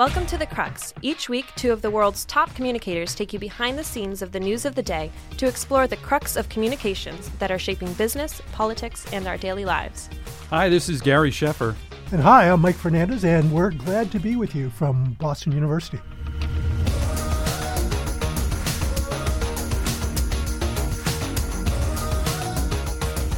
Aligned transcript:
Welcome 0.00 0.24
to 0.28 0.38
The 0.38 0.46
Crux. 0.46 0.94
Each 1.02 1.28
week, 1.28 1.44
two 1.56 1.72
of 1.72 1.82
the 1.82 1.90
world's 1.90 2.24
top 2.24 2.54
communicators 2.54 3.14
take 3.14 3.34
you 3.34 3.38
behind 3.38 3.78
the 3.78 3.84
scenes 3.84 4.22
of 4.22 4.32
the 4.32 4.40
news 4.40 4.64
of 4.64 4.74
the 4.74 4.82
day 4.82 5.12
to 5.36 5.46
explore 5.46 5.86
the 5.86 5.98
crux 5.98 6.36
of 6.36 6.48
communications 6.48 7.28
that 7.38 7.50
are 7.50 7.58
shaping 7.58 7.92
business, 7.92 8.40
politics, 8.52 9.04
and 9.12 9.26
our 9.26 9.36
daily 9.36 9.66
lives. 9.66 10.08
Hi, 10.48 10.70
this 10.70 10.88
is 10.88 11.02
Gary 11.02 11.30
Sheffer. 11.30 11.74
And 12.12 12.22
hi, 12.22 12.48
I'm 12.48 12.62
Mike 12.62 12.76
Fernandez, 12.76 13.26
and 13.26 13.52
we're 13.52 13.72
glad 13.72 14.10
to 14.12 14.18
be 14.18 14.36
with 14.36 14.54
you 14.54 14.70
from 14.70 15.18
Boston 15.20 15.52
University. 15.52 16.00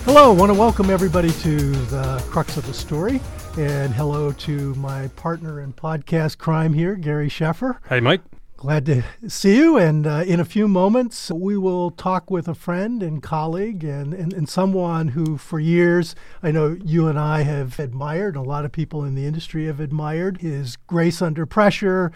Hello, 0.05 0.31
I 0.31 0.33
want 0.33 0.53
to 0.53 0.57
welcome 0.57 0.91
everybody 0.91 1.33
to 1.41 1.73
the 1.87 2.25
crux 2.31 2.57
of 2.57 2.65
the 2.69 2.75
story. 2.75 3.21
And 3.59 3.93
hello 3.93 4.33
to 4.33 4.75
my 4.77 5.09
partner 5.09 5.61
in 5.61 5.75
podcast 5.75 6.39
crime 6.39 6.73
here, 6.73 6.95
Gary 6.95 7.29
Sheffer. 7.29 7.77
Hey, 7.87 8.01
Mike. 8.01 8.23
Glad 8.57 8.87
to 8.87 9.03
see 9.29 9.57
you. 9.59 9.77
And 9.77 10.07
uh, 10.07 10.25
in 10.27 10.41
a 10.41 10.45
few 10.47 10.67
moments, 10.67 11.31
we 11.31 11.59
will 11.59 11.91
talk 11.91 12.31
with 12.31 12.49
a 12.49 12.55
friend 12.55 13.03
and 13.03 13.23
colleague 13.23 13.85
and, 13.85 14.15
and, 14.15 14.33
and, 14.33 14.49
someone 14.49 15.09
who, 15.09 15.37
for 15.37 15.61
years, 15.61 16.15
I 16.43 16.51
know 16.51 16.79
you 16.83 17.09
and 17.09 17.19
I 17.19 17.43
have 17.43 17.79
admired, 17.79 18.37
a 18.37 18.41
lot 18.41 18.65
of 18.65 18.73
people 18.73 19.05
in 19.05 19.15
the 19.15 19.27
industry 19.27 19.67
have 19.67 19.81
admired 19.81 20.41
his 20.41 20.77
grace 20.77 21.21
under 21.21 21.45
pressure, 21.45 22.11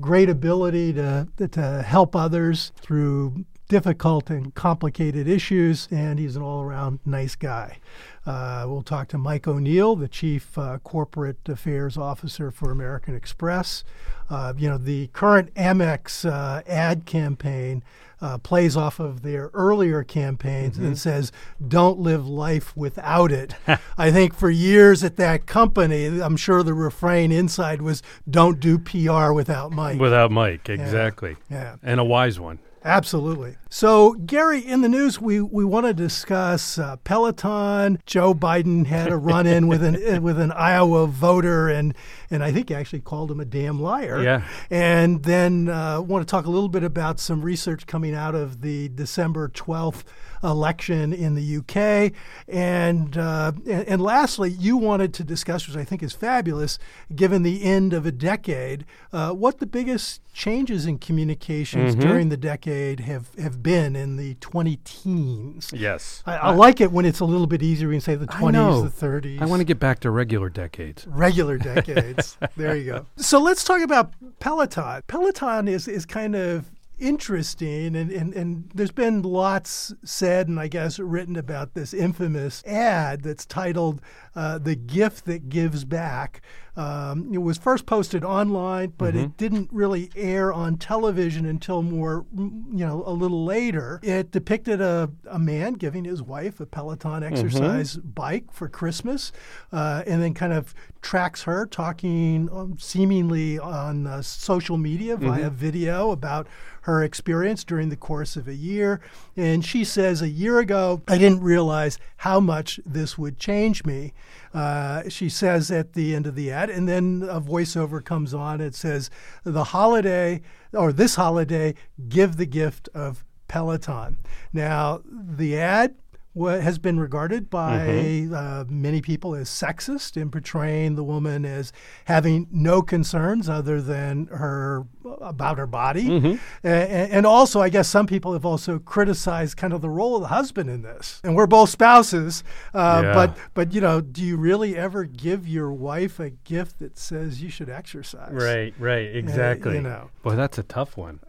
great 0.00 0.28
ability 0.28 0.92
to, 0.92 1.26
to 1.52 1.82
help 1.82 2.14
others 2.14 2.72
through 2.76 3.46
difficult 3.68 4.30
and 4.30 4.54
complicated 4.54 5.28
issues, 5.28 5.88
and 5.90 6.18
he's 6.18 6.36
an 6.36 6.42
all 6.42 6.62
around 6.62 7.00
nice 7.04 7.34
guy. 7.34 7.78
Uh, 8.24 8.64
we'll 8.66 8.82
talk 8.82 9.08
to 9.08 9.18
Mike 9.18 9.46
O'Neill, 9.46 9.94
the 9.94 10.08
Chief 10.08 10.58
uh, 10.58 10.78
Corporate 10.78 11.48
Affairs 11.48 11.96
Officer 11.96 12.50
for 12.50 12.70
American 12.70 13.14
Express. 13.14 13.84
Uh, 14.28 14.52
you 14.56 14.68
know, 14.68 14.78
the 14.78 15.06
current 15.08 15.54
Amex 15.54 16.28
uh, 16.28 16.62
ad 16.66 17.06
campaign 17.06 17.84
uh, 18.20 18.38
plays 18.38 18.76
off 18.76 18.98
of 18.98 19.22
their 19.22 19.50
earlier 19.54 20.02
campaigns 20.02 20.76
mm-hmm. 20.76 20.86
and 20.86 20.98
says, 20.98 21.30
don't 21.66 22.00
live 22.00 22.26
life 22.26 22.76
without 22.76 23.30
it. 23.30 23.54
I 23.98 24.10
think 24.10 24.34
for 24.34 24.50
years 24.50 25.04
at 25.04 25.16
that 25.16 25.46
company, 25.46 26.06
I'm 26.06 26.36
sure 26.36 26.62
the 26.62 26.74
refrain 26.74 27.30
inside 27.30 27.82
was, 27.82 28.02
don't 28.28 28.58
do 28.58 28.78
PR 28.78 29.32
without 29.32 29.70
Mike. 29.70 30.00
Without 30.00 30.32
Mike, 30.32 30.68
exactly. 30.68 31.36
Yeah. 31.50 31.62
yeah. 31.62 31.76
And 31.82 32.00
a 32.00 32.04
wise 32.04 32.40
one. 32.40 32.58
Absolutely. 32.86 33.56
So, 33.68 34.12
Gary, 34.12 34.60
in 34.60 34.80
the 34.80 34.88
news, 34.88 35.20
we, 35.20 35.40
we 35.40 35.64
want 35.64 35.86
to 35.86 35.92
discuss 35.92 36.78
uh, 36.78 36.96
Peloton. 37.02 37.98
Joe 38.06 38.32
Biden 38.32 38.86
had 38.86 39.10
a 39.10 39.16
run 39.16 39.44
in 39.44 39.66
with 39.66 39.82
an 39.82 40.22
with 40.22 40.38
an 40.38 40.52
Iowa 40.52 41.08
voter, 41.08 41.68
and 41.68 41.94
and 42.30 42.44
I 42.44 42.52
think 42.52 42.68
he 42.68 42.76
actually 42.76 43.00
called 43.00 43.28
him 43.28 43.40
a 43.40 43.44
damn 43.44 43.82
liar. 43.82 44.22
Yeah. 44.22 44.44
And 44.70 45.24
then 45.24 45.68
uh, 45.68 46.00
want 46.00 46.26
to 46.26 46.30
talk 46.30 46.46
a 46.46 46.50
little 46.50 46.68
bit 46.68 46.84
about 46.84 47.18
some 47.18 47.42
research 47.42 47.88
coming 47.88 48.14
out 48.14 48.36
of 48.36 48.60
the 48.60 48.88
December 48.90 49.48
twelfth 49.48 50.04
election 50.42 51.12
in 51.12 51.34
the 51.34 51.56
UK. 51.58 52.12
And, 52.48 53.16
uh, 53.16 53.52
and, 53.66 53.88
and 53.88 54.02
lastly, 54.02 54.50
you 54.50 54.76
wanted 54.76 55.14
to 55.14 55.24
discuss, 55.24 55.66
which 55.66 55.76
I 55.76 55.84
think 55.84 56.02
is 56.02 56.12
fabulous, 56.12 56.78
given 57.14 57.42
the 57.42 57.62
end 57.62 57.92
of 57.92 58.06
a 58.06 58.12
decade, 58.12 58.84
uh, 59.12 59.32
what 59.32 59.58
the 59.58 59.66
biggest 59.66 60.20
changes 60.32 60.84
in 60.84 60.98
communications 60.98 61.92
mm-hmm. 61.92 62.06
during 62.06 62.28
the 62.28 62.36
decade 62.36 63.00
have, 63.00 63.34
have 63.36 63.62
been 63.62 63.96
in 63.96 64.16
the 64.16 64.34
20 64.34 64.78
teens. 64.84 65.70
Yes. 65.74 66.22
I, 66.26 66.36
I, 66.36 66.50
like 66.50 66.80
it 66.80 66.92
when 66.92 67.06
it's 67.06 67.20
a 67.20 67.24
little 67.24 67.46
bit 67.46 67.62
easier. 67.62 67.88
We 67.88 67.94
can 67.94 68.00
say 68.02 68.14
the 68.16 68.26
20s, 68.26 69.00
the 69.00 69.06
30s. 69.06 69.40
I 69.40 69.46
want 69.46 69.60
to 69.60 69.64
get 69.64 69.78
back 69.78 70.00
to 70.00 70.10
regular 70.10 70.50
decades. 70.50 71.06
Regular 71.06 71.56
decades. 71.56 72.36
there 72.56 72.76
you 72.76 72.84
go. 72.84 73.06
So 73.16 73.40
let's 73.40 73.64
talk 73.64 73.80
about 73.80 74.12
Peloton. 74.38 75.02
Peloton 75.06 75.68
is, 75.68 75.88
is 75.88 76.04
kind 76.04 76.36
of 76.36 76.70
interesting 76.98 77.94
and, 77.94 78.10
and, 78.10 78.32
and 78.32 78.70
there's 78.74 78.90
been 78.90 79.20
lots 79.20 79.92
said 80.02 80.48
and 80.48 80.58
i 80.58 80.66
guess 80.66 80.98
written 80.98 81.36
about 81.36 81.74
this 81.74 81.92
infamous 81.92 82.64
ad 82.64 83.22
that's 83.22 83.44
titled 83.44 84.00
uh, 84.34 84.56
the 84.56 84.74
gift 84.74 85.26
that 85.26 85.50
gives 85.50 85.84
back 85.84 86.40
um, 86.76 87.32
it 87.32 87.38
was 87.38 87.58
first 87.58 87.86
posted 87.86 88.24
online 88.24 88.92
but 88.98 89.14
mm-hmm. 89.14 89.24
it 89.24 89.36
didn't 89.36 89.68
really 89.72 90.10
air 90.14 90.52
on 90.52 90.76
television 90.76 91.46
until 91.46 91.82
more 91.82 92.26
you 92.36 92.84
know 92.86 93.02
a 93.06 93.12
little 93.12 93.44
later 93.44 94.00
it 94.02 94.30
depicted 94.30 94.80
a, 94.80 95.10
a 95.30 95.38
man 95.38 95.74
giving 95.74 96.04
his 96.04 96.22
wife 96.22 96.60
a 96.60 96.66
peloton 96.66 97.22
mm-hmm. 97.22 97.32
exercise 97.32 97.96
mm-hmm. 97.96 98.08
bike 98.10 98.52
for 98.52 98.68
christmas 98.68 99.32
uh, 99.72 100.02
and 100.06 100.22
then 100.22 100.34
kind 100.34 100.52
of 100.52 100.74
tracks 101.00 101.44
her 101.44 101.66
talking 101.66 102.48
um, 102.52 102.76
seemingly 102.78 103.58
on 103.58 104.06
uh, 104.06 104.20
social 104.20 104.76
media 104.76 105.16
via 105.16 105.44
mm-hmm. 105.44 105.54
video 105.54 106.10
about 106.10 106.46
her 106.86 107.02
experience 107.02 107.64
during 107.64 107.88
the 107.88 107.96
course 107.96 108.36
of 108.36 108.46
a 108.46 108.54
year. 108.54 109.00
And 109.36 109.64
she 109.64 109.82
says, 109.82 110.22
A 110.22 110.28
year 110.28 110.60
ago, 110.60 111.02
I 111.08 111.18
didn't 111.18 111.40
realize 111.40 111.98
how 112.18 112.38
much 112.38 112.78
this 112.86 113.18
would 113.18 113.38
change 113.38 113.84
me. 113.84 114.12
Uh, 114.54 115.08
she 115.08 115.28
says 115.28 115.70
at 115.70 115.92
the 115.92 116.14
end 116.14 116.26
of 116.26 116.34
the 116.34 116.50
ad, 116.50 116.70
and 116.70 116.88
then 116.88 117.26
a 117.28 117.40
voiceover 117.40 118.04
comes 118.04 118.34
on. 118.34 118.60
It 118.60 118.74
says, 118.74 119.10
The 119.44 119.64
holiday, 119.64 120.42
or 120.72 120.92
this 120.92 121.16
holiday, 121.16 121.74
give 122.08 122.36
the 122.36 122.46
gift 122.46 122.88
of 122.94 123.24
Peloton. 123.48 124.18
Now, 124.52 125.02
the 125.06 125.58
ad 125.58 125.94
what 126.36 126.60
has 126.60 126.78
been 126.78 127.00
regarded 127.00 127.48
by 127.48 127.78
mm-hmm. 127.78 128.34
uh, 128.34 128.64
many 128.68 129.00
people 129.00 129.34
as 129.34 129.48
sexist 129.48 130.18
in 130.20 130.30
portraying 130.30 130.94
the 130.94 131.02
woman 131.02 131.46
as 131.46 131.72
having 132.04 132.46
no 132.50 132.82
concerns 132.82 133.48
other 133.48 133.80
than 133.80 134.26
her 134.26 134.84
about 135.14 135.58
her 135.58 135.66
body, 135.66 136.04
mm-hmm. 136.04 136.36
and, 136.66 137.12
and, 137.12 137.26
also 137.26 137.60
I 137.60 137.68
guess 137.68 137.88
some 137.88 138.06
people 138.06 138.32
have 138.32 138.44
also 138.44 138.78
criticized 138.78 139.56
kind 139.56 139.72
of 139.72 139.80
the 139.80 139.88
role 139.88 140.16
of 140.16 140.22
the 140.22 140.28
husband 140.28 140.70
in 140.70 140.82
this. 140.82 141.20
And 141.24 141.34
we're 141.34 141.46
both 141.46 141.70
spouses, 141.70 142.44
uh, 142.74 143.02
yeah. 143.04 143.14
but 143.14 143.36
but 143.54 143.72
you 143.72 143.80
know, 143.80 144.00
do 144.00 144.22
you 144.22 144.36
really 144.36 144.76
ever 144.76 145.04
give 145.04 145.46
your 145.48 145.72
wife 145.72 146.20
a 146.20 146.30
gift 146.30 146.78
that 146.78 146.98
says 146.98 147.42
you 147.42 147.50
should 147.50 147.68
exercise? 147.68 148.32
Right, 148.32 148.74
right, 148.78 149.14
exactly. 149.14 149.72
Uh, 149.72 149.74
you 149.74 149.80
know, 149.82 150.10
boy, 150.22 150.36
that's 150.36 150.58
a 150.58 150.62
tough 150.62 150.96
one. 150.96 151.20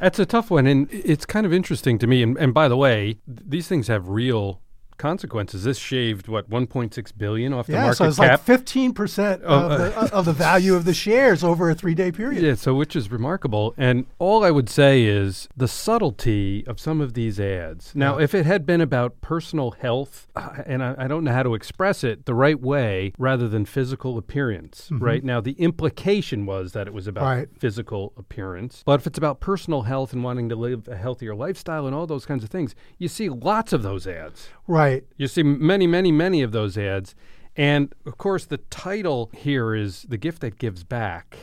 that's 0.00 0.18
a 0.18 0.26
tough 0.26 0.50
one, 0.50 0.66
and 0.66 0.88
it's 0.92 1.26
kind 1.26 1.46
of 1.46 1.52
interesting 1.52 1.98
to 1.98 2.06
me. 2.06 2.22
And, 2.22 2.36
and 2.38 2.54
by 2.54 2.68
the 2.68 2.76
way, 2.76 3.18
th- 3.26 3.40
these 3.46 3.68
things 3.68 3.88
have 3.88 4.08
real 4.08 4.60
consequences. 5.00 5.64
This 5.64 5.78
shaved 5.78 6.28
what 6.28 6.48
1.6 6.50 7.12
billion 7.16 7.52
off 7.52 7.66
the 7.66 7.72
yeah, 7.72 7.82
market 7.82 7.96
so 7.96 8.04
it's 8.04 8.18
cap. 8.18 8.30
like 8.30 8.40
15 8.40 8.92
percent 8.92 9.42
of, 9.42 9.72
uh, 9.72 9.76
the, 9.78 10.14
of 10.14 10.24
the 10.26 10.32
value 10.32 10.74
of 10.74 10.84
the 10.84 10.94
shares 11.06 11.42
over 11.42 11.70
a 11.70 11.74
three-day 11.74 12.12
period. 12.12 12.42
Yeah, 12.42 12.54
so 12.54 12.74
which 12.74 12.94
is 12.94 13.10
remarkable. 13.10 13.74
And 13.76 14.06
all 14.18 14.44
I 14.44 14.50
would 14.50 14.68
say 14.68 15.04
is 15.04 15.48
the 15.56 15.66
subtlety 15.66 16.64
of 16.66 16.78
some 16.78 17.00
of 17.00 17.14
these 17.14 17.40
ads. 17.40 17.92
Now, 17.94 18.18
yeah. 18.18 18.24
if 18.24 18.34
it 18.34 18.44
had 18.44 18.66
been 18.66 18.80
about 18.80 19.20
personal 19.22 19.70
health, 19.72 20.28
uh, 20.36 20.62
and 20.66 20.82
I, 20.82 20.94
I, 20.98 21.08
don't 21.08 21.24
know 21.24 21.32
how 21.32 21.42
to 21.42 21.54
express 21.54 22.04
it 22.04 22.26
the 22.26 22.34
right 22.34 22.60
way, 22.60 23.12
rather 23.18 23.48
than 23.48 23.64
physical 23.64 24.18
appearance, 24.18 24.90
mm-hmm. 24.92 25.02
right? 25.02 25.24
Now, 25.24 25.40
the 25.40 25.52
implication 25.52 26.44
was 26.44 26.72
that 26.72 26.86
it 26.86 26.92
was 26.92 27.06
about 27.06 27.24
right. 27.24 27.48
physical 27.58 28.12
appearance, 28.18 28.82
but 28.84 29.00
if 29.00 29.06
it's 29.06 29.18
about 29.18 29.40
personal 29.40 29.82
health 29.82 30.12
and 30.12 30.22
wanting 30.22 30.50
to 30.50 30.56
live 30.56 30.88
a 30.88 30.96
healthier 30.96 31.34
lifestyle 31.34 31.86
and 31.86 31.96
all 31.96 32.06
those 32.06 32.26
kinds 32.26 32.44
of 32.44 32.50
things, 32.50 32.74
you 32.98 33.08
see 33.08 33.30
lots 33.30 33.72
of 33.72 33.82
those 33.82 34.06
ads. 34.06 34.50
Right. 34.66 34.89
You 35.16 35.28
see 35.28 35.42
many, 35.42 35.86
many, 35.86 36.12
many 36.12 36.42
of 36.42 36.52
those 36.52 36.76
ads. 36.78 37.14
And 37.56 37.94
of 38.06 38.16
course, 38.16 38.46
the 38.46 38.58
title 38.58 39.30
here 39.36 39.74
is 39.74 40.02
The 40.08 40.16
Gift 40.16 40.40
That 40.40 40.58
Gives 40.58 40.84
Back. 40.84 41.36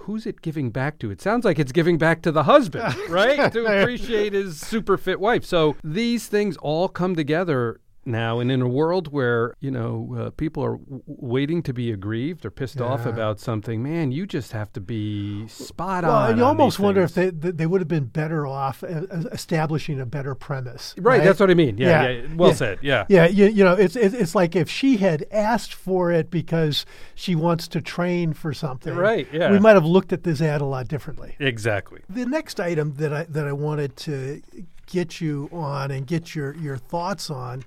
Who's 0.00 0.26
it 0.26 0.42
giving 0.42 0.70
back 0.70 0.98
to? 0.98 1.10
It 1.10 1.22
sounds 1.22 1.44
like 1.44 1.58
it's 1.58 1.72
giving 1.72 1.96
back 1.96 2.20
to 2.22 2.32
the 2.32 2.42
husband, 2.42 2.94
right? 3.08 3.52
to 3.52 3.64
appreciate 3.64 4.32
his 4.32 4.60
super 4.60 4.96
fit 4.96 5.20
wife. 5.20 5.44
So 5.44 5.76
these 5.84 6.26
things 6.26 6.56
all 6.56 6.88
come 6.88 7.14
together 7.14 7.80
now 8.06 8.38
and 8.38 8.50
in 8.50 8.62
a 8.62 8.68
world 8.68 9.12
where 9.12 9.54
you 9.60 9.70
know 9.70 10.16
uh, 10.18 10.30
people 10.30 10.64
are 10.64 10.76
w- 10.76 11.02
waiting 11.06 11.62
to 11.62 11.72
be 11.72 11.90
aggrieved 11.90 12.44
or 12.46 12.50
pissed 12.50 12.76
yeah. 12.76 12.84
off 12.84 13.04
about 13.04 13.40
something 13.40 13.82
man 13.82 14.12
you 14.12 14.26
just 14.26 14.52
have 14.52 14.72
to 14.72 14.80
be 14.80 15.46
spot 15.48 16.04
well, 16.04 16.12
on 16.12 16.36
you 16.36 16.42
on 16.42 16.48
almost 16.48 16.78
wonder 16.78 17.02
if 17.02 17.14
they 17.14 17.30
they 17.30 17.66
would 17.66 17.80
have 17.80 17.88
been 17.88 18.04
better 18.04 18.46
off 18.46 18.82
establishing 18.82 20.00
a 20.00 20.06
better 20.06 20.34
premise 20.34 20.94
right, 20.98 21.18
right? 21.18 21.24
that's 21.24 21.40
what 21.40 21.50
i 21.50 21.54
mean 21.54 21.76
yeah, 21.76 22.04
yeah. 22.04 22.08
yeah. 22.08 22.34
well 22.34 22.54
said 22.54 22.78
yeah 22.82 23.04
yeah 23.08 23.26
you, 23.26 23.46
you 23.46 23.64
know 23.64 23.74
it's, 23.74 23.96
it's 23.96 24.34
like 24.34 24.54
if 24.54 24.70
she 24.70 24.96
had 24.98 25.24
asked 25.30 25.74
for 25.74 26.12
it 26.12 26.30
because 26.30 26.86
she 27.14 27.34
wants 27.34 27.66
to 27.68 27.80
train 27.80 28.32
for 28.32 28.54
something 28.54 28.94
right 28.94 29.28
yeah 29.32 29.50
we 29.50 29.58
might 29.58 29.74
have 29.74 29.84
looked 29.84 30.12
at 30.12 30.22
this 30.22 30.40
ad 30.40 30.60
a 30.60 30.64
lot 30.64 30.86
differently 30.88 31.34
exactly 31.38 32.00
the 32.08 32.26
next 32.26 32.60
item 32.60 32.94
that 32.94 33.12
i 33.12 33.24
that 33.24 33.46
i 33.46 33.52
wanted 33.52 33.96
to 33.96 34.40
get 34.86 35.20
you 35.20 35.48
on 35.52 35.90
and 35.90 36.06
get 36.06 36.34
your, 36.34 36.54
your 36.56 36.76
thoughts 36.76 37.30
on. 37.30 37.64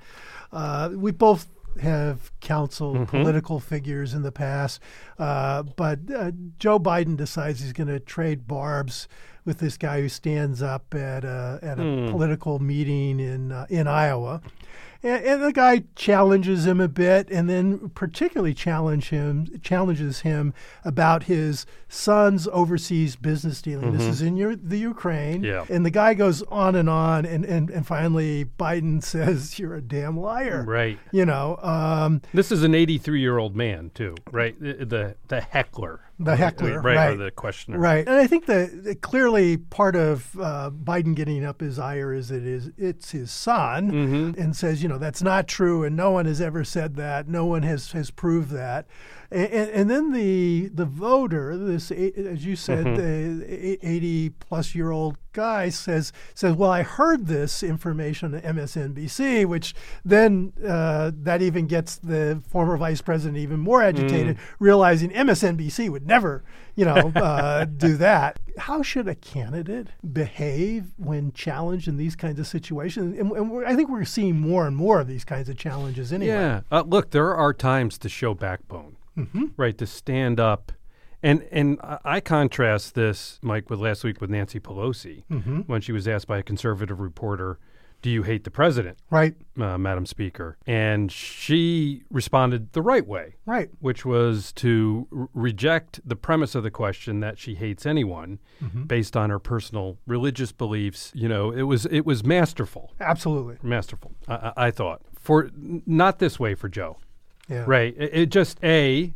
Uh, 0.51 0.89
we 0.93 1.11
both 1.11 1.47
have 1.81 2.31
counseled 2.39 2.97
mm-hmm. 2.97 3.17
political 3.17 3.59
figures 3.59 4.13
in 4.13 4.21
the 4.23 4.31
past, 4.31 4.81
uh, 5.19 5.63
but 5.63 5.99
uh, 6.13 6.31
Joe 6.57 6.79
Biden 6.79 7.15
decides 7.15 7.61
he's 7.61 7.73
going 7.73 7.87
to 7.87 7.99
trade 7.99 8.47
barbs 8.47 9.07
with 9.45 9.59
this 9.59 9.77
guy 9.77 10.01
who 10.01 10.09
stands 10.09 10.61
up 10.61 10.93
at 10.93 11.23
a, 11.23 11.59
at 11.61 11.79
a 11.79 11.83
Hmm. 11.83 12.11
political 12.11 12.59
meeting 12.59 13.19
in 13.19 13.51
uh, 13.51 13.65
in 13.69 13.87
Iowa. 13.87 14.41
And, 15.01 15.23
and 15.23 15.43
the 15.43 15.53
guy 15.53 15.83
challenges 15.95 16.65
him 16.65 16.79
a 16.81 16.87
bit, 16.87 17.29
and 17.31 17.49
then 17.49 17.89
particularly 17.95 18.53
challenge 18.53 19.09
him 19.09 19.47
challenges 19.61 20.21
him 20.21 20.53
about 20.83 21.23
his 21.23 21.65
son's 21.87 22.47
overseas 22.49 23.15
business 23.15 23.61
dealing. 23.61 23.93
This 23.95 24.05
is 24.07 24.21
in 24.21 24.35
your, 24.35 24.55
the 24.55 24.77
Ukraine, 24.77 25.43
Yeah. 25.43 25.65
and 25.69 25.85
the 25.85 25.89
guy 25.91 26.13
goes 26.13 26.41
on 26.43 26.75
and 26.75 26.89
on, 26.89 27.25
and, 27.25 27.45
and, 27.45 27.69
and 27.69 27.87
finally 27.87 28.45
Biden 28.59 29.01
says, 29.15 29.57
"You're 29.57 29.75
a 29.75 29.81
damn 29.81 30.19
liar." 30.19 30.63
Right. 30.67 30.99
You 31.11 31.25
know, 31.25 31.57
um, 31.61 32.21
This 32.33 32.51
is 32.51 32.63
an 32.63 32.75
83 32.75 33.19
year 33.21 33.37
old 33.37 33.55
man, 33.55 33.91
too, 33.93 34.15
right? 34.31 34.59
The, 34.59 34.85
the, 34.85 35.15
the 35.29 35.41
heckler. 35.41 36.01
The 36.21 36.35
heckler, 36.35 36.81
Right, 36.81 36.95
or 36.95 37.09
right. 37.11 37.17
the 37.17 37.31
questioner. 37.31 37.79
Right, 37.79 38.05
and 38.05 38.17
I 38.17 38.27
think 38.27 38.45
that 38.47 38.83
that 38.83 39.01
clearly 39.01 39.55
part 39.55 39.95
of 39.95 40.37
uh, 40.37 40.69
Biden 40.69 41.15
getting 41.15 41.45
up 41.45 41.61
his 41.61 41.79
ire 41.79 42.13
is 42.13 42.29
it 42.29 42.45
is 42.45 42.71
it's 42.77 43.11
his 43.11 43.31
son, 43.31 43.89
Mm-hmm. 43.91 44.41
and 44.41 44.53
says 44.55 44.83
you 44.83 44.89
know 44.89 44.97
that's 44.97 45.21
not 45.23 45.47
true, 45.47 45.83
and 45.85 45.95
no 45.95 46.11
one 46.11 46.25
has 46.25 46.41
ever 46.41 46.63
said 46.65 46.95
that, 46.97 47.29
no 47.29 47.45
one 47.45 47.63
has 47.63 47.93
has 47.93 48.11
proved 48.11 48.51
that, 48.51 48.85
and, 49.31 49.47
and, 49.51 49.69
and 49.71 49.89
then 49.89 50.11
the 50.11 50.69
the 50.73 50.85
voter, 50.85 51.55
this 51.57 51.91
as 51.91 52.45
you 52.45 52.55
said, 52.55 52.85
Mm-hmm. 52.85 52.95
the 53.39 53.87
eighty 53.87 54.29
plus 54.29 54.73
year 54.75 54.91
old 54.91 55.17
guy 55.31 55.69
says 55.69 56.11
says 56.33 56.55
well 56.55 56.71
I 56.71 56.81
heard 56.81 57.27
this 57.27 57.61
information 57.63 58.33
on 58.33 58.41
MSNBC, 58.41 59.45
which 59.45 59.73
then 60.03 60.53
uh, 60.67 61.11
that 61.13 61.41
even 61.41 61.67
gets 61.67 61.97
the 61.97 62.41
former 62.49 62.77
vice 62.77 63.01
president 63.01 63.37
even 63.37 63.59
more 63.59 63.81
agitated, 63.83 64.37
Mm. 64.37 64.39
realizing 64.59 65.09
MSNBC 65.11 65.89
would 65.89 66.07
never, 66.07 66.43
you 66.75 66.85
know, 66.85 66.95
uh, 67.15 67.65
do 67.65 67.95
that. 67.97 68.39
How 68.57 68.81
should 68.81 69.07
a 69.07 69.15
candidate 69.15 69.87
behave 70.11 70.91
when 70.97 71.31
challenged 71.33 71.87
in 71.87 71.97
these 71.97 72.15
kinds 72.15 72.39
of 72.39 72.47
situations? 72.47 73.17
And, 73.17 73.31
and 73.31 73.49
we're, 73.51 73.65
I 73.65 73.75
think 73.75 73.89
we're 73.89 74.03
seeing 74.05 74.39
more 74.39 74.67
and 74.67 74.75
more 74.75 74.99
of 74.99 75.07
these 75.07 75.23
kinds 75.23 75.47
of 75.49 75.57
challenges 75.57 76.11
anyway. 76.11 76.33
Yeah. 76.33 76.61
Uh, 76.71 76.83
look, 76.85 77.11
there 77.11 77.35
are 77.35 77.53
times 77.53 77.97
to 77.99 78.09
show 78.09 78.33
backbone, 78.33 78.97
Mm-hmm. 79.19 79.45
right? 79.57 79.77
To 79.77 79.85
stand 79.85 80.39
up. 80.39 80.71
And 81.21 81.43
and 81.51 81.77
I- 82.05 82.21
contrast 82.21 82.95
this, 82.95 83.39
Mike, 83.41 83.69
with 83.69 83.79
last 83.79 84.03
week 84.05 84.21
with 84.21 84.29
Nancy 84.29 84.59
Pelosi 84.59 85.23
Mm-hmm. 85.29 85.59
when 85.67 85.81
she 85.81 85.91
was 85.91 86.07
asked 86.07 86.27
by 86.27 86.37
a 86.37 86.43
conservative 86.43 87.01
reporter, 87.01 87.59
"Do 88.01 88.09
you 88.09 88.23
hate 88.23 88.45
the 88.45 88.51
president, 88.51 88.99
Right, 89.09 89.35
uh, 89.59 89.77
Madam 89.77 90.05
Speaker?" 90.05 90.57
And 90.65 91.11
she 91.11 92.03
responded 92.09 92.71
the 92.71 92.81
right 92.81 93.05
way, 93.05 93.35
right, 93.45 93.69
which 93.81 94.05
was 94.05 94.53
to 94.53 95.07
r- 95.13 95.27
reject 95.33 95.99
the 96.07 96.15
premise 96.15 96.55
of 96.55 96.63
the 96.63 96.71
question 96.71 97.19
that 97.19 97.37
she 97.37 97.55
hates 97.55 97.85
anyone 97.85 98.39
Mm-hmm. 98.63 98.83
based 98.83 99.17
on 99.17 99.29
her 99.29 99.39
personal 99.39 99.97
religious 100.07 100.53
beliefs. 100.53 101.11
You 101.13 101.27
know, 101.27 101.51
it 101.51 101.63
was 101.63 101.85
it 101.87 102.05
was 102.05 102.23
masterful, 102.23 102.93
absolutely. 103.01 103.57
masterful. 103.61 104.13
I, 104.29 104.33
I, 104.35 104.53
I 104.67 104.71
thought 104.71 105.01
for 105.19 105.49
not 105.85 106.19
this 106.19 106.39
way 106.39 106.55
for 106.55 106.69
Joe. 106.69 106.95
Yeah. 107.49 107.63
Right. 107.67 107.95
It, 107.97 108.11
it 108.13 108.29
just 108.29 108.57
a, 108.63 109.13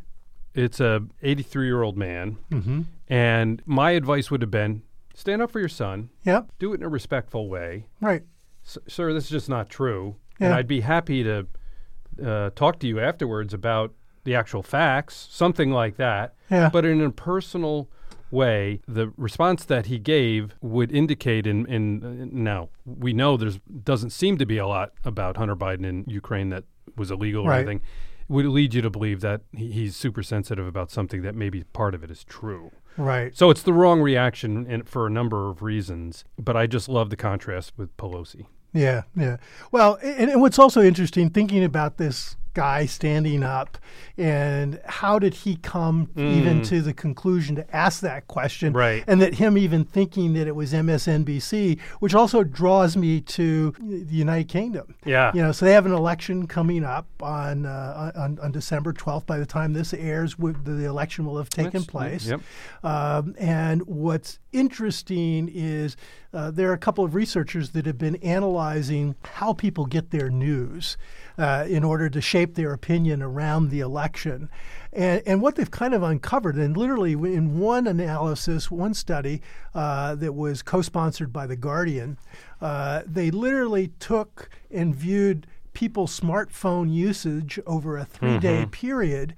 it's 0.54 0.80
a 0.80 1.02
83 1.22 1.66
year 1.66 1.82
old 1.82 1.96
man, 1.96 2.36
Mm-hmm. 2.50 2.82
and 3.08 3.62
my 3.66 3.92
advice 3.92 4.30
would 4.30 4.42
have 4.42 4.50
been 4.50 4.82
stand 5.14 5.40
up 5.42 5.50
for 5.52 5.60
your 5.60 5.68
son, 5.68 6.10
Yep. 6.24 6.48
do 6.58 6.72
it 6.72 6.76
in 6.80 6.82
a 6.82 6.88
respectful 6.88 7.48
way. 7.48 7.86
Right. 8.00 8.22
S- 8.66 8.78
sir, 8.88 9.12
this 9.12 9.24
is 9.24 9.30
just 9.30 9.48
not 9.48 9.68
true, 9.70 10.16
Yeah. 10.40 10.46
and 10.48 10.54
I'd 10.56 10.66
be 10.66 10.80
happy 10.80 11.22
to 11.22 11.46
uh, 12.24 12.50
talk 12.54 12.78
to 12.80 12.86
you 12.88 12.98
afterwards 13.00 13.54
about 13.54 13.92
the 14.24 14.34
actual 14.34 14.62
facts, 14.62 15.28
something 15.30 15.70
like 15.70 15.96
that. 15.96 16.34
Yeah. 16.50 16.70
But 16.72 16.84
in 16.84 17.00
a 17.00 17.10
personal 17.10 17.88
way, 18.30 18.80
the 18.88 19.12
response 19.16 19.64
that 19.66 19.86
he 19.86 19.98
gave 19.98 20.54
would 20.60 20.90
indicate 20.90 21.46
in, 21.46 21.66
in 21.66 22.30
now 22.32 22.70
we 22.84 23.12
know 23.12 23.36
there's 23.36 23.58
doesn't 23.84 24.10
seem 24.10 24.38
to 24.38 24.46
be 24.46 24.58
a 24.58 24.66
lot 24.66 24.92
about 25.04 25.36
Hunter 25.36 25.54
Biden 25.56 25.84
in 25.84 26.04
Ukraine 26.08 26.48
that 26.50 26.64
was 26.96 27.10
illegal 27.10 27.44
or 27.44 27.50
Right. 27.50 27.58
anything. 27.58 27.80
Would 28.28 28.46
lead 28.46 28.74
you 28.74 28.82
to 28.82 28.90
believe 28.90 29.20
that 29.20 29.42
he, 29.52 29.70
he's 29.70 29.96
super 29.96 30.22
sensitive 30.22 30.66
about 30.66 30.90
something 30.90 31.22
that 31.22 31.34
maybe 31.34 31.64
part 31.64 31.94
of 31.94 32.02
it 32.02 32.10
is 32.10 32.24
true. 32.24 32.70
Right. 32.96 33.36
So 33.36 33.50
it's 33.50 33.62
the 33.62 33.72
wrong 33.72 34.00
reaction 34.00 34.66
in, 34.66 34.84
for 34.84 35.06
a 35.06 35.10
number 35.10 35.50
of 35.50 35.62
reasons. 35.62 36.24
But 36.38 36.56
I 36.56 36.66
just 36.66 36.88
love 36.88 37.10
the 37.10 37.16
contrast 37.16 37.72
with 37.76 37.96
Pelosi. 37.96 38.46
Yeah, 38.72 39.02
yeah. 39.16 39.36
Well, 39.70 39.98
and, 40.02 40.30
and 40.30 40.40
what's 40.40 40.58
also 40.58 40.82
interesting, 40.82 41.30
thinking 41.30 41.62
about 41.62 41.96
this 41.96 42.36
guy 42.54 42.86
standing 42.86 43.42
up, 43.42 43.76
and 44.16 44.80
how 44.86 45.18
did 45.18 45.34
he 45.34 45.56
come 45.56 46.08
even 46.16 46.62
to 46.62 46.80
the 46.80 46.94
conclusion 46.94 47.56
to 47.56 47.76
ask 47.76 48.00
that 48.00 48.26
question? 48.28 48.72
Mm. 48.72 48.76
Right. 48.76 49.04
And 49.06 49.20
that 49.20 49.34
him 49.34 49.58
even 49.58 49.84
thinking 49.84 50.32
that 50.34 50.46
it 50.46 50.54
was 50.56 50.72
MSNBC, 50.72 51.80
which 52.00 52.14
also 52.14 52.44
draws 52.44 52.96
me 52.96 53.20
to 53.20 53.72
the 53.80 54.14
United 54.14 54.48
Kingdom. 54.48 54.94
Yeah. 55.04 55.32
You 55.34 55.42
know, 55.42 55.52
so 55.52 55.66
they 55.66 55.72
have 55.72 55.86
an 55.86 55.92
election 55.92 56.46
coming 56.46 56.84
up 56.84 57.06
on 57.20 57.66
uh, 57.66 58.12
on, 58.14 58.38
on 58.40 58.52
December 58.52 58.92
12th. 58.92 59.26
By 59.26 59.38
the 59.38 59.46
time 59.46 59.72
this 59.72 59.92
airs, 59.92 60.36
the 60.36 60.84
election 60.84 61.24
will 61.26 61.38
have 61.38 61.50
taken 61.50 61.82
That's- 61.82 61.86
place. 61.86 62.26
yep. 62.26 62.40
Um, 62.82 63.34
and 63.38 63.82
what's 63.86 64.38
interesting 64.52 65.50
is 65.52 65.96
uh, 66.34 66.50
there 66.50 66.68
are 66.70 66.74
a 66.74 66.78
couple 66.78 67.04
of 67.04 67.14
researchers 67.14 67.70
that 67.70 67.86
have 67.86 67.96
been 67.96 68.16
analyzing 68.16 69.14
how 69.34 69.52
people 69.52 69.86
get 69.86 70.10
their 70.10 70.28
news 70.28 70.96
uh, 71.38 71.64
in 71.68 71.84
order 71.84 72.10
to 72.10 72.20
shape 72.20 72.54
their 72.54 72.72
opinion 72.72 73.22
around 73.22 73.70
the 73.70 73.80
election. 73.80 74.48
And, 74.92 75.22
and 75.26 75.40
what 75.40 75.54
they've 75.54 75.70
kind 75.70 75.94
of 75.94 76.02
uncovered, 76.02 76.56
and 76.56 76.76
literally 76.76 77.12
in 77.12 77.58
one 77.58 77.86
analysis, 77.86 78.70
one 78.70 78.94
study 78.94 79.42
uh, 79.74 80.16
that 80.16 80.34
was 80.34 80.62
co 80.62 80.82
sponsored 80.82 81.32
by 81.32 81.46
The 81.46 81.56
Guardian, 81.56 82.18
uh, 82.60 83.02
they 83.06 83.30
literally 83.30 83.92
took 84.00 84.50
and 84.70 84.94
viewed 84.94 85.46
people's 85.72 86.18
smartphone 86.18 86.92
usage 86.92 87.58
over 87.66 87.98
a 87.98 88.04
three 88.04 88.38
day 88.38 88.66
period. 88.66 89.34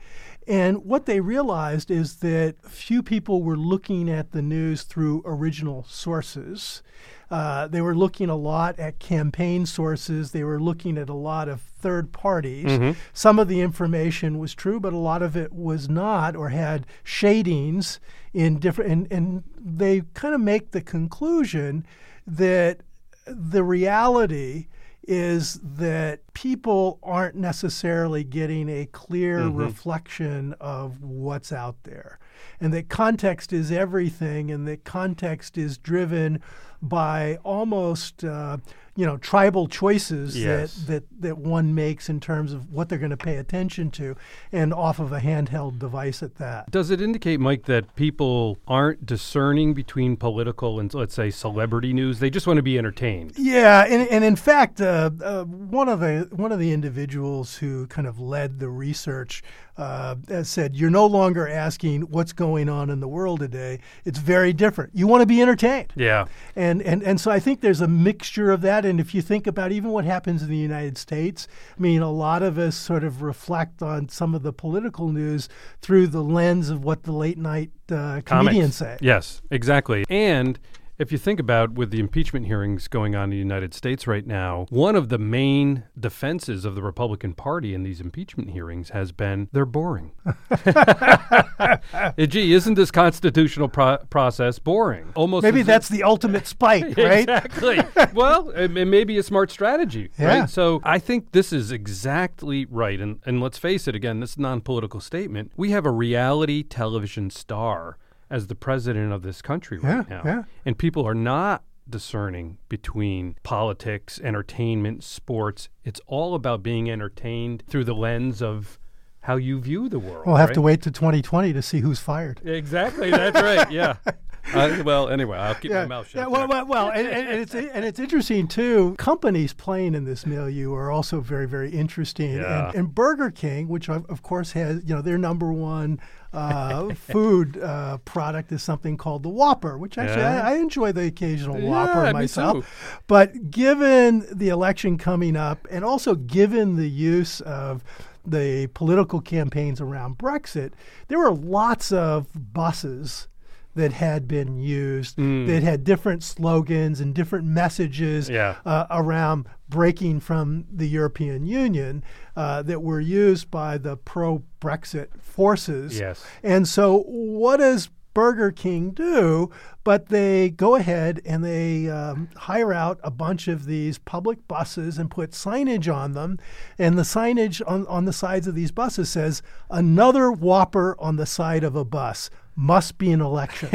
And 0.47 0.85
what 0.85 1.07
they 1.07 1.21
realized 1.21 1.91
is 1.91 2.17
that 2.17 2.55
few 2.63 3.03
people 3.03 3.43
were 3.43 3.57
looking 3.57 4.09
at 4.09 4.31
the 4.31 4.43
news 4.43 4.83
through 4.85 5.23
original 5.25 5.85
sources. 5.89 6.83
Uh, 7.29 7.67
they 7.67 7.81
were 7.81 7.97
looking 7.97 8.31
a 8.31 8.37
lot 8.37 8.79
at 8.79 9.01
campaign 9.01 9.67
sources. 9.67 10.31
They 10.31 10.45
were 10.45 10.61
looking 10.61 10.97
at 10.99 11.09
a 11.09 11.15
lot 11.15 11.49
of 11.49 11.61
third 11.61 12.13
parties. 12.13 12.95
Some 13.13 13.41
of 13.41 13.49
the 13.49 13.61
information 13.61 14.39
was 14.39 14.55
true, 14.55 14.79
but 14.79 14.93
a 14.93 14.99
lot 14.99 15.21
of 15.23 15.37
it 15.37 15.53
was 15.53 15.89
not 15.89 16.37
or 16.37 16.51
had 16.51 16.87
shadings 17.03 17.99
in 18.33 18.61
different. 18.61 18.93
And, 18.93 19.13
and 19.13 19.43
they 19.59 20.03
kind 20.15 20.35
of 20.35 20.41
make 20.41 20.71
the 20.71 20.81
conclusion 20.81 21.85
that 22.25 22.83
the 23.27 23.65
reality 23.65 24.69
is 25.07 25.61
that 25.63 26.21
people 26.35 26.99
aren't 27.03 27.37
necessarily 27.37 28.25
getting 28.25 28.69
a 28.69 28.87
clear 28.87 29.49
reflection 29.49 30.55
of 30.61 31.03
what's 31.03 31.53
out 31.53 31.77
there. 31.85 32.19
And 32.61 32.73
that 32.75 32.89
context 32.89 33.53
is 33.53 33.71
everything, 33.71 34.51
and 34.51 34.67
that 34.67 34.85
context 34.85 35.57
is 35.57 35.79
driven 35.79 36.43
by 36.83 37.39
almost, 37.45 38.25
uh, 38.25 38.59
you 38.97 39.07
know, 39.07 39.17
tribal 39.19 39.69
choices 39.69 40.37
Yes. 40.37 40.75
that, 40.75 40.87
that, 40.87 41.05
that 41.21 41.39
one 41.39 41.75
makes 41.75 42.09
in 42.09 42.19
terms 42.19 42.53
of 42.53 42.73
what 42.73 42.89
they're 42.89 42.99
going 42.99 43.11
to 43.11 43.17
pay 43.17 43.37
attention 43.37 43.91
to, 43.93 44.17
and 44.53 44.73
off 44.73 44.99
of 44.99 45.13
a 45.13 45.21
handheld 45.21 45.79
device 45.79 46.23
at 46.23 46.37
that. 46.37 46.71
Does 46.71 46.91
it 46.91 47.01
indicate, 47.01 47.39
Mike, 47.39 47.67
that 47.67 47.95
people 47.95 48.59
aren't 48.67 49.05
discerning 49.05 49.75
between 49.75 50.17
political 50.17 50.81
and, 50.81 50.93
let's 50.95 51.15
say, 51.15 51.31
celebrity 51.31 51.93
news? 51.93 52.19
They 52.21 52.31
just 52.31 52.47
want 52.47 52.57
to 52.57 52.63
be 52.63 52.79
entertained. 52.79 53.35
Yeah, 53.37 53.85
and, 53.85 54.09
and 54.09 54.25
in 54.25 54.35
fact, 54.37 54.81
uh, 54.81 55.11
uh, 55.23 55.45
one 55.45 55.89
of 55.91 56.01
the 56.01 56.29
one 56.33 56.51
of 56.51 56.59
the 56.59 56.73
individuals 56.73 57.57
who 57.57 57.87
kind 57.89 58.07
of 58.07 58.19
led 58.19 58.59
the 58.59 58.69
research 58.69 59.43
uh, 59.77 60.15
said, 60.43 60.75
"You're 60.75 60.89
no 60.89 61.05
longer 61.05 61.47
asking 61.47 62.03
what's 62.03 62.33
going 62.33 62.71
on 62.71 62.89
in 62.89 63.01
the 63.01 63.09
world 63.09 63.41
today. 63.41 63.81
It's 64.07 64.19
very 64.19 64.55
different. 64.55 64.93
You 64.95 65.07
want 65.07 65.21
to 65.21 65.27
be 65.27 65.43
entertained." 65.43 65.93
Yeah. 65.97 66.25
And, 66.55 66.81
and 66.81 67.03
and 67.03 67.21
so 67.21 67.31
I 67.31 67.41
think 67.41 67.61
there's 67.61 67.83
a 67.83 67.89
mixture 67.89 68.51
of 68.53 68.63
that. 68.63 68.86
And 68.87 69.01
if 69.01 69.15
you 69.15 69.21
think 69.21 69.47
about 69.47 69.73
even 69.73 69.91
what 69.91 70.05
happens 70.05 70.43
in 70.43 70.49
the 70.49 70.57
United 70.57 70.97
States, 70.97 71.49
I 71.77 71.81
mean, 71.81 72.01
a 72.01 72.11
lot 72.11 72.43
of 72.43 72.57
us 72.57 72.77
sort 72.77 73.05
of 73.05 73.21
reflect 73.23 73.83
on 73.83 74.09
some 74.09 74.35
of 74.35 74.43
the 74.43 74.53
political 74.53 75.09
news 75.09 75.49
through 75.83 76.07
the 76.07 76.23
lens 76.23 76.71
of 76.71 76.85
what 76.85 77.03
the 77.03 77.13
late 77.13 77.39
night 77.39 77.71
uh, 77.91 78.23
comedians 78.25 78.77
say. 78.77 78.97
Yes, 79.01 79.43
exactly. 79.51 80.05
And 80.09 80.59
if 80.99 81.13
you 81.13 81.19
think 81.19 81.39
about 81.39 81.73
with 81.73 81.91
the 81.91 82.01
impeachment 82.01 82.47
hearings 82.47 82.89
going 82.89 83.15
on 83.15 83.25
in 83.25 83.31
the 83.31 83.37
United 83.37 83.75
States 83.75 84.07
right 84.07 84.27
now, 84.27 84.67
one 84.71 84.97
of 84.97 85.09
the 85.09 85.19
main 85.19 85.85
defenses 85.99 86.65
of 86.65 86.75
the 86.75 86.83
Republican 86.83 87.35
Party 87.35 87.75
in 87.75 87.83
these 87.83 88.01
impeachment 88.01 88.51
hearings 88.51 88.91
has 88.91 89.13
been 89.13 89.49
they're 89.53 89.67
boring. 89.67 90.13
Gee, 92.19 92.53
isn't 92.53 92.75
this 92.75 92.91
constitutional 92.91 93.69
pro- 93.69 93.99
process 94.11 94.59
boring? 94.59 95.13
Almost 95.15 95.43
Maybe 95.43 95.63
that's 95.63 95.89
the 95.89 96.03
ultimate 96.03 96.47
spike, 96.47 96.85
right? 96.97 97.29
Exactly. 97.29 97.81
well, 98.15 98.51
it, 98.51 98.77
it 98.77 98.85
may 98.87 99.05
be 99.05 99.19
a 99.19 99.23
smart 99.23 99.51
strategy, 99.51 100.11
Yeah. 100.19 100.41
right? 100.41 100.51
So 100.51 100.81
I 100.85 100.99
think 100.99 101.33
this 101.33 101.53
is 101.53 101.73
exactly 101.73 102.65
right. 102.67 103.01
And, 103.01 103.21
and 103.27 103.41
let's 103.41 103.59
face 103.59 103.87
it, 103.89 103.95
again, 103.95 104.21
this 104.21 104.39
non 104.39 104.61
political 104.61 105.01
statement. 105.01 105.53
We 105.57 105.71
have 105.71 105.87
a 105.87 105.91
reality 105.91 106.63
television 106.63 107.31
star 107.31 107.99
as 108.31 108.47
the 108.49 108.55
president 108.55 109.13
of 109.13 109.23
this 109.23 109.41
country 109.43 109.79
right 109.79 110.05
Yeah, 110.09 110.17
now. 110.17 110.23
yeah. 110.25 110.43
And 110.65 110.77
people 110.79 111.07
are 111.07 111.15
not 111.15 111.63
discerning 111.89 112.59
between 112.69 113.37
politics, 113.43 114.21
entertainment, 114.23 115.05
sports. 115.05 115.69
It's 115.85 116.01
all 116.07 116.35
about 116.35 116.63
being 116.63 116.91
entertained 116.91 117.63
through 117.69 117.85
the 117.85 117.95
lens 117.95 118.43
of 118.43 118.79
how 119.21 119.37
you 119.37 119.61
view 119.61 119.89
the 119.89 119.99
world. 119.99 120.25
We'll 120.27 120.37
have 120.37 120.53
to 120.53 120.61
wait 120.61 120.83
to 120.83 120.91
2020 120.91 121.53
to 121.53 121.63
see 121.63 121.81
who's 121.81 121.99
fired. 122.01 122.41
Exactly. 122.45 123.11
That's 123.11 123.41
right. 123.41 123.71
Yeah. 123.71 123.97
Uh, 124.55 124.83
well, 124.85 125.09
anyway, 125.09 125.39
I'll 125.39 125.55
keep 125.55 125.73
my 125.73 125.87
mouth 125.87 126.09
shut. 126.09 126.23
Yeah, 126.23 126.27
well, 126.29 126.47
well, 126.49 126.67
well 126.67 126.91
and, 126.91 127.07
and, 127.07 127.29
it's 127.41 127.55
and 127.55 127.85
it's 127.85 127.99
interesting 127.99 128.47
too. 128.47 128.95
Companies 128.99 129.53
playing 129.53 129.95
in 129.95 130.05
this 130.05 130.27
milieu 130.27 130.73
are 130.75 130.91
also 130.91 131.21
very, 131.21 131.47
very 131.47 131.71
interesting. 131.71 132.35
Yeah. 132.35 132.69
And, 132.69 132.77
and 132.77 132.95
Burger 132.95 133.31
King, 133.31 133.69
which 133.69 133.89
of, 133.89 134.23
course 134.23 134.53
has 134.53 134.83
you 134.85 134.95
know 134.95 135.03
their 135.03 135.19
number 135.19 135.53
one 135.53 136.01
uh, 136.33 136.95
food 136.95 137.59
uh, 137.61 137.99
product 137.99 138.53
is 138.53 138.63
something 138.63 138.97
called 138.97 139.23
the 139.23 139.29
Whopper, 139.29 139.79
which 139.79 139.99
actually 139.99 140.23
Yeah. 140.23 140.43
I, 140.43 140.53
I 140.53 140.57
enjoy 140.57 140.93
the 140.93 141.07
occasional 141.07 141.61
Whopper 141.61 142.13
myself. 142.13 143.01
But 143.07 143.51
given 143.51 144.27
the 144.33 144.49
election 144.49 144.99
coming 144.99 145.37
up, 145.37 145.67
and 145.71 145.85
also 145.85 146.15
given 146.15 146.77
the 146.77 146.89
use 146.89 147.41
of 147.41 147.83
the 148.25 148.67
political 148.75 149.21
campaigns 149.21 149.81
around 149.81 150.19
Brexit, 150.19 150.73
there 151.09 151.19
were 151.19 151.33
lots 151.33 151.93
of 151.93 152.27
buses 152.35 153.29
that 153.77 153.93
had 153.93 154.27
been 154.27 154.59
used 154.59 155.17
that 155.17 155.63
had 155.63 155.85
different 155.85 156.23
slogans 156.23 157.01
and 157.01 157.15
different 157.15 157.47
messages 157.47 158.29
Yeah. 158.29 158.57
uh, 158.67 158.87
around 158.91 159.47
breaking 159.69 160.21
from 160.21 160.65
the 160.73 160.87
European 160.89 161.47
Union 161.47 162.03
uh, 162.35 162.63
that 162.63 162.83
were 162.83 163.01
used 163.01 163.51
by 163.51 163.79
the 163.79 163.97
pro 163.97 164.43
Brexit 164.61 165.09
forces. 165.21 165.99
Yes. 165.99 166.25
And 166.43 166.67
so, 166.67 167.03
what 167.07 167.59
does 167.59 167.89
Burger 168.15 168.51
King 168.51 168.91
do? 168.93 169.51
But 169.85 170.09
they 170.09 170.49
go 170.51 170.75
ahead 170.77 171.21
and 171.27 171.45
they 171.45 171.89
um, 171.91 172.31
hire 172.35 172.73
out 172.73 172.99
a 173.05 173.11
bunch 173.11 173.47
of 173.47 173.67
these 173.67 173.99
public 173.99 174.49
buses 174.49 174.97
and 174.99 175.11
put 175.11 175.33
signage 175.33 175.93
on 175.95 176.13
them. 176.13 176.39
And 176.79 176.97
the 176.99 177.03
signage 177.03 177.61
on, 177.67 177.87
on 177.87 178.05
the 178.07 178.13
sides 178.15 178.47
of 178.47 178.55
these 178.55 178.73
buses 178.73 179.11
says, 179.11 179.43
Another 179.71 180.33
Whopper 180.33 180.97
on 180.99 181.17
the 181.17 181.27
side 181.27 181.63
of 181.63 181.77
a 181.77 181.85
bus. 181.85 182.31
Must 182.57 182.97
be 182.97 183.13
an 183.13 183.21
election. 183.21 183.69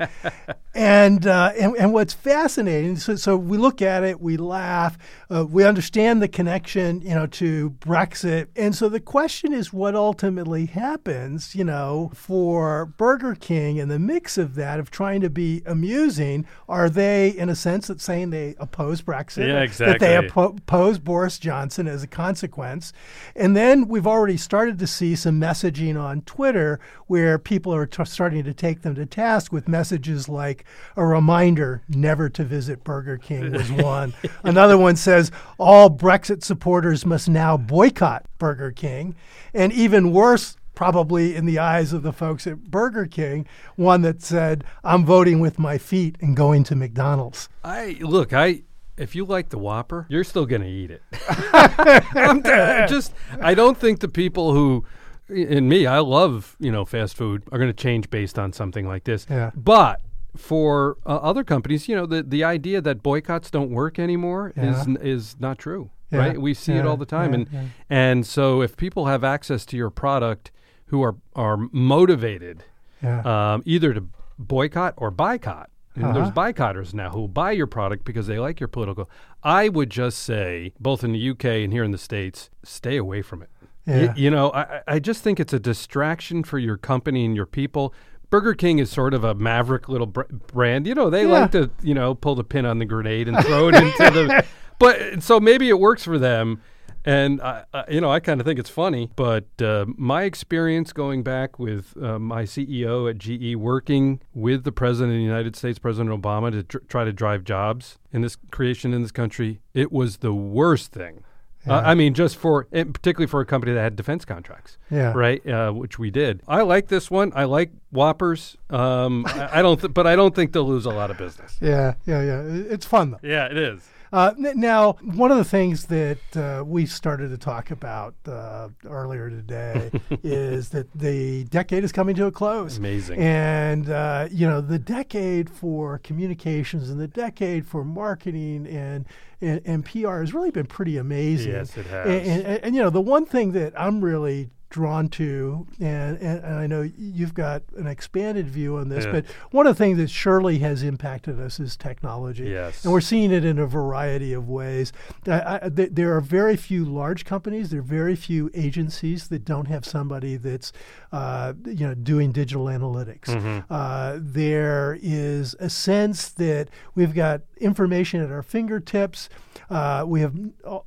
and, 0.76 1.26
uh, 1.26 1.52
and 1.58 1.74
and 1.76 1.92
what's 1.94 2.12
fascinating, 2.12 2.96
so, 2.96 3.16
so 3.16 3.34
we 3.34 3.56
look 3.56 3.80
at 3.80 4.04
it, 4.04 4.20
we 4.20 4.36
laugh, 4.36 4.98
uh, 5.34 5.46
we 5.46 5.64
understand 5.64 6.20
the 6.20 6.28
connection, 6.28 7.00
you 7.00 7.14
know, 7.14 7.26
to 7.26 7.70
Brexit, 7.80 8.48
and 8.54 8.74
so 8.74 8.90
the 8.90 9.00
question 9.00 9.54
is, 9.54 9.72
what 9.72 9.94
ultimately 9.94 10.66
happens, 10.66 11.54
you 11.54 11.64
know, 11.64 12.10
for 12.14 12.84
Burger 12.84 13.34
King 13.34 13.80
and 13.80 13.90
the 13.90 13.98
mix 13.98 14.36
of 14.36 14.54
that 14.56 14.78
of 14.78 14.90
trying 14.90 15.22
to 15.22 15.30
be 15.30 15.62
amusing? 15.64 16.46
Are 16.68 16.90
they, 16.90 17.30
in 17.30 17.48
a 17.48 17.54
sense, 17.54 17.86
that 17.86 18.02
saying 18.02 18.28
they 18.28 18.54
oppose 18.58 19.00
Brexit, 19.00 19.48
Yeah, 19.48 19.62
exactly. 19.62 19.92
that 19.92 20.00
they 20.00 20.28
oppo- 20.28 20.58
oppose 20.58 20.98
Boris 20.98 21.38
Johnson 21.38 21.88
as 21.88 22.02
a 22.02 22.06
consequence, 22.06 22.92
and 23.34 23.56
then 23.56 23.88
we've 23.88 24.06
already 24.06 24.36
started 24.36 24.78
to 24.80 24.86
see 24.86 25.14
some 25.16 25.40
messaging 25.40 25.98
on 25.98 26.20
Twitter 26.22 26.78
where 27.06 27.38
people 27.38 27.74
are 27.74 27.86
t- 27.86 28.04
starting 28.04 28.44
to 28.44 28.52
take 28.52 28.82
them 28.82 28.94
to 28.94 29.06
task 29.06 29.52
with 29.52 29.68
messages 29.68 30.28
like 30.28 30.64
a 30.96 31.04
reminder 31.04 31.82
never 31.88 32.28
to 32.30 32.44
visit 32.44 32.84
Burger 32.84 33.18
King 33.18 33.52
was 33.52 33.70
one. 33.70 34.14
Another 34.42 34.78
one 34.78 34.96
says 34.96 35.30
all 35.58 35.90
Brexit 35.90 36.42
supporters 36.42 37.04
must 37.04 37.28
now 37.28 37.56
boycott 37.56 38.26
Burger 38.38 38.72
King. 38.72 39.14
And 39.52 39.72
even 39.72 40.12
worse, 40.12 40.56
probably 40.74 41.34
in 41.34 41.46
the 41.46 41.58
eyes 41.58 41.92
of 41.92 42.02
the 42.02 42.12
folks 42.12 42.46
at 42.46 42.64
Burger 42.64 43.06
King, 43.06 43.46
one 43.76 44.02
that 44.02 44.22
said, 44.22 44.64
I'm 44.84 45.04
voting 45.04 45.40
with 45.40 45.58
my 45.58 45.78
feet 45.78 46.16
and 46.20 46.36
going 46.36 46.64
to 46.64 46.76
McDonald's. 46.76 47.48
I 47.64 47.98
look, 48.00 48.32
I 48.32 48.62
if 48.96 49.14
you 49.14 49.24
like 49.24 49.50
the 49.50 49.58
Whopper, 49.58 50.06
you're 50.08 50.24
still 50.24 50.46
gonna 50.46 50.66
eat 50.66 50.90
it. 50.90 51.02
I 51.28 52.86
just 52.88 53.12
I 53.40 53.54
don't 53.54 53.76
think 53.76 54.00
the 54.00 54.08
people 54.08 54.52
who 54.52 54.84
and 55.28 55.68
me, 55.68 55.86
I 55.86 55.98
love 55.98 56.56
you 56.58 56.70
know 56.70 56.84
fast 56.84 57.16
food 57.16 57.42
are 57.50 57.58
going 57.58 57.70
to 57.70 57.74
change 57.74 58.10
based 58.10 58.38
on 58.38 58.52
something 58.52 58.86
like 58.86 59.04
this. 59.04 59.26
Yeah. 59.28 59.50
But 59.54 60.00
for 60.36 60.96
uh, 61.06 61.16
other 61.16 61.44
companies, 61.44 61.88
you 61.88 61.96
know, 61.96 62.06
the 62.06 62.22
the 62.22 62.44
idea 62.44 62.80
that 62.80 63.02
boycotts 63.02 63.50
don't 63.50 63.70
work 63.70 63.98
anymore 63.98 64.52
Yeah. 64.56 64.80
is 64.80 64.86
is 65.00 65.36
not 65.40 65.58
true. 65.58 65.90
Yeah, 66.10 66.18
Right? 66.20 66.40
We 66.40 66.54
see 66.54 66.74
it 66.74 66.86
all 66.86 66.96
the 66.96 67.04
time, 67.06 67.30
yeah, 67.32 67.34
and 67.38 67.48
yeah. 67.52 67.62
and 67.90 68.26
so 68.26 68.62
if 68.62 68.76
people 68.76 69.06
have 69.06 69.24
access 69.24 69.66
to 69.66 69.76
your 69.76 69.90
product, 69.90 70.52
who 70.86 71.02
are 71.02 71.16
are 71.34 71.56
motivated 71.72 72.64
Yeah. 73.02 73.22
um, 73.54 73.62
either 73.66 73.92
to 73.94 74.04
boycott 74.38 74.94
or 74.96 75.10
boycott. 75.10 75.70
And 75.96 76.14
there's 76.14 76.28
Uh-huh. 76.28 76.42
boycotters 76.42 76.92
now 76.92 77.08
who 77.10 77.26
buy 77.26 77.52
your 77.52 77.66
product 77.66 78.04
because 78.04 78.26
they 78.26 78.38
like 78.38 78.60
your 78.60 78.68
political. 78.68 79.08
I 79.42 79.70
would 79.70 79.88
just 79.90 80.18
say, 80.18 80.74
both 80.78 81.02
in 81.02 81.12
the 81.12 81.18
UK 81.30 81.64
and 81.64 81.72
here 81.72 81.82
in 81.84 81.90
the 81.90 81.96
States, 82.10 82.50
stay 82.62 82.98
away 82.98 83.22
from 83.22 83.40
it. 83.42 83.48
Y- 83.86 83.94
Yeah. 84.02 84.14
you 84.14 84.30
know, 84.30 84.50
I- 84.52 84.82
I 84.86 84.98
just 84.98 85.22
think 85.24 85.40
it's 85.40 85.54
a 85.54 85.58
distraction 85.58 86.42
for 86.44 86.58
your 86.58 86.76
company 86.76 87.24
and 87.24 87.34
your 87.34 87.46
people. 87.46 87.94
Burger 88.30 88.54
King 88.54 88.78
is 88.78 88.90
sort 88.90 89.14
of 89.14 89.24
a 89.24 89.34
maverick 89.34 89.88
little 89.88 90.06
br- 90.06 90.22
brand. 90.52 90.86
You 90.86 90.94
know, 90.94 91.10
they 91.10 91.22
Yeah. 91.24 91.28
like 91.32 91.52
to, 91.52 91.70
you 91.82 91.94
know, 91.94 92.14
pull 92.14 92.34
the 92.34 92.44
pin 92.44 92.66
on 92.66 92.78
the 92.78 92.84
grenade 92.84 93.28
and 93.28 93.38
throw 93.44 93.68
it 93.68 93.74
into 93.74 94.10
the. 94.10 94.44
But 94.78 95.22
so 95.22 95.40
maybe 95.40 95.70
it 95.70 95.78
works 95.78 96.04
for 96.04 96.18
them. 96.18 96.60
And 97.06 97.40
I, 97.40 97.64
I, 97.72 97.84
you 97.88 98.00
know, 98.00 98.10
I 98.10 98.18
kind 98.20 98.40
of 98.40 98.46
think 98.46 98.58
it's 98.58 98.68
funny, 98.68 99.10
but 99.16 99.44
uh, 99.62 99.86
my 99.96 100.24
experience 100.24 100.92
going 100.92 101.22
back 101.22 101.58
with 101.58 101.96
uh, 102.02 102.18
my 102.18 102.42
CEO 102.42 103.08
at 103.08 103.16
GE, 103.16 103.54
working 103.56 104.20
with 104.34 104.64
the 104.64 104.72
president 104.72 105.14
of 105.14 105.18
the 105.18 105.22
United 105.24 105.54
States, 105.56 105.78
President 105.78 106.10
Obama, 106.20 106.50
to 106.50 106.64
tr- 106.64 106.78
try 106.88 107.04
to 107.04 107.12
drive 107.12 107.44
jobs 107.44 107.98
in 108.12 108.22
this 108.22 108.36
creation 108.50 108.92
in 108.92 109.02
this 109.02 109.12
country, 109.12 109.60
it 109.72 109.92
was 109.92 110.16
the 110.18 110.34
worst 110.34 110.90
thing. 110.92 111.22
Uh, 111.68 111.82
I 111.84 111.94
mean, 111.94 112.14
just 112.14 112.36
for, 112.36 112.64
particularly 112.64 113.26
for 113.26 113.40
a 113.40 113.46
company 113.46 113.72
that 113.72 113.80
had 113.82 113.96
defense 113.96 114.24
contracts, 114.24 114.78
Yeah. 114.90 115.12
right? 115.14 115.44
Uh, 115.46 115.72
which 115.72 115.98
we 115.98 116.10
did. 116.10 116.42
I 116.46 116.62
like 116.62 116.88
this 116.88 117.10
one. 117.10 117.32
I 117.34 117.44
like 117.44 117.70
Whoppers. 117.90 118.56
Um, 118.70 119.24
I, 119.34 119.58
I 119.58 119.62
don't, 119.62 119.80
th- 119.80 119.92
but 119.92 120.06
I 120.06 120.14
don't 120.16 120.34
think 120.34 120.52
they'll 120.52 120.66
lose 120.68 120.86
a 120.86 120.90
lot 120.90 121.10
of 121.10 121.18
business. 121.18 121.56
Yeah, 121.60 121.94
yeah, 122.06 122.22
yeah. 122.22 122.42
It's 122.42 122.86
fun 122.86 123.10
though. 123.12 123.20
Yeah, 123.22 123.46
it 123.46 123.56
is. 123.56 123.88
Uh, 124.12 124.32
n- 124.38 124.58
now, 124.58 124.92
one 125.02 125.30
of 125.30 125.36
the 125.36 125.44
things 125.44 125.86
that 125.86 126.36
uh, 126.36 126.64
we 126.64 126.86
started 126.86 127.28
to 127.30 127.38
talk 127.38 127.70
about 127.70 128.14
uh, 128.26 128.68
earlier 128.86 129.30
today 129.30 129.90
is 130.22 130.70
that 130.70 130.92
the 130.94 131.44
decade 131.44 131.84
is 131.84 131.92
coming 131.92 132.14
to 132.16 132.26
a 132.26 132.32
close. 132.32 132.78
Amazing. 132.78 133.18
And, 133.18 133.90
uh, 133.90 134.28
you 134.30 134.46
know, 134.46 134.60
the 134.60 134.78
decade 134.78 135.50
for 135.50 135.98
communications 135.98 136.90
and 136.90 137.00
the 137.00 137.08
decade 137.08 137.66
for 137.66 137.84
marketing 137.84 138.66
and, 138.66 139.06
and, 139.40 139.60
and 139.64 139.84
PR 139.84 140.20
has 140.20 140.32
really 140.32 140.50
been 140.50 140.66
pretty 140.66 140.96
amazing. 140.96 141.52
Yes, 141.52 141.76
it 141.76 141.86
has. 141.86 142.06
And, 142.06 142.46
and, 142.46 142.64
and, 142.64 142.74
you 142.74 142.82
know, 142.82 142.90
the 142.90 143.00
one 143.00 143.26
thing 143.26 143.52
that 143.52 143.78
I'm 143.78 144.00
really 144.00 144.50
drawn 144.68 145.08
to, 145.08 145.66
and, 145.80 146.18
and, 146.18 146.44
and 146.44 146.54
I 146.54 146.66
know 146.66 146.82
you've 146.98 147.34
got 147.34 147.62
an 147.76 147.86
expanded 147.86 148.48
view 148.48 148.76
on 148.76 148.88
this, 148.88 149.04
Yeah. 149.04 149.12
but 149.12 149.26
one 149.50 149.66
of 149.66 149.76
the 149.76 149.78
things 149.84 149.98
that 149.98 150.10
surely 150.10 150.58
has 150.58 150.82
impacted 150.82 151.40
us 151.40 151.60
is 151.60 151.76
technology. 151.76 152.44
Yes. 152.50 152.84
And 152.84 152.92
we're 152.92 153.00
seeing 153.00 153.30
it 153.30 153.44
in 153.44 153.58
a 153.58 153.66
variety 153.66 154.32
of 154.32 154.48
ways. 154.48 154.92
I, 155.26 155.60
I, 155.62 155.68
there 155.68 156.16
are 156.16 156.20
very 156.20 156.56
few 156.56 156.84
large 156.84 157.24
companies. 157.24 157.70
There 157.70 157.80
are 157.80 157.82
very 157.82 158.16
few 158.16 158.50
agencies 158.54 159.28
that 159.28 159.44
don't 159.44 159.66
have 159.66 159.84
somebody 159.84 160.36
that's, 160.36 160.72
uh, 161.12 161.52
you 161.64 161.86
know, 161.86 161.94
doing 161.94 162.32
digital 162.32 162.66
analytics. 162.66 163.64
Uh, 163.70 164.18
there 164.20 164.98
is 165.00 165.54
a 165.60 165.70
sense 165.70 166.28
that 166.30 166.68
we've 166.94 167.14
got 167.14 167.42
information 167.58 168.20
at 168.20 168.30
our 168.30 168.42
fingertips. 168.42 169.28
Uh, 169.70 170.04
we 170.06 170.20
have 170.20 170.34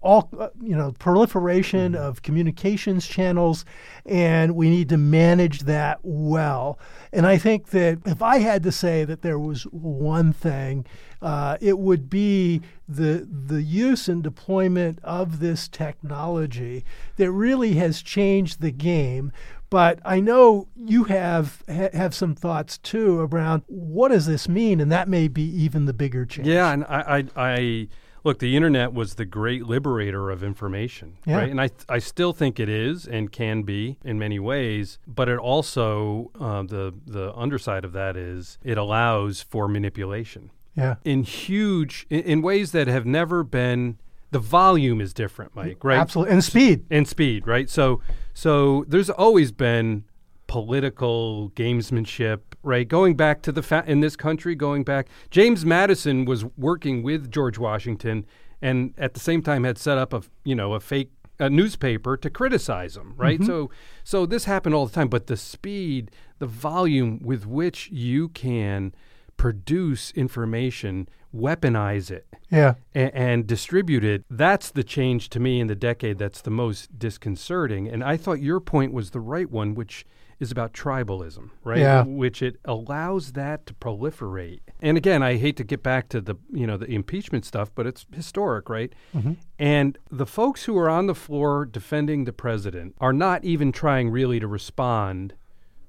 all, 0.01 0.29
uh, 0.39 0.49
you 0.61 0.75
know, 0.75 0.91
proliferation 0.99 1.95
of 1.95 2.21
communications 2.21 3.07
channels, 3.07 3.65
and 4.05 4.55
we 4.55 4.69
need 4.69 4.89
to 4.89 4.97
manage 4.97 5.61
that 5.61 5.99
well. 6.03 6.79
And 7.11 7.25
I 7.25 7.38
think 7.38 7.69
that 7.69 7.99
if 8.05 8.21
I 8.21 8.39
had 8.39 8.63
to 8.63 8.71
say 8.71 9.03
that 9.03 9.21
there 9.21 9.39
was 9.39 9.63
one 9.63 10.31
thing, 10.31 10.85
uh, 11.21 11.57
it 11.59 11.77
would 11.77 12.09
be 12.09 12.61
the 12.88 13.27
the 13.29 13.61
use 13.61 14.07
and 14.07 14.23
deployment 14.23 14.99
of 15.03 15.39
this 15.39 15.67
technology 15.67 16.85
that 17.17 17.31
really 17.31 17.73
has 17.73 18.01
changed 18.01 18.61
the 18.61 18.71
game. 18.71 19.31
But 19.69 19.99
I 20.03 20.19
know 20.19 20.67
you 20.75 21.03
have 21.05 21.63
ha- 21.67 21.89
have 21.93 22.15
some 22.15 22.33
thoughts 22.35 22.77
too 22.79 23.19
around 23.19 23.63
what 23.67 24.09
does 24.09 24.25
this 24.25 24.49
mean, 24.49 24.79
and 24.81 24.91
that 24.91 25.07
may 25.07 25.27
be 25.27 25.43
even 25.43 25.85
the 25.85 25.93
bigger 25.93 26.25
change. 26.25 26.47
Yeah, 26.47 26.71
and 26.71 26.83
I, 26.85 27.19
I, 27.19 27.25
I 27.35 27.88
look. 28.23 28.39
The 28.39 28.55
internet 28.55 28.93
was 28.93 29.15
the 29.15 29.25
great 29.25 29.65
liberator 29.65 30.31
of 30.31 30.43
information, 30.43 31.17
Yeah. 31.25 31.38
right? 31.38 31.51
And 31.51 31.61
I, 31.61 31.69
I 31.88 31.99
still 31.99 32.33
think 32.33 32.59
it 32.59 32.67
is 32.69 33.05
and 33.05 33.31
can 33.31 33.61
be 33.61 33.97
in 34.03 34.17
many 34.17 34.39
ways. 34.39 34.97
But 35.05 35.29
it 35.29 35.38
also, 35.38 36.31
uh, 36.39 36.63
the 36.63 36.93
the 37.05 37.31
underside 37.35 37.85
of 37.85 37.93
that 37.93 38.17
is 38.17 38.57
it 38.63 38.77
allows 38.77 39.41
for 39.43 39.67
manipulation 39.67 40.49
yeah, 40.75 40.95
in 41.03 41.23
huge, 41.23 42.07
in, 42.09 42.21
in 42.21 42.41
ways 42.41 42.71
that 42.71 42.88
have 42.88 43.05
never 43.05 43.43
been. 43.43 43.99
The 44.31 44.39
volume 44.39 45.01
is 45.01 45.13
different, 45.13 45.55
Mike. 45.55 45.83
Right? 45.83 45.98
absolutely, 45.98 46.33
and 46.33 46.43
speed. 46.43 46.86
and 46.89 47.07
speed, 47.07 47.48
right? 47.48 47.69
So, 47.69 48.01
so 48.33 48.86
there's 48.88 49.09
always 49.09 49.51
been 49.51 50.05
political 50.48 51.51
gamesmanship, 51.55 52.39
right? 52.63 52.88
Going 52.88 53.15
back 53.15 53.41
to 53.43 53.51
the 53.51 53.62
fa- 53.62 53.83
in 53.88 54.01
this 54.01 54.15
country, 54.15 54.55
going 54.55 54.83
back, 54.83 55.07
James 55.29 55.65
Madison 55.65 56.25
was 56.25 56.43
working 56.57 57.03
with 57.03 57.31
George 57.31 57.57
Washington, 57.57 58.25
and 58.62 58.93
at 58.98 59.13
the 59.13 59.19
same 59.19 59.41
time 59.41 59.63
had 59.63 59.77
set 59.77 59.98
up 59.98 60.13
a 60.13 60.24
you 60.43 60.55
know 60.55 60.74
a 60.74 60.79
fake 60.79 61.12
a 61.39 61.50
newspaper 61.50 62.17
to 62.17 62.29
criticize 62.29 62.98
him, 62.98 63.13
right? 63.15 63.39
Mm-hmm. 63.39 63.48
So 63.48 63.71
so 64.03 64.25
this 64.25 64.45
happened 64.45 64.75
all 64.75 64.86
the 64.86 64.93
time, 64.93 65.07
but 65.07 65.27
the 65.27 65.38
speed, 65.38 66.12
the 66.39 66.48
volume 66.48 67.19
with 67.24 67.45
which 67.45 67.89
you 67.89 68.29
can 68.29 68.93
produce 69.39 70.12
information, 70.12 71.08
weaponize 71.36 72.12
it, 72.12 72.27
Yeah. 72.51 72.74
and, 72.93 73.12
and 73.15 73.48
distribute 73.48 74.03
it. 74.03 74.25
That's 74.29 74.69
the 74.69 74.84
change 74.84 75.29
to 75.29 75.39
me 75.39 75.60
in 75.62 75.67
the 75.67 75.75
decade 75.75 76.17
that's 76.19 76.41
the 76.41 76.51
most 76.51 77.00
disconcerting. 77.00 77.88
And 77.88 78.03
I 78.03 78.17
thought 78.17 78.41
your 78.41 78.60
point 78.60 78.91
was 78.93 79.12
the 79.12 79.19
right 79.22 79.50
one, 79.50 79.74
which 79.75 80.05
is 80.41 80.51
about 80.51 80.74
tribalism, 80.74 81.50
right? 81.63 81.79
Yeah. 81.79 82.03
Which 82.03 82.41
it 82.41 82.58
allows 82.65 83.31
that 83.34 83.65
to 83.67 83.74
proliferate. 83.74 84.60
And 84.81 84.98
again, 84.98 85.24
I 85.24 85.36
hate 85.38 85.55
to 85.58 85.63
get 85.63 85.84
back 85.84 86.10
to 86.10 86.22
the 86.22 86.36
you 86.51 86.65
know 86.67 86.77
the 86.77 86.86
impeachment 86.89 87.43
stuff, 87.46 87.72
but 87.75 87.86
it's 87.88 88.05
historic, 88.13 88.69
right? 88.69 88.93
Mm-hmm. 89.15 89.34
And 89.58 89.98
the 90.12 90.25
folks 90.25 90.63
who 90.65 90.77
are 90.77 90.89
on 90.89 91.08
the 91.08 91.15
floor 91.15 91.65
defending 91.65 92.24
the 92.25 92.31
president 92.34 92.96
are 93.00 93.12
not 93.13 93.43
even 93.43 93.72
trying 93.72 94.10
really 94.12 94.39
to 94.39 94.48
respond 94.48 95.34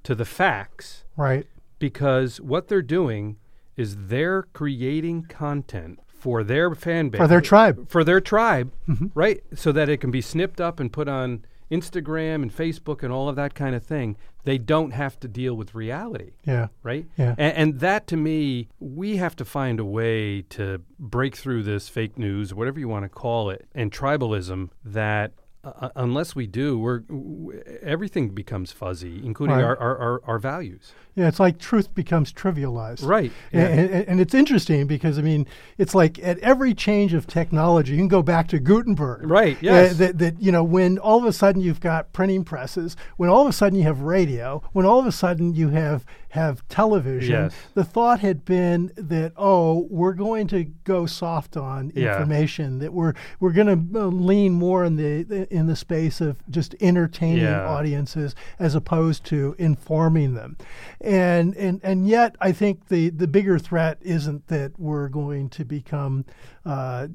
to 0.02 0.14
the 0.14 0.25
facts 0.25 1.04
Right. 1.16 1.47
because 1.78 2.40
what 2.40 2.66
they're 2.69 2.83
doing 2.83 3.37
is 3.76 3.96
they're 4.08 4.42
creating 4.52 5.22
content 5.24 5.98
for 6.06 6.44
their 6.44 6.74
fan 6.74 7.08
base 7.08 7.18
For 7.18 7.26
their 7.28 7.40
tribe. 7.40 7.88
for 7.88 8.04
their 8.04 8.20
tribe 8.20 8.72
Mm-hmm. 8.88 9.06
right 9.14 9.42
so 9.54 9.72
that 9.72 9.88
it 9.88 9.98
can 9.98 10.10
be 10.10 10.20
snipped 10.20 10.60
up 10.60 10.78
and 10.80 10.92
put 10.92 11.08
on 11.08 11.44
instagram 11.70 12.42
and 12.42 12.54
facebook 12.54 13.02
and 13.02 13.12
all 13.12 13.28
of 13.28 13.36
that 13.36 13.54
kind 13.54 13.74
of 13.74 13.82
thing 13.82 14.16
they 14.44 14.58
don't 14.58 14.90
have 14.90 15.18
to 15.20 15.28
deal 15.28 15.54
with 15.54 15.74
reality 15.74 16.32
Yeah. 16.44 16.68
right 16.82 17.06
Yeah. 17.16 17.34
and, 17.38 17.56
and 17.56 17.80
that 17.80 18.06
to 18.08 18.16
me 18.16 18.68
we 18.80 19.16
have 19.18 19.36
to 19.36 19.44
find 19.44 19.78
a 19.80 19.84
way 19.84 20.42
to 20.42 20.82
break 20.98 21.36
through 21.36 21.62
this 21.62 21.88
fake 21.88 22.18
news 22.18 22.52
whatever 22.52 22.78
you 22.80 22.88
want 22.88 23.04
to 23.04 23.08
call 23.08 23.50
it 23.50 23.66
and 23.74 23.90
tribalism 23.92 24.70
that 24.84 25.32
uh, 25.62 25.90
unless 25.97 26.35
we 26.35 26.47
do 26.47 26.79
we're 26.79 27.00
w- 27.00 27.62
everything 27.83 28.31
becomes 28.31 28.73
fuzzy 28.73 29.21
including 29.25 29.57
Right. 29.57 29.64
our, 29.64 29.76
our, 29.79 29.99
our, 29.99 30.21
our 30.25 30.38
values 30.38 30.93
Yeah. 31.17 31.29
It's 31.29 31.40
like 31.40 31.59
truth 31.59 31.93
becomes 31.95 32.33
trivialized. 32.33 33.05
Right. 33.05 33.31
And, 33.52 33.62
Yeah. 33.62 33.85
and, 33.97 34.09
and 34.09 34.21
it's 34.21 34.33
interesting 34.33 34.87
because 34.87 35.19
I 35.19 35.23
mean, 35.23 35.47
it's 35.76 35.95
like 35.95 36.19
at 36.21 36.38
every 36.38 36.73
change 36.73 37.12
of 37.12 37.26
technology, 37.26 37.93
you 37.93 37.99
can 37.99 38.09
go 38.09 38.23
back 38.23 38.49
to 38.49 38.59
Gutenberg. 38.59 39.29
Right, 39.29 39.57
Uh, 39.57 39.61
yes. 39.61 39.99
that, 39.99 40.19
that 40.19 40.40
you 40.40 40.50
know, 40.52 40.64
when 40.64 40.99
all 40.99 41.19
of 41.19 41.25
a 41.26 41.33
sudden 41.33 41.61
you've 41.61 41.81
got 41.81 42.12
printing 42.14 42.45
presses, 42.45 42.97
when 43.19 43.29
all 43.29 43.43
of 43.43 43.49
a 43.49 43.52
sudden 43.52 43.76
you 43.79 43.85
have 43.85 44.00
radio, 44.02 44.62
when 44.73 44.87
all 44.87 44.99
of 44.99 45.07
a 45.07 45.12
sudden 45.12 45.52
you 45.55 45.69
have 45.71 46.07
have 46.30 46.66
television. 46.68 47.30
Yes. 47.32 47.54
The 47.75 47.84
thought 47.84 48.20
had 48.20 48.44
been 48.44 48.92
that 48.96 49.32
oh, 49.37 49.87
we're 49.90 50.12
going 50.14 50.46
to 50.49 50.64
go 50.84 51.06
soft 51.06 51.56
on 51.56 51.92
Yeah. 51.94 52.12
information. 52.12 52.78
That 52.78 52.92
we're 52.92 53.14
we're 53.40 53.52
going 53.52 53.90
to 53.92 54.00
uh, 54.00 54.06
lean 54.06 54.52
more 54.52 54.84
in 54.84 54.96
the 54.96 55.46
in 55.52 55.66
the 55.66 55.76
space 55.76 56.20
of 56.20 56.38
just 56.50 56.75
entertaining 56.80 57.44
Yeah. 57.44 57.66
audiences 57.66 58.34
as 58.58 58.75
opposed 58.75 59.25
to 59.26 59.54
informing 59.58 60.34
them. 60.34 60.56
And 61.00 61.54
and 61.56 61.80
and 61.82 62.06
yet 62.08 62.37
I 62.40 62.52
think 62.52 62.88
the 62.88 63.10
the 63.10 63.26
bigger 63.26 63.58
threat 63.58 63.99
isn't 64.00 64.46
that 64.49 64.78
we're 64.78 65.08
going 65.08 65.49
to 65.50 65.64
become 65.64 66.25
uh, 66.64 67.08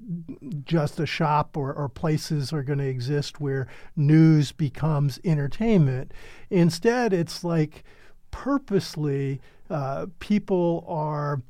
just 0.63 1.00
a 1.00 1.05
shop 1.05 1.55
or, 1.55 1.72
or 1.74 1.88
places 1.88 2.51
are 2.51 2.63
going 2.63 2.79
to 2.79 2.88
exist 2.88 3.39
where 3.39 3.67
news 3.95 4.51
becomes 4.51 5.19
entertainment. 5.24 6.12
Instead, 6.50 7.13
it's 7.13 7.43
like 7.43 7.84
purposely 8.44 9.39
uh, 9.70 10.06
people 10.20 10.84
are 10.88 11.42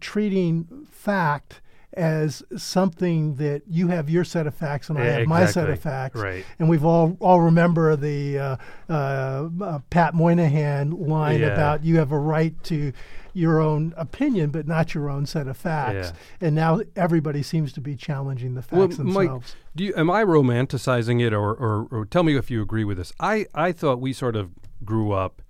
treating 0.00 0.86
fact 0.90 1.60
as 1.94 2.42
something 2.56 3.36
that 3.36 3.62
you 3.68 3.86
have 3.88 4.10
your 4.10 4.24
set 4.24 4.46
of 4.48 4.54
facts 4.54 4.88
and 4.90 4.98
I 4.98 5.04
Yeah, 5.04 5.18
have 5.20 5.28
my 5.28 5.46
set 5.46 5.70
of 5.70 5.78
facts. 5.80 6.20
Right. 6.20 6.44
And 6.58 6.68
we've 6.68 6.84
all 6.84 7.16
all 7.20 7.40
remember 7.40 7.94
the 7.96 8.38
uh, 8.38 8.56
uh, 8.90 9.48
uh, 9.62 9.78
Pat 9.90 10.12
Moynihan 10.14 10.90
line 10.90 11.40
Yeah. 11.40 11.48
about 11.54 11.84
you 11.84 11.96
have 11.98 12.10
a 12.12 12.18
right 12.18 12.60
to 12.64 12.92
your 13.32 13.60
own 13.60 13.94
opinion, 13.96 14.50
but 14.50 14.66
not 14.66 14.94
your 14.94 15.08
own 15.08 15.24
set 15.26 15.46
of 15.48 15.56
facts. 15.56 16.12
Yeah. 16.40 16.46
And 16.46 16.54
now 16.54 16.80
everybody 16.96 17.42
seems 17.42 17.72
to 17.74 17.80
be 17.80 17.96
challenging 17.96 18.54
the 18.54 18.62
facts 18.62 18.98
Mike, 18.98 19.28
themselves. 19.28 19.56
do 19.74 19.84
you, 19.84 19.94
am 19.96 20.10
I 20.10 20.24
romanticizing 20.24 21.20
it, 21.24 21.32
or, 21.32 21.52
or, 21.54 21.86
or 21.90 22.04
tell 22.06 22.22
me 22.22 22.36
if 22.36 22.50
you 22.50 22.60
agree 22.62 22.84
with 22.84 22.96
this? 22.98 23.12
I, 23.18 23.46
I 23.54 23.72
thought 23.72 24.00
we 24.00 24.12
sort 24.12 24.36
of 24.36 24.50
grew 24.84 25.10
up 25.12 25.42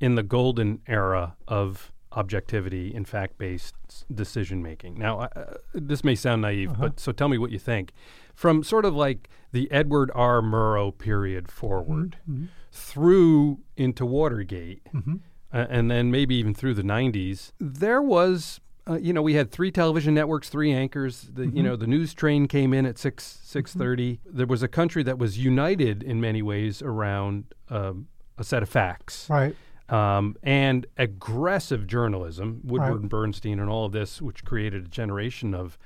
in 0.00 0.14
the 0.14 0.22
golden 0.22 0.80
era 0.86 1.36
of 1.48 1.92
objectivity 2.12 2.94
and 2.94 3.06
fact-based 3.06 3.74
decision 4.14 4.62
making. 4.62 4.98
Now, 4.98 5.20
uh, 5.20 5.54
this 5.74 6.02
may 6.02 6.14
sound 6.14 6.42
naive, 6.42 6.70
Uh-huh. 6.72 6.80
but 6.88 7.00
so 7.00 7.12
tell 7.12 7.28
me 7.28 7.36
what 7.38 7.50
you 7.50 7.58
think. 7.58 7.92
From 8.34 8.62
sort 8.62 8.84
of 8.84 8.94
like 8.94 9.28
the 9.52 9.70
Edward 9.70 10.10
R. 10.14 10.40
Murrow 10.40 10.96
period 10.96 11.50
forward 11.50 12.16
Mm-hmm. 12.30 12.46
through 12.72 13.60
into 13.76 14.06
Watergate, 14.06 14.82
Mm-hmm. 14.94 15.14
uh, 15.52 15.66
and 15.68 15.90
then 15.90 16.10
maybe 16.10 16.34
even 16.36 16.54
through 16.54 16.74
the 16.74 16.82
90s, 16.82 17.52
there 17.60 18.00
was, 18.02 18.60
uh, 18.88 18.94
you 18.98 19.12
know, 19.12 19.22
we 19.22 19.34
had 19.34 19.50
three 19.50 19.70
television 19.70 20.14
networks, 20.14 20.48
three 20.48 20.72
anchors. 20.72 21.22
The, 21.32 21.42
Mm-hmm. 21.42 21.56
You 21.56 21.62
know, 21.62 21.76
the 21.76 21.86
news 21.86 22.14
train 22.14 22.46
came 22.48 22.72
in 22.72 22.86
at 22.86 22.98
6, 22.98 23.40
6.30. 23.44 24.18
There 24.24 24.46
was 24.46 24.62
a 24.62 24.68
country 24.68 25.02
that 25.02 25.18
was 25.18 25.38
united 25.38 26.02
in 26.02 26.20
many 26.20 26.40
ways 26.42 26.80
around 26.82 27.44
um, 27.68 28.08
a 28.38 28.44
set 28.44 28.62
of 28.62 28.68
facts. 28.68 29.26
Right. 29.30 29.54
Um, 29.88 30.36
and 30.42 30.86
aggressive 30.98 31.86
journalism, 31.86 32.60
Woodward 32.64 32.90
Right. 32.90 33.00
and 33.02 33.08
Bernstein 33.10 33.60
and 33.60 33.70
all 33.70 33.84
of 33.86 33.92
this, 33.92 34.20
which 34.20 34.44
created 34.44 34.84
a 34.86 34.88
generation 34.88 35.54
of, 35.54 35.78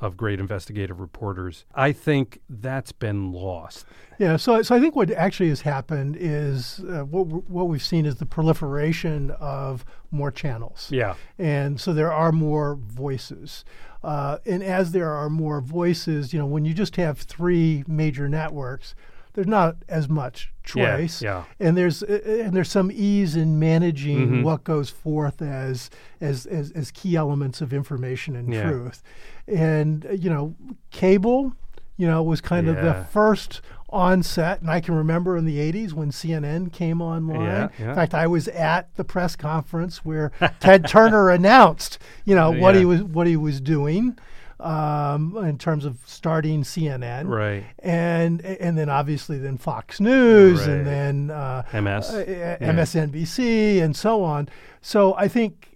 of 0.00 0.16
great 0.16 0.38
investigative 0.38 1.00
reporters. 1.00 1.64
I 1.74 1.90
think 1.90 2.40
that's 2.48 2.92
been 2.92 3.32
lost. 3.32 3.84
Yeah, 4.20 4.36
so 4.36 4.62
so 4.62 4.76
I 4.76 4.80
think 4.80 4.94
what 4.94 5.10
actually 5.10 5.48
has 5.48 5.60
happened 5.62 6.16
is 6.18 6.80
uh, 6.88 7.00
what 7.04 7.24
what 7.48 7.66
we've 7.68 7.82
seen 7.82 8.06
is 8.06 8.16
the 8.16 8.26
proliferation 8.26 9.32
of 9.40 9.84
more 10.12 10.30
channels. 10.30 10.88
Yeah. 10.92 11.14
and 11.38 11.80
so 11.80 11.92
there 11.92 12.12
are 12.12 12.30
more 12.32 12.76
voices. 12.76 13.64
Uh, 14.04 14.38
and 14.46 14.62
as 14.62 14.92
there 14.92 15.10
are 15.10 15.28
more 15.28 15.60
voices, 15.60 16.32
you 16.32 16.38
know, 16.38 16.46
when 16.46 16.64
you 16.64 16.72
just 16.74 16.94
have 16.94 17.18
three 17.18 17.82
major 17.88 18.28
networks, 18.28 18.94
there's 19.38 19.46
not 19.46 19.76
as 19.88 20.08
much 20.08 20.52
choice. 20.64 21.22
yeah. 21.22 21.44
And 21.60 21.76
there's 21.76 22.02
uh, 22.02 22.42
and 22.44 22.52
there's 22.54 22.68
some 22.68 22.90
ease 22.92 23.36
in 23.36 23.60
managing 23.60 24.18
Mm-hmm. 24.18 24.42
what 24.42 24.64
goes 24.64 24.90
forth 24.90 25.40
as, 25.40 25.90
as 26.20 26.44
as 26.46 26.72
as 26.72 26.90
key 26.90 27.14
elements 27.14 27.60
of 27.60 27.72
information 27.72 28.34
and 28.34 28.52
Yeah. 28.52 28.68
truth. 28.68 29.00
And 29.46 30.04
uh, 30.06 30.10
you 30.10 30.28
know, 30.28 30.56
cable, 30.90 31.52
you 31.96 32.08
know, 32.08 32.20
was 32.20 32.40
kind 32.40 32.68
of 32.68 32.74
the 32.76 33.06
first 33.12 33.60
onset, 33.90 34.60
and 34.60 34.70
I 34.70 34.80
can 34.80 34.94
remember 34.94 35.36
in 35.36 35.44
the 35.44 35.58
'80s 35.72 35.92
when 35.92 36.10
CNN 36.10 36.72
came 36.72 37.00
online. 37.00 37.42
Yeah, 37.42 37.68
yeah. 37.78 37.88
In 37.90 37.94
fact, 37.94 38.12
I 38.14 38.26
was 38.26 38.48
at 38.48 38.92
the 38.96 39.04
press 39.04 39.36
conference 39.36 40.04
where 40.04 40.32
Ted 40.58 40.88
Turner 40.88 41.30
announced, 41.38 41.98
you 42.24 42.34
know, 42.34 42.50
what 42.50 42.74
he 42.74 42.84
was 42.84 43.02
what 43.04 43.26
he 43.28 43.36
was 43.36 43.60
doing 43.60 44.18
um, 44.60 45.36
in 45.38 45.56
terms 45.58 45.84
of 45.84 45.98
starting 46.06 46.62
CNN, 46.62 47.28
Right. 47.28 47.64
And 47.80 48.40
and 48.44 48.76
then 48.76 48.88
obviously 48.88 49.38
then 49.38 49.56
Fox 49.58 50.00
News, 50.00 50.60
Right. 50.60 50.68
and 50.68 50.86
then 50.86 51.30
uh, 51.30 51.62
MS. 51.72 52.10
uh, 52.10 52.24
Yeah. 52.28 52.72
MSNBC, 52.72 53.80
and 53.82 53.96
so 53.96 54.22
on. 54.24 54.48
So 54.80 55.14
I 55.16 55.28
think 55.28 55.68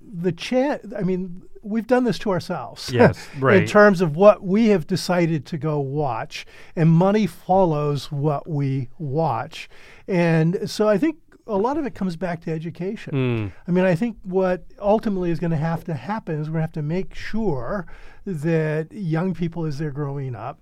the 0.00 0.32
chat. 0.32 0.82
I 0.96 1.02
mean, 1.02 1.42
we've 1.62 1.86
done 1.86 2.04
this 2.04 2.18
to 2.20 2.30
ourselves. 2.30 2.90
Yes, 2.92 3.28
right. 3.38 3.62
in 3.62 3.66
terms 3.68 4.00
of 4.00 4.16
what 4.16 4.42
we 4.42 4.68
have 4.68 4.86
decided 4.86 5.44
to 5.46 5.58
go 5.58 5.78
watch, 5.78 6.46
and 6.76 6.90
money 6.90 7.26
follows 7.26 8.10
what 8.10 8.48
we 8.48 8.88
watch, 8.98 9.68
and 10.08 10.70
so 10.70 10.88
I 10.88 10.98
think 10.98 11.16
a 11.54 11.58
lot 11.58 11.76
of 11.78 11.86
it 11.86 11.94
comes 11.94 12.16
back 12.16 12.40
to 12.42 12.50
education. 12.52 13.12
Mm. 13.14 13.52
I 13.66 13.70
mean, 13.70 13.84
I 13.84 13.94
think 13.94 14.16
what 14.22 14.64
ultimately 14.80 15.30
is 15.30 15.38
going 15.38 15.50
to 15.50 15.56
have 15.56 15.84
to 15.84 15.94
happen 15.94 16.40
is 16.40 16.48
we're 16.48 16.54
going 16.54 16.60
to 16.60 16.66
have 16.68 16.72
to 16.72 16.82
make 16.82 17.14
sure 17.14 17.86
that 18.26 18.88
young 18.92 19.34
people, 19.34 19.64
as 19.64 19.78
they're 19.78 19.90
growing 19.90 20.34
up, 20.34 20.58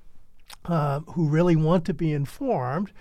um, 0.66 1.04
who 1.14 1.28
really 1.28 1.56
want 1.56 1.84
to 1.86 1.94
be 1.94 2.12
informed, 2.12 2.92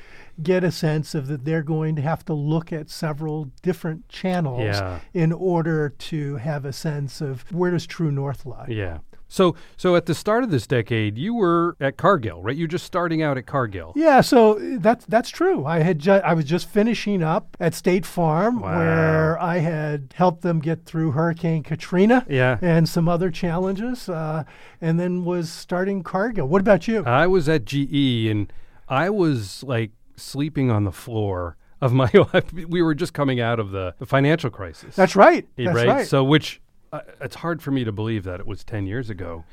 get 0.42 0.64
a 0.64 0.72
sense 0.72 1.16
of 1.16 1.28
that 1.28 1.44
they're 1.46 1.64
going 1.64 1.96
to 1.96 2.02
have 2.02 2.24
to 2.26 2.34
look 2.34 2.72
at 2.72 2.90
several 2.90 3.46
different 3.64 4.08
channels 4.08 4.62
Yeah. 4.64 5.00
in 5.14 5.34
order 5.34 5.90
to 5.90 6.36
have 6.38 6.64
a 6.64 6.72
sense 6.72 7.22
of 7.22 7.52
where 7.52 7.72
does 7.72 7.86
true 7.88 8.12
north 8.12 8.46
lie. 8.46 8.68
Yeah. 8.70 9.00
So, 9.32 9.56
so 9.78 9.96
at 9.96 10.08
the 10.08 10.16
start 10.16 10.44
of 10.44 10.50
this 10.50 10.66
decade, 10.68 11.18
you 11.18 11.36
were 11.36 11.78
at 11.80 11.98
Cargill, 11.98 12.42
right? 12.42 12.56
You're 12.56 12.68
just 12.68 12.84
starting 12.86 13.22
out 13.22 13.38
at 13.38 13.46
Cargill. 13.46 13.94
Yeah, 13.96 14.22
so 14.22 14.56
that's 14.80 15.06
that's 15.06 15.30
true. 15.30 15.66
I 15.66 15.80
had 15.80 16.00
ju- 16.00 16.12
I 16.14 16.34
was 16.34 16.46
just 16.46 16.68
finishing 16.68 17.22
up 17.22 17.56
at 17.60 17.74
State 17.76 18.06
Farm 18.08 18.60
Wow. 18.60 18.78
where 18.78 19.40
I 19.42 19.60
had 19.60 20.14
helped 20.18 20.42
them 20.42 20.60
get 20.60 20.84
through 20.86 21.12
Hurricane 21.12 21.62
Katrina 21.64 22.26
Yeah. 22.28 22.58
and 22.62 22.90
some 22.90 23.08
other 23.08 23.30
challenges, 23.30 24.10
uh, 24.10 24.44
and 24.82 25.00
then 25.00 25.24
was 25.24 25.52
starting 25.52 26.02
Cargill. 26.04 26.48
What 26.48 26.62
about 26.62 26.88
you? 26.88 27.04
I 27.06 27.28
was 27.28 27.48
at 27.48 27.66
GE 27.66 28.28
and 28.30 28.52
I 28.88 29.12
was 29.12 29.64
like 29.64 29.92
sleeping 30.16 30.72
on 30.72 30.84
the 30.86 30.92
floor. 30.92 31.56
of 31.82 31.94
my 31.94 32.12
we 32.68 32.82
were 32.82 32.96
just 32.96 33.14
coming 33.14 33.40
out 33.40 33.58
of 33.60 33.72
the, 33.72 33.94
the 34.00 34.06
financial 34.06 34.50
crisis. 34.50 34.96
That's 34.96 35.16
right. 35.16 35.48
That's 35.56 35.76
right? 35.76 35.88
right. 35.88 36.08
So 36.08 36.24
which 36.26 36.60
uh, 36.92 37.02
it's 37.22 37.36
hard 37.36 37.62
for 37.62 37.72
me 37.72 37.84
to 37.84 37.92
believe 37.92 38.24
that 38.24 38.40
it 38.40 38.48
was 38.48 38.64
10 38.64 38.86
years 38.88 39.10
ago. 39.10 39.44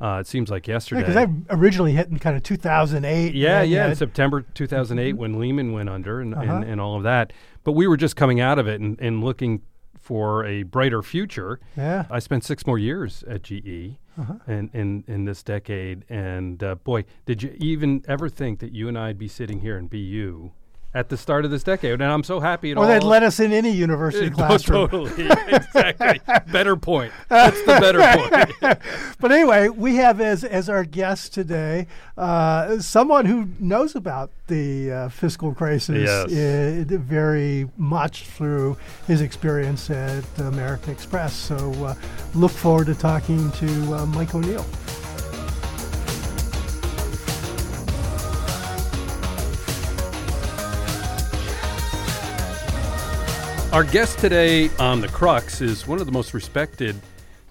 Uh, 0.00 0.18
it 0.20 0.26
seems 0.26 0.50
like 0.50 0.66
yesterday. 0.66 1.00
Because 1.02 1.16
I 1.16 1.28
originally 1.50 1.92
hit 1.92 2.08
in 2.08 2.18
kind 2.18 2.36
of 2.36 2.42
2008. 2.42 3.34
Yeah, 3.34 3.60
and 3.62 3.70
yeah, 3.70 3.88
in 3.88 3.94
September 3.96 4.42
2008 4.54 5.12
when 5.16 5.38
Lehman 5.38 5.72
went 5.72 5.88
under 5.88 6.20
and, 6.20 6.34
Uh-huh. 6.34 6.42
and, 6.56 6.64
and 6.64 6.80
all 6.80 6.96
of 6.96 7.04
that. 7.04 7.32
But 7.62 7.72
we 7.72 7.86
were 7.86 7.96
just 7.96 8.16
coming 8.16 8.40
out 8.40 8.58
of 8.58 8.66
it 8.66 8.80
and, 8.80 9.00
and 9.00 9.22
looking 9.22 9.62
for 9.98 10.44
a 10.44 10.64
brighter 10.64 11.00
future. 11.02 11.60
Yeah. 11.76 12.04
I 12.10 12.18
spent 12.18 12.44
six 12.44 12.66
more 12.66 12.78
years 12.78 13.22
at 13.28 13.42
GE 13.44 13.96
Uh-huh. 14.18 14.34
in, 14.48 14.68
in, 14.74 15.04
in 15.06 15.24
this 15.24 15.42
decade. 15.42 16.04
And 16.10 16.62
uh, 16.62 16.74
boy, 16.74 17.04
did 17.24 17.42
you 17.42 17.54
even 17.58 18.04
ever 18.08 18.28
think 18.28 18.58
that 18.58 18.72
you 18.72 18.88
and 18.88 18.98
I'd 18.98 19.18
be 19.18 19.28
sitting 19.28 19.60
here 19.60 19.78
and 19.78 19.88
be 19.88 19.98
you 20.00 20.52
at 20.94 21.08
the 21.08 21.16
start 21.16 21.44
of 21.44 21.50
this 21.50 21.62
decade? 21.62 21.92
And 21.92 22.04
I'm 22.04 22.22
so 22.22 22.40
happy 22.40 22.70
it 22.70 22.78
Or 22.78 22.86
they'd 22.86 23.02
let 23.02 23.22
us 23.22 23.40
in 23.40 23.52
any 23.52 23.70
university 23.70 24.30
No, 24.30 24.36
classroom. 24.46 24.88
totally. 24.88 25.26
exactly. 25.48 26.20
better 26.52 26.76
point. 26.76 27.12
That's 27.28 27.60
the 27.62 27.66
better 27.80 28.00
point. 28.00 28.78
But 29.20 29.32
anyway, 29.32 29.68
we 29.68 29.96
have 29.96 30.20
as 30.20 30.44
as 30.44 30.68
our 30.68 30.84
guest 30.84 31.32
today 31.32 31.86
uh, 32.18 32.78
someone 32.80 33.24
who 33.26 33.48
knows 33.58 33.94
about 33.94 34.30
the 34.48 34.92
uh, 34.92 35.08
fiscal 35.08 35.54
crisis 35.54 36.08
Yes. 36.08 36.32
uh, 36.92 36.96
very 36.98 37.68
much 37.76 38.26
through 38.26 38.76
his 39.06 39.20
experience 39.22 39.88
at 39.90 40.24
American 40.38 40.92
Express. 40.92 41.32
So 41.34 41.56
uh, 41.84 41.94
look 42.34 42.50
forward 42.52 42.86
to 42.86 42.94
talking 42.94 43.50
to 43.52 43.94
uh, 43.94 44.06
Mike 44.06 44.34
O'Neill. 44.34 44.64
Our 53.74 53.82
guest 53.82 54.20
today 54.20 54.70
on 54.78 55.00
The 55.00 55.08
Crux 55.08 55.60
is 55.60 55.84
one 55.84 55.98
of 55.98 56.06
the 56.06 56.12
most 56.12 56.32
respected 56.32 56.94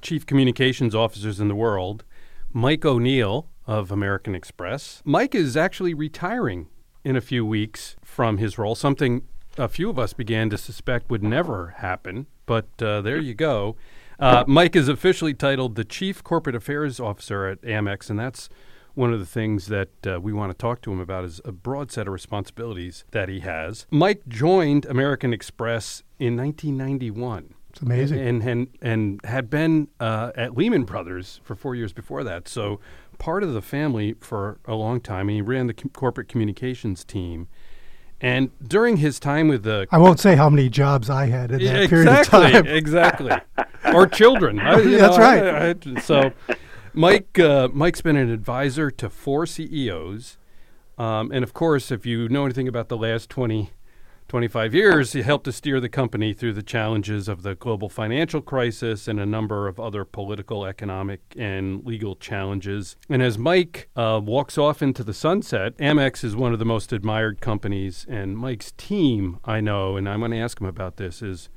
chief 0.02 0.26
communications 0.26 0.96
officers 0.96 1.42
in 1.42 1.50
the 1.50 1.54
world, 1.54 2.06
Mike 2.54 2.86
O'Neill 2.86 3.50
of 3.68 3.92
American 3.92 4.34
Express. 4.34 5.02
Mike 5.04 5.36
is 5.36 5.58
actually 5.58 5.94
retiring 5.94 6.68
in 7.04 7.18
a 7.18 7.22
few 7.22 7.46
weeks 7.46 7.98
from 8.06 8.38
his 8.38 8.58
role, 8.58 8.74
something 8.74 9.24
a 9.58 9.68
few 9.68 9.90
of 9.90 10.00
us 10.00 10.14
began 10.14 10.50
to 10.50 10.58
suspect 10.58 11.12
would 11.12 11.24
never 11.24 11.76
happen, 11.80 12.28
but 12.46 12.70
uh, 12.82 13.02
there 13.02 13.20
you 13.20 13.34
go. 13.34 13.76
Uh, 14.18 14.46
Mike 14.48 14.78
is 14.78 14.88
officially 14.88 15.34
titled 15.34 15.76
the 15.76 15.84
Chief 15.84 16.24
Corporate 16.24 16.56
Affairs 16.56 17.02
Officer 17.02 17.48
at 17.48 17.62
Amex, 17.64 18.10
and 18.10 18.18
that's 18.18 18.48
one 18.96 19.12
of 19.14 19.20
the 19.20 19.26
things 19.26 19.68
that 19.68 19.90
uh, 20.06 20.20
we 20.22 20.32
want 20.34 20.52
to 20.52 20.58
talk 20.58 20.82
to 20.84 20.92
him 20.92 21.00
about 21.00 21.24
is 21.26 21.42
a 21.46 21.52
broad 21.52 21.92
set 21.92 22.08
of 22.08 22.14
responsibilities 22.14 23.04
that 23.12 23.28
he 23.30 23.40
has. 23.40 23.86
Mike 23.90 24.22
joined 24.28 24.86
American 24.86 25.34
Express 25.34 26.04
in 26.20 26.38
1991 26.38 27.56
It's 27.72 27.82
amazing. 27.82 28.20
and 28.20 28.44
and 28.44 28.68
and 28.82 29.20
had 29.26 29.50
been 29.50 29.88
uh, 30.00 30.32
at 30.36 30.56
Lehman 30.56 30.84
Brothers 30.84 31.42
for 31.44 31.56
four 31.56 31.74
years 31.76 31.92
before 31.94 32.24
that. 32.24 32.48
So 32.48 32.80
part 33.18 33.42
of 33.44 33.54
the 33.54 33.62
family 33.62 34.14
for 34.20 34.60
a 34.66 34.76
long 34.76 35.00
time. 35.02 35.28
And 35.30 35.36
he 35.36 35.42
ran 35.42 35.68
the 35.68 35.74
com- 35.74 35.90
corporate 35.92 36.28
communications 36.28 37.04
team. 37.04 37.48
And 38.22 38.52
during 38.66 38.98
his 38.98 39.20
time 39.20 39.48
with 39.50 39.64
the 39.64 39.88
I 39.92 39.98
won't 39.98 40.20
say 40.20 40.36
how 40.36 40.50
many 40.50 40.70
jobs 40.70 41.10
I 41.10 41.26
had 41.26 41.52
in 41.52 41.58
that 41.66 41.82
yeah, 41.82 41.88
period 41.88 42.08
of 42.08 42.26
time. 42.28 42.66
exactly, 42.68 43.32
or 43.94 44.08
children. 44.08 44.60
I- 44.62 44.82
That's 44.82 45.18
know, 45.18 45.24
right. 45.24 45.44
I- 45.44 45.76
I- 45.98 46.00
so, 46.00 46.32
Mike, 46.96 47.40
uh, 47.40 47.70
Mike's 47.74 48.02
been 48.02 48.16
an 48.16 48.30
advisor 48.30 48.92
to 48.92 49.10
four 49.10 49.48
CEOs, 49.48 50.38
um, 51.00 51.32
and 51.32 51.44
of 51.44 51.52
course, 51.52 51.92
if 51.92 52.06
you 52.06 52.30
know 52.30 52.46
anything 52.46 52.68
about 52.68 52.88
the 52.88 52.98
last 52.98 53.32
20, 53.32 53.72
25 54.28 54.76
years, 54.76 55.14
he 55.14 55.24
helped 55.24 55.46
to 55.46 55.52
steer 55.52 55.80
the 55.80 55.90
company 55.90 56.36
through 56.36 56.54
the 56.54 56.62
challenges 56.62 57.28
of 57.28 57.42
the 57.42 57.56
global 57.56 57.90
financial 57.90 58.42
crisis 58.42 59.08
and 59.08 59.20
a 59.20 59.26
number 59.26 59.68
of 59.68 59.80
other 59.80 60.06
political, 60.06 60.68
economic, 60.68 61.22
and 61.36 61.84
legal 61.84 62.16
challenges. 62.16 62.96
And 63.10 63.24
as 63.24 63.40
Mike 63.40 63.90
uh, 63.96 64.22
walks 64.24 64.60
off 64.60 64.84
into 64.84 65.04
the 65.04 65.16
sunset, 65.16 65.76
Amex 65.78 66.24
is 66.24 66.36
one 66.36 66.54
of 66.54 66.60
the 66.60 66.66
most 66.66 66.94
admired 66.94 67.42
companies, 67.42 68.06
and 68.08 68.38
Mike's 68.38 68.72
team, 68.72 69.40
I 69.44 69.62
know, 69.62 69.98
and 69.98 70.08
I'm 70.08 70.20
going 70.20 70.30
to 70.30 70.38
ask 70.38 70.62
him 70.62 70.68
about 70.68 70.98
this, 70.98 71.24
is 71.24 71.50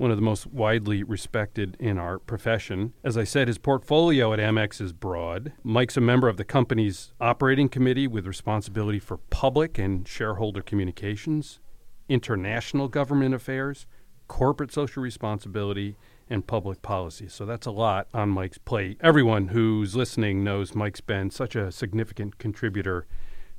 one 0.00 0.10
of 0.10 0.16
the 0.16 0.22
most 0.22 0.46
widely 0.46 1.02
respected 1.02 1.76
in 1.78 1.98
our 1.98 2.18
profession. 2.18 2.94
As 3.04 3.18
I 3.18 3.24
said, 3.24 3.48
his 3.48 3.58
portfolio 3.58 4.32
at 4.32 4.38
Amex 4.38 4.80
is 4.80 4.94
broad. 4.94 5.52
Mike's 5.62 5.98
a 5.98 6.00
member 6.00 6.26
of 6.26 6.38
the 6.38 6.44
company's 6.44 7.12
operating 7.20 7.68
committee 7.68 8.06
with 8.06 8.26
responsibility 8.26 8.98
for 8.98 9.18
public 9.18 9.78
and 9.78 10.08
shareholder 10.08 10.62
communications, 10.62 11.60
international 12.08 12.88
government 12.88 13.34
affairs, 13.34 13.86
corporate 14.26 14.72
social 14.72 15.02
responsibility, 15.02 15.96
and 16.30 16.46
public 16.46 16.80
policy. 16.80 17.28
So 17.28 17.44
that's 17.44 17.66
a 17.66 17.70
lot 17.70 18.08
on 18.14 18.30
Mike's 18.30 18.56
plate. 18.56 18.96
Everyone 19.02 19.48
who's 19.48 19.94
listening 19.94 20.42
knows 20.42 20.74
Mike's 20.74 21.02
been 21.02 21.30
such 21.30 21.54
a 21.54 21.70
significant 21.70 22.38
contributor 22.38 23.06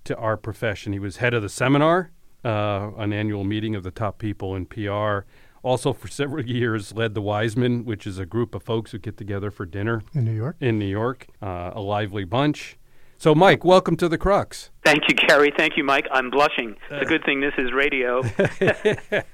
to 0.05 0.17
our 0.17 0.37
profession. 0.37 0.91
He 0.91 0.99
was 0.99 1.17
head 1.17 1.35
of 1.35 1.43
the 1.43 1.49
seminar, 1.49 2.09
uh, 2.43 2.89
an 2.97 3.13
annual 3.13 3.43
meeting 3.43 3.75
of 3.75 3.83
the 3.83 3.91
top 3.91 4.17
people 4.17 4.55
in 4.55 4.65
PR. 4.65 5.19
Also, 5.63 5.93
for 5.93 6.07
several 6.07 6.45
years, 6.47 6.93
led 6.93 7.13
the 7.13 7.21
Wiseman, 7.21 7.85
which 7.85 8.07
is 8.07 8.17
a 8.19 8.25
group 8.25 8.55
of 8.55 8.63
folks 8.63 8.91
who 8.91 8.97
get 8.99 9.17
together 9.17 9.51
for 9.51 9.65
dinner 9.65 10.01
in 10.13 10.25
New 10.25 10.33
York. 10.33 10.55
in 10.59 10.79
New 10.79 10.85
York, 10.85 11.27
uh, 11.41 11.71
a 11.73 11.81
lively 11.81 12.23
bunch. 12.23 12.77
So, 13.17 13.35
Mike, 13.35 13.63
welcome 13.63 13.95
to 13.97 14.09
the 14.09 14.17
Crux. 14.17 14.71
Thank 14.83 15.03
you, 15.07 15.13
Gary. 15.13 15.53
Thank 15.55 15.77
you, 15.77 15.83
Mike. 15.83 16.07
I'm 16.11 16.31
blushing. 16.31 16.75
It's 16.89 17.05
a 17.05 17.05
good 17.05 17.23
thing 17.23 17.39
this 17.39 17.53
is 17.55 17.71
radio. 17.71 18.23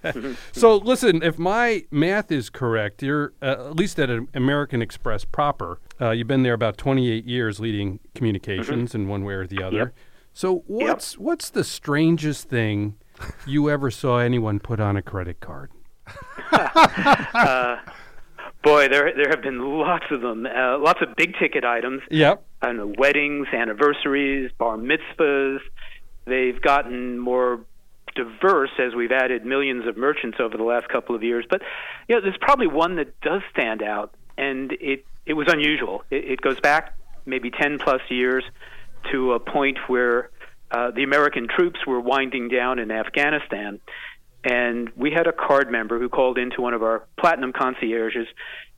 So, 0.51 0.75
listen, 0.75 1.23
if 1.23 1.39
my 1.39 1.85
math 1.89 2.29
is 2.29 2.49
correct, 2.49 3.01
you're 3.01 3.31
uh, 3.41 3.69
at 3.69 3.75
least 3.77 3.97
at 3.99 4.09
American 4.33 4.81
Express 4.81 5.23
proper. 5.23 5.79
Uh, 6.01 6.09
you've 6.11 6.27
been 6.27 6.43
there 6.43 6.53
about 6.53 6.77
28 6.77 7.23
years, 7.25 7.61
leading 7.61 7.99
communications 8.13 8.93
in 8.93 9.07
one 9.07 9.23
way 9.23 9.35
or 9.35 9.47
the 9.47 9.63
other. 9.63 9.77
Yep. 9.77 9.95
So, 10.33 10.63
what's 10.67 11.17
what's 11.17 11.49
the 11.49 11.63
strangest 11.63 12.49
thing 12.49 12.95
you 13.45 13.69
ever 13.69 13.89
saw 13.89 14.17
anyone 14.19 14.59
put 14.59 14.81
on 14.81 14.97
a 14.97 15.01
credit 15.01 15.39
card? 15.39 15.71
Boy, 18.63 18.87
there 18.89 19.13
there 19.15 19.29
have 19.29 19.41
been 19.41 19.59
lots 19.79 20.05
of 20.11 20.21
them. 20.21 20.45
Uh, 20.45 20.77
lots 20.79 21.01
of 21.01 21.15
big 21.15 21.35
ticket 21.39 21.63
items. 21.63 22.01
Yep. 22.09 22.43
I 22.61 22.65
don't 22.67 22.77
know, 22.77 22.93
weddings, 22.97 23.47
anniversaries, 23.53 24.51
bar 24.57 24.77
mitzvahs. 24.77 25.59
They've 26.25 26.59
gotten 26.61 27.19
more 27.19 27.61
diverse 28.15 28.71
as 28.79 28.95
we've 28.95 29.11
added 29.11 29.45
millions 29.45 29.87
of 29.87 29.95
merchants 29.95 30.39
over 30.41 30.57
the 30.57 30.63
last 30.63 30.89
couple 30.89 31.15
of 31.15 31.23
years. 31.23 31.45
But 31.49 31.61
you 32.07 32.15
know, 32.15 32.21
there's 32.21 32.37
probably 32.41 32.67
one 32.67 32.95
that 32.95 33.19
does 33.21 33.41
stand 33.51 33.83
out, 33.83 34.13
and 34.37 34.71
it 34.73 35.05
it 35.25 35.33
was 35.33 35.47
unusual. 35.47 36.03
It, 36.09 36.25
it 36.31 36.41
goes 36.41 36.59
back 36.59 36.97
maybe 37.25 37.51
10 37.51 37.79
plus 37.79 38.01
years 38.09 38.43
to 39.11 39.33
a 39.33 39.39
point 39.39 39.77
where 39.87 40.31
uh, 40.71 40.91
the 40.91 41.03
American 41.03 41.47
troops 41.47 41.85
were 41.85 41.99
winding 41.99 42.49
down 42.49 42.79
in 42.79 42.89
Afghanistan, 42.91 43.79
and 44.43 44.89
we 44.95 45.11
had 45.11 45.27
a 45.27 45.33
card 45.33 45.71
member 45.71 45.99
who 45.99 46.09
called 46.09 46.37
into 46.37 46.61
one 46.61 46.73
of 46.73 46.83
our 46.83 47.03
platinum 47.19 47.53
concierges. 47.53 48.27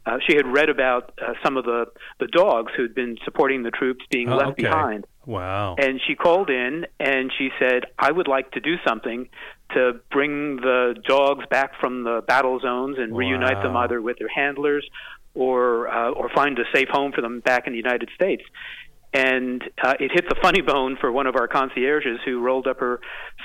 Uh, 0.05 0.17
she 0.27 0.35
had 0.35 0.47
read 0.47 0.69
about 0.69 1.11
uh, 1.21 1.33
some 1.43 1.57
of 1.57 1.65
the, 1.65 1.85
the 2.19 2.27
dogs 2.27 2.71
who 2.75 2.83
had 2.83 2.95
been 2.95 3.17
supporting 3.25 3.63
the 3.63 3.69
troops 3.69 4.03
being 4.09 4.29
Oh, 4.29 4.37
left 4.37 4.51
okay. 4.51 4.63
behind. 4.63 5.05
Wow. 5.25 5.75
And 5.77 5.99
she 6.07 6.15
called 6.15 6.49
in 6.49 6.87
and 6.99 7.31
she 7.37 7.49
said, 7.59 7.83
I 7.99 8.11
would 8.11 8.27
like 8.27 8.51
to 8.51 8.59
do 8.59 8.75
something 8.87 9.29
to 9.73 9.99
bring 10.09 10.55
the 10.55 10.95
dogs 11.07 11.45
back 11.51 11.79
from 11.79 12.03
the 12.03 12.23
battle 12.27 12.59
zones 12.59 12.97
and 12.97 13.15
reunite 13.15 13.61
them 13.61 13.77
either 13.77 14.01
with 14.01 14.17
their 14.17 14.29
handlers 14.29 14.89
or 15.35 15.87
uh, 15.87 16.09
or 16.11 16.29
find 16.29 16.57
a 16.57 16.63
safe 16.73 16.87
home 16.89 17.11
for 17.11 17.21
them 17.21 17.41
back 17.41 17.67
in 17.67 17.73
the 17.73 17.77
United 17.77 18.09
States. 18.15 18.41
And 19.13 19.63
uh, 19.83 19.95
it 19.99 20.11
hit 20.13 20.29
the 20.29 20.35
funny 20.41 20.61
bone 20.61 20.95
for 21.01 21.11
one 21.11 21.25
of 21.25 21.35
our 21.35 21.47
concierges 21.47 22.19
who 22.25 22.41
rolled 22.41 22.67
up 22.67 22.79
her 22.79 22.99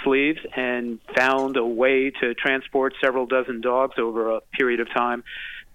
sleeves 0.05 0.39
and 0.55 0.99
found 1.17 1.57
a 1.57 1.65
way 1.65 2.11
to 2.21 2.35
transport 2.35 2.95
several 3.03 3.25
dozen 3.27 3.61
dogs 3.63 3.95
over 3.99 4.31
a 4.37 4.41
period 4.59 4.81
of 4.81 4.89
time 4.95 5.25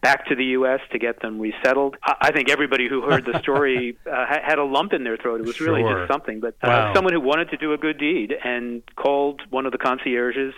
back 0.02 0.28
to 0.28 0.36
the 0.36 0.46
U.S. 0.46 0.80
to 0.92 1.00
get 1.00 1.22
them 1.22 1.40
resettled. 1.40 1.98
I, 2.04 2.16
I 2.22 2.32
think 2.32 2.50
everybody 2.50 2.88
who 2.88 3.02
heard 3.02 3.26
the 3.26 3.40
story 3.40 3.98
uh, 4.10 4.26
had 4.28 4.60
a 4.60 4.64
lump 4.64 4.94
in 4.94 5.04
their 5.04 5.18
throat. 5.18 5.42
It 5.42 5.46
was 5.48 5.60
really 5.60 5.82
Sure. 5.82 6.00
just 6.06 6.12
something. 6.14 6.40
But 6.40 6.54
uh, 6.62 6.68
Wow. 6.68 6.94
someone 6.94 7.14
who 7.14 7.20
wanted 7.20 7.50
to 7.50 7.58
do 7.58 7.74
a 7.74 7.78
good 7.78 7.98
deed 7.98 8.34
and 8.44 8.84
called 8.96 9.42
one 9.50 9.66
of 9.66 9.72
the 9.72 9.78
concierges 9.80 10.54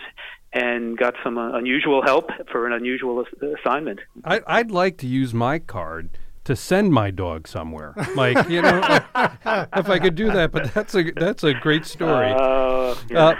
and 0.52 0.96
got 0.98 1.14
some 1.24 1.38
uh, 1.38 1.56
unusual 1.56 2.02
help 2.02 2.28
for 2.52 2.66
an 2.66 2.72
unusual 2.74 3.24
ass- 3.24 3.48
assignment. 3.64 3.98
I, 4.24 4.42
I'd 4.46 4.70
like 4.70 4.98
to 4.98 5.06
use 5.06 5.32
my 5.32 5.58
card 5.58 6.10
to 6.44 6.56
send 6.56 6.92
my 6.92 7.10
dog 7.10 7.46
somewhere. 7.48 7.94
Like, 8.14 8.48
you 8.48 8.62
know, 8.62 8.80
if 9.14 9.88
I 9.88 9.98
could 9.98 10.14
do 10.14 10.30
that, 10.32 10.50
but 10.52 10.72
that's 10.74 10.94
a 10.94 11.10
that's 11.12 11.44
a 11.44 11.54
great 11.54 11.86
story. 11.86 12.30
Uh, 12.32 12.94
Uh, 13.14 13.34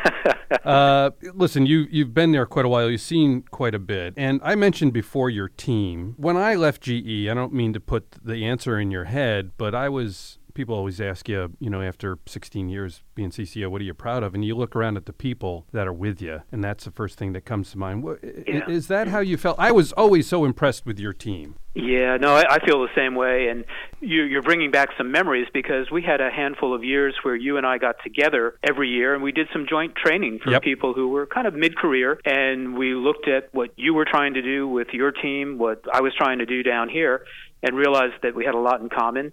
uh, 0.64 1.10
listen, 1.34 1.66
you 1.66 1.86
you've 1.90 2.14
been 2.14 2.32
there 2.32 2.46
quite 2.46 2.64
a 2.64 2.68
while. 2.68 2.90
You've 2.90 3.00
seen 3.00 3.42
quite 3.50 3.74
a 3.74 3.78
bit, 3.78 4.14
and 4.16 4.40
I 4.42 4.54
mentioned 4.54 4.92
before 4.92 5.30
your 5.30 5.48
team. 5.48 6.14
When 6.16 6.36
I 6.36 6.54
left 6.54 6.82
GE, 6.82 7.28
I 7.28 7.34
don't 7.34 7.52
mean 7.52 7.72
to 7.72 7.80
put 7.80 8.12
the 8.24 8.44
answer 8.44 8.78
in 8.78 8.90
your 8.90 9.04
head, 9.04 9.52
but 9.56 9.74
I 9.74 9.88
was 9.88 10.38
people 10.54 10.74
always 10.74 11.00
ask 11.00 11.28
you, 11.28 11.52
you 11.58 11.70
know, 11.70 11.82
after 11.82 12.18
16 12.26 12.68
years 12.68 13.02
being 13.14 13.30
CCO, 13.30 13.70
what 13.70 13.80
are 13.80 13.84
you 13.84 13.94
proud 13.94 14.22
of? 14.22 14.34
And 14.34 14.44
you 14.44 14.54
look 14.54 14.74
around 14.76 14.96
at 14.96 15.06
the 15.06 15.12
people 15.12 15.66
that 15.72 15.86
are 15.86 15.92
with 15.92 16.20
you, 16.20 16.42
and 16.50 16.62
that's 16.62 16.84
the 16.84 16.90
first 16.90 17.18
thing 17.18 17.32
that 17.32 17.44
comes 17.44 17.70
to 17.72 17.78
mind. 17.78 18.04
Yeah. 18.46 18.68
Is 18.68 18.88
that 18.88 19.08
how 19.08 19.20
you 19.20 19.36
felt? 19.36 19.58
I 19.58 19.72
was 19.72 19.92
always 19.92 20.26
so 20.26 20.44
impressed 20.44 20.86
with 20.86 20.98
your 20.98 21.12
team. 21.12 21.56
Yeah, 21.74 22.18
no, 22.18 22.34
I, 22.34 22.56
I 22.56 22.66
feel 22.66 22.82
the 22.82 22.94
same 22.94 23.14
way, 23.14 23.48
and 23.48 23.64
you, 24.00 24.24
you're 24.24 24.42
bringing 24.42 24.70
back 24.70 24.90
some 24.98 25.10
memories 25.10 25.46
because 25.54 25.90
we 25.90 26.02
had 26.02 26.20
a 26.20 26.30
handful 26.30 26.74
of 26.74 26.84
years 26.84 27.14
where 27.22 27.34
you 27.34 27.56
and 27.56 27.66
I 27.66 27.78
got 27.78 27.96
together 28.04 28.56
every 28.62 28.90
year, 28.90 29.14
and 29.14 29.22
we 29.22 29.32
did 29.32 29.48
some 29.54 29.66
joint 29.68 29.94
training 29.96 30.40
for 30.44 30.50
Yep. 30.50 30.62
people 30.62 30.92
who 30.92 31.08
were 31.08 31.26
kind 31.26 31.46
of 31.46 31.54
mid-career, 31.54 32.20
and 32.26 32.76
we 32.76 32.94
looked 32.94 33.26
at 33.26 33.48
what 33.54 33.70
you 33.76 33.94
were 33.94 34.04
trying 34.04 34.34
to 34.34 34.42
do 34.42 34.68
with 34.68 34.88
your 34.92 35.12
team, 35.12 35.56
what 35.56 35.82
I 35.90 36.02
was 36.02 36.12
trying 36.14 36.40
to 36.40 36.46
do 36.46 36.62
down 36.62 36.90
here, 36.90 37.24
and 37.62 37.74
realized 37.74 38.16
that 38.22 38.34
we 38.34 38.44
had 38.44 38.54
a 38.54 38.58
lot 38.58 38.82
in 38.82 38.90
common, 38.90 39.30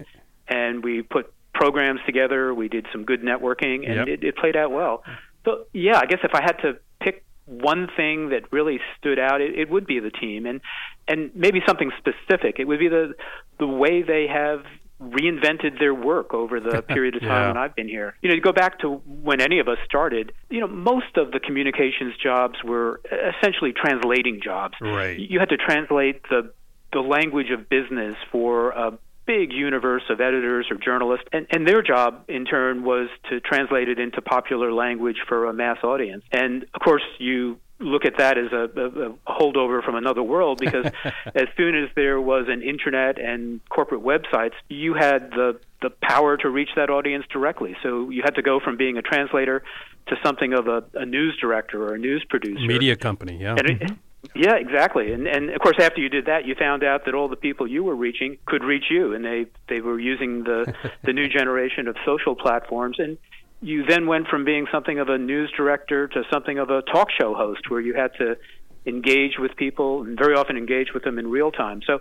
and 0.49 0.83
we 0.83 1.01
put 1.01 1.31
programs 1.53 1.99
together. 2.05 2.53
We 2.53 2.67
did 2.69 2.85
some 2.91 3.03
good 3.05 3.21
networking, 3.21 3.85
and 3.89 3.95
Yep. 3.95 4.07
it, 4.07 4.23
it 4.23 4.35
played 4.37 4.55
out 4.55 4.71
well. 4.71 5.03
So, 5.45 5.65
yeah, 5.73 5.97
I 5.99 6.05
guess 6.05 6.19
if 6.23 6.33
I 6.33 6.41
had 6.41 6.57
to 6.63 6.77
pick 7.01 7.23
one 7.45 7.87
thing 7.97 8.29
that 8.29 8.51
really 8.51 8.79
stood 8.97 9.17
out, 9.19 9.41
it, 9.41 9.57
it 9.57 9.69
would 9.69 9.87
be 9.87 9.99
the 9.99 10.11
team, 10.11 10.45
and 10.45 10.61
and 11.07 11.31
maybe 11.35 11.61
something 11.67 11.91
specific. 11.97 12.59
It 12.59 12.65
would 12.65 12.79
be 12.79 12.87
the 12.89 13.13
the 13.57 13.67
way 13.67 14.03
they 14.03 14.27
have 14.27 14.63
reinvented 15.01 15.79
their 15.79 15.93
work 15.93 16.33
over 16.33 16.59
the 16.59 16.81
period 16.87 17.15
of 17.15 17.21
time 17.21 17.29
Yeah. 17.29 17.47
when 17.47 17.57
I've 17.57 17.75
been 17.75 17.87
here. 17.87 18.15
You 18.21 18.29
know, 18.29 18.35
you 18.35 18.41
go 18.41 18.51
back 18.51 18.79
to 18.79 18.95
when 19.05 19.41
any 19.41 19.59
of 19.59 19.67
us 19.67 19.77
started. 19.85 20.33
You 20.49 20.59
know, 20.59 20.67
most 20.67 21.15
of 21.17 21.31
the 21.31 21.39
communications 21.39 22.15
jobs 22.21 22.55
were 22.63 23.01
essentially 23.11 23.73
translating 23.73 24.41
jobs. 24.43 24.75
Right. 24.81 25.17
You 25.17 25.39
had 25.39 25.49
to 25.49 25.57
translate 25.57 26.21
the 26.29 26.51
the 26.91 26.99
language 27.01 27.49
of 27.51 27.69
business 27.69 28.15
for 28.31 28.71
a 28.71 28.97
big 29.29 29.53
universe 29.53 30.01
of 30.09 30.19
editors 30.19 30.65
or 30.71 30.77
journalists, 30.77 31.27
and, 31.31 31.45
and 31.51 31.67
their 31.67 31.83
job 31.83 32.25
in 32.27 32.45
turn 32.45 32.83
was 32.83 33.09
to 33.29 33.39
translate 33.39 33.87
it 33.87 33.99
into 33.99 34.23
popular 34.23 34.73
language 34.73 35.17
for 35.27 35.45
a 35.45 35.53
mass 35.53 35.77
audience. 35.83 36.23
And 36.31 36.63
of 36.73 36.81
course, 36.81 37.03
you 37.19 37.59
look 37.77 38.05
at 38.05 38.17
that 38.17 38.39
as 38.39 38.51
a, 38.51 38.67
a, 38.75 39.11
a 39.11 39.13
holdover 39.27 39.83
from 39.83 39.93
another 39.93 40.23
world 40.23 40.57
because 40.59 40.87
as 41.35 41.45
soon 41.55 41.77
as 41.77 41.89
there 41.95 42.19
was 42.19 42.47
an 42.49 42.63
internet 42.63 43.19
and 43.19 43.61
corporate 43.69 44.01
websites, 44.01 44.55
you 44.67 44.95
had 44.95 45.29
the 45.29 45.59
the 45.83 45.91
power 46.01 46.35
to 46.35 46.49
reach 46.49 46.69
that 46.75 46.89
audience 46.89 47.23
directly. 47.31 47.77
So 47.83 48.09
you 48.09 48.23
had 48.23 48.35
to 48.35 48.41
go 48.41 48.59
from 48.59 48.77
being 48.77 48.97
a 48.97 49.01
translator 49.03 49.63
to 50.07 50.15
something 50.25 50.53
of 50.53 50.67
a, 50.67 50.83
a 50.95 51.05
news 51.05 51.37
director 51.39 51.83
or 51.87 51.93
a 51.93 51.99
news 51.99 52.25
producer. 52.27 52.65
Media 52.65 52.95
company, 52.95 53.37
yeah. 53.37 53.51
And 53.51 53.69
it, 53.69 53.79
mm-hmm. 53.79 53.93
Yeah, 54.35 54.55
exactly. 54.55 55.13
And 55.13 55.27
and 55.27 55.49
of 55.49 55.61
course, 55.61 55.77
after 55.79 56.01
you 56.01 56.09
did 56.09 56.25
that, 56.25 56.45
you 56.45 56.55
found 56.55 56.83
out 56.83 57.05
that 57.05 57.13
all 57.15 57.29
the 57.29 57.35
people 57.35 57.67
you 57.67 57.83
were 57.83 57.95
reaching 57.95 58.37
could 58.45 58.63
reach 58.63 58.85
you, 58.89 59.13
and 59.13 59.23
they 59.23 59.45
they 59.67 59.81
were 59.81 59.99
using 59.99 60.43
the 60.43 60.73
the 61.03 61.13
new 61.13 61.27
generation 61.27 61.87
of 61.87 61.95
social 62.05 62.35
platforms. 62.35 62.97
And 62.99 63.17
you 63.61 63.85
then 63.85 64.07
went 64.07 64.27
from 64.27 64.45
being 64.45 64.67
something 64.71 64.99
of 64.99 65.09
a 65.09 65.17
news 65.17 65.51
director 65.55 66.07
to 66.07 66.23
something 66.31 66.59
of 66.59 66.69
a 66.69 66.81
talk 66.81 67.09
show 67.19 67.33
host, 67.33 67.69
where 67.69 67.81
you 67.81 67.93
had 67.93 68.13
to 68.15 68.37
engage 68.85 69.37
with 69.37 69.55
people 69.55 70.03
and 70.03 70.17
very 70.17 70.35
often 70.35 70.57
engage 70.57 70.93
with 70.93 71.03
them 71.03 71.19
in 71.19 71.27
real 71.27 71.51
time. 71.51 71.81
So, 71.85 71.99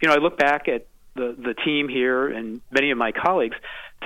you 0.00 0.08
know, 0.08 0.14
I 0.14 0.18
look 0.18 0.38
back 0.38 0.68
at 0.68 0.86
the 1.14 1.36
the 1.36 1.54
team 1.54 1.88
here 1.88 2.28
and 2.28 2.60
many 2.70 2.90
of 2.90 2.98
my 2.98 3.12
colleagues 3.12 3.56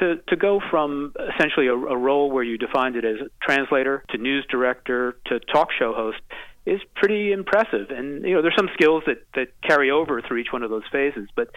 to 0.00 0.16
to 0.28 0.36
go 0.36 0.60
from 0.70 1.14
essentially 1.34 1.68
a, 1.68 1.74
a 1.74 1.96
role 1.96 2.30
where 2.30 2.44
you 2.44 2.58
defined 2.58 2.96
it 2.96 3.04
as 3.04 3.16
a 3.20 3.28
translator 3.42 4.04
to 4.10 4.18
news 4.18 4.46
director 4.50 5.16
to 5.26 5.40
talk 5.40 5.68
show 5.78 5.92
host 5.94 6.18
is 6.66 6.80
pretty 6.94 7.32
impressive. 7.32 7.90
And 7.90 8.24
you 8.24 8.34
know, 8.34 8.42
there's 8.42 8.56
some 8.56 8.70
skills 8.74 9.02
that 9.06 9.24
that 9.34 9.48
carry 9.62 9.90
over 9.90 10.22
through 10.22 10.38
each 10.38 10.52
one 10.52 10.62
of 10.62 10.70
those 10.70 10.84
phases, 10.90 11.28
but 11.34 11.48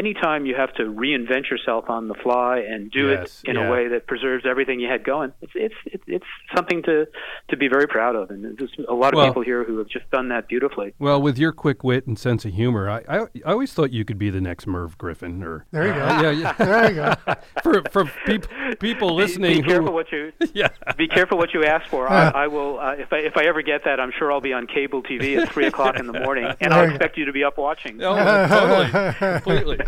anytime 0.00 0.46
you 0.46 0.54
have 0.54 0.72
to 0.74 0.84
reinvent 0.84 1.50
yourself 1.50 1.84
on 1.88 2.08
the 2.08 2.14
fly 2.14 2.58
and 2.58 2.90
do 2.90 3.08
Yes, 3.10 3.42
it 3.44 3.50
in 3.50 3.56
yeah. 3.56 3.68
a 3.68 3.70
way 3.70 3.88
that 3.88 4.06
preserves 4.06 4.44
everything 4.46 4.80
you 4.80 4.88
had 4.88 5.04
going, 5.04 5.32
it's 5.42 5.52
it's 5.54 5.74
it's, 5.86 6.04
it's 6.06 6.24
something 6.56 6.82
to 6.84 7.06
to 7.50 7.56
be 7.56 7.68
very 7.68 7.86
proud 7.86 8.16
of. 8.16 8.30
And 8.30 8.56
there's 8.58 8.74
a 8.88 8.94
lot 8.94 9.12
of 9.12 9.18
Well- 9.18 9.26
people 9.26 9.42
here 9.42 9.62
who 9.64 9.78
have 9.78 9.88
just 9.88 10.10
done 10.10 10.28
that 10.28 10.48
beautifully. 10.48 10.94
Well, 10.98 11.20
with 11.20 11.38
your 11.38 11.52
quick 11.52 11.84
wit 11.84 12.06
and 12.06 12.18
sense 12.18 12.44
of 12.44 12.52
humor, 12.54 12.88
I, 12.88 12.98
I, 13.08 13.18
I 13.44 13.52
always 13.52 13.72
thought 13.72 13.90
you 13.92 14.04
could 14.04 14.18
be 14.18 14.30
the 14.30 14.40
next 14.40 14.66
Merv 14.66 14.96
Griffin. 14.98 15.42
Or 15.42 15.66
There 15.70 15.86
you 15.86 15.94
go. 15.94 16.00
Uh, 16.04 16.22
yeah, 16.22 16.30
yeah. 16.30 16.52
There 16.70 16.88
you 16.90 16.94
go. 16.96 17.14
for 17.62 17.82
for 17.90 18.04
peop, 18.26 18.46
people 18.80 19.14
listening 19.14 19.56
Be, 19.56 19.60
be 19.62 19.68
careful 19.68 19.88
who, 19.88 19.94
what 19.94 20.12
you 20.12 20.32
yeah, 20.54 20.68
be 20.96 21.08
careful 21.08 21.36
what 21.38 21.52
you 21.54 21.64
ask 21.64 21.88
for. 21.90 22.08
I, 22.10 22.28
I 22.44 22.46
will 22.46 22.78
uh, 22.80 22.92
if 22.92 23.12
I 23.12 23.18
if 23.18 23.36
I 23.36 23.44
ever 23.44 23.62
get 23.62 23.84
that, 23.84 24.00
I'm 24.00 24.12
sure 24.18 24.32
I'll 24.32 24.40
be 24.40 24.52
on 24.52 24.66
cable 24.66 25.02
TV 25.02 25.38
at 25.40 25.50
three 25.52 25.66
o'clock 25.66 25.98
in 25.98 26.06
the 26.06 26.18
morning, 26.20 26.46
and 26.60 26.72
I'll 26.72 26.88
expect 26.88 27.16
you 27.18 27.24
to 27.26 27.32
be 27.32 27.44
up 27.44 27.58
watching. 27.58 28.00
oh, 28.02 28.14
totally, 28.48 29.12
completely. 29.32 29.78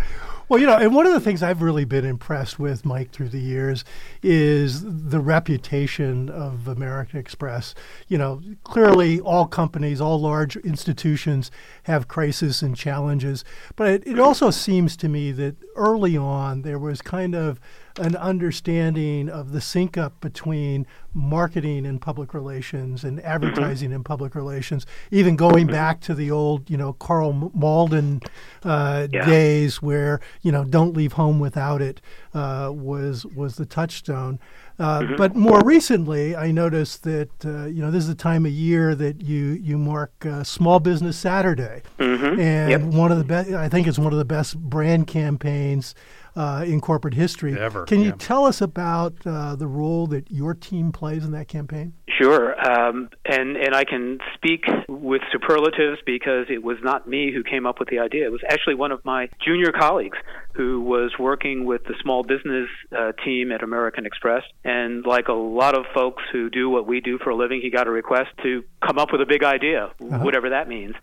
Well, 0.48 0.60
you 0.60 0.66
know, 0.66 0.76
and 0.76 0.94
one 0.94 1.06
of 1.06 1.14
the 1.14 1.20
things 1.20 1.42
I've 1.42 1.62
really 1.62 1.86
been 1.86 2.04
impressed 2.04 2.58
with, 2.58 2.84
Mike, 2.84 3.10
through 3.10 3.30
the 3.30 3.40
years 3.40 3.86
is 4.22 4.82
the 4.84 5.18
reputation 5.18 6.28
of 6.28 6.68
American 6.68 7.18
Express. 7.18 7.74
You 8.06 8.18
know, 8.18 8.42
clearly 8.62 9.18
all 9.18 9.46
companies, 9.46 9.98
all 9.98 10.20
large 10.20 10.56
institutions 10.56 11.50
have 11.84 12.06
crises 12.06 12.60
and 12.62 12.76
challenges, 12.76 13.46
but 13.76 13.88
it, 13.88 14.06
it 14.06 14.18
also 14.18 14.50
seems 14.50 14.94
to 14.98 15.08
me 15.08 15.32
that 15.32 15.56
early 15.74 16.18
on 16.18 16.60
there 16.60 16.78
was 16.78 17.00
kind 17.00 17.34
of 17.34 17.58
an 17.98 18.16
understanding 18.16 19.28
of 19.28 19.52
the 19.52 19.61
sync 19.61 19.96
up 19.98 20.20
between 20.20 20.87
marketing 21.14 21.85
and 21.87 22.00
public 22.00 22.33
relations 22.35 23.05
and 23.05 23.20
advertising 23.22 23.92
and 23.92 24.05
public 24.05 24.35
relations, 24.35 24.87
even 25.11 25.37
going 25.37 25.66
back 25.66 26.00
to 26.00 26.14
the 26.14 26.31
old, 26.31 26.68
you 26.70 26.76
know, 26.76 26.94
Karl 26.94 27.50
Malden 27.55 28.20
uh, 28.64 29.09
Yeah. 29.11 29.26
days 29.26 29.83
where, 29.83 30.20
you 30.42 30.52
know, 30.52 30.64
don't 30.64 30.96
leave 30.96 31.12
home 31.14 31.38
without 31.38 31.83
it 31.83 32.00
uh, 32.35 32.70
was 32.72 33.26
was 33.26 33.57
the 33.57 33.66
touchstone. 33.66 34.38
Uh, 34.78 35.05
But 35.18 35.37
more 35.37 35.61
recently, 35.64 36.35
I 36.35 36.50
noticed 36.50 37.02
that 37.05 37.28
uh, 37.44 37.66
you 37.66 37.83
know 37.83 37.90
this 37.90 38.02
is 38.05 38.09
the 38.09 38.14
time 38.14 38.46
of 38.46 38.52
year 38.52 38.94
that 38.94 39.20
you 39.22 39.59
you 39.62 39.76
mark 39.76 40.12
uh, 40.24 40.42
Small 40.44 40.81
Business 40.81 41.16
Saturday, 41.16 41.83
Mhm. 41.98 42.38
and 42.40 42.70
Yep. 42.70 42.81
one 42.94 43.12
of 43.12 43.18
the 43.18 43.24
best. 43.24 43.50
I 43.52 43.68
think 43.68 43.87
it's 43.87 43.98
one 43.98 44.12
of 44.14 44.18
the 44.18 44.24
best 44.24 44.57
brand 44.59 45.07
campaigns 45.07 45.94
uh, 46.35 46.64
in 46.66 46.81
corporate 46.81 47.14
history. 47.14 47.59
Ever, 47.59 47.85
Can 47.85 48.01
you 48.01 48.11
yeah. 48.11 48.16
tell 48.18 48.45
us 48.45 48.61
about 48.61 49.14
uh, 49.27 49.55
the 49.57 49.66
role 49.66 50.07
that 50.09 50.31
your 50.31 50.55
team 50.55 50.92
plays 50.92 51.25
in 51.25 51.33
that 51.33 51.49
campaign? 51.49 51.95
Sure, 52.09 52.55
um, 52.61 53.09
and 53.25 53.57
and 53.57 53.75
I 53.75 53.85
can 53.85 54.18
speak 54.35 54.64
with 54.88 55.23
superlatives 55.33 55.99
because 56.05 56.47
it 56.49 56.62
was 56.62 56.77
not 56.83 57.09
me 57.09 57.33
who 57.33 57.42
came 57.42 57.66
up 57.66 57.79
with 57.79 57.88
the 57.88 57.99
idea. 57.99 58.27
It 58.27 58.33
was 58.33 58.42
actually 58.49 58.75
one 58.75 58.92
of 58.92 59.05
my 59.05 59.29
junior 59.45 59.73
colleagues 59.73 60.18
who 60.55 60.83
was 60.83 61.12
working 61.18 61.64
with 61.64 61.85
the 61.85 61.95
small 62.03 62.23
business 62.23 62.68
uh, 62.97 63.12
team 63.25 63.51
at 63.51 63.62
American 63.62 64.07
Express, 64.07 64.42
and 64.64 65.05
like 65.07 65.29
a 65.29 65.33
lot 65.33 65.77
of 65.77 65.85
folks 65.95 66.23
who 66.33 66.51
do 66.51 66.68
what 66.68 66.87
we 66.87 67.01
do 67.01 67.18
for 67.18 67.31
a 67.31 67.37
living, 67.37 67.61
he 67.62 67.71
got 67.71 67.87
a 67.87 67.90
request 67.90 68.29
to 68.42 68.62
come 68.85 68.99
up 68.99 69.11
with 69.12 69.21
a 69.21 69.27
big 69.27 69.42
idea, 69.42 69.90
whatever 69.99 70.51
that 70.51 70.68
means. 70.68 70.95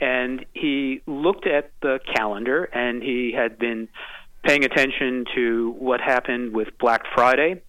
And 0.00 0.46
he 0.54 1.02
looked 1.06 1.46
at 1.46 1.72
the 1.82 2.00
calendar, 2.16 2.64
and 2.64 3.02
he 3.02 3.32
had 3.36 3.58
been 3.58 3.88
paying 4.44 4.64
attention 4.64 5.24
to 5.34 5.74
what 5.78 6.00
happened 6.00 6.54
with 6.54 6.68
Black 6.78 7.02
Friday 7.14 7.62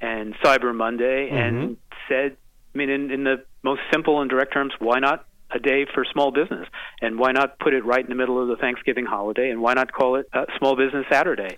and 0.00 0.34
Cyber 0.44 0.74
Monday 0.74 1.28
and 1.30 1.76
said, 2.08 2.36
I 2.74 2.78
mean, 2.78 2.90
in, 2.90 3.10
in 3.10 3.24
the 3.24 3.44
most 3.62 3.80
simple 3.92 4.20
and 4.20 4.30
direct 4.30 4.52
terms, 4.52 4.72
why 4.78 4.98
not 4.98 5.26
a 5.50 5.58
day 5.58 5.86
for 5.94 6.04
small 6.12 6.30
business? 6.30 6.68
And 7.00 7.18
why 7.18 7.32
not 7.32 7.58
put 7.58 7.74
it 7.74 7.84
right 7.84 8.02
in 8.02 8.08
the 8.08 8.14
middle 8.14 8.40
of 8.40 8.48
the 8.48 8.56
Thanksgiving 8.56 9.06
holiday? 9.06 9.50
And 9.50 9.60
why 9.60 9.74
not 9.74 9.92
call 9.92 10.16
it 10.16 10.26
uh, 10.32 10.44
Small 10.58 10.76
Business 10.76 11.06
Saturday? 11.10 11.56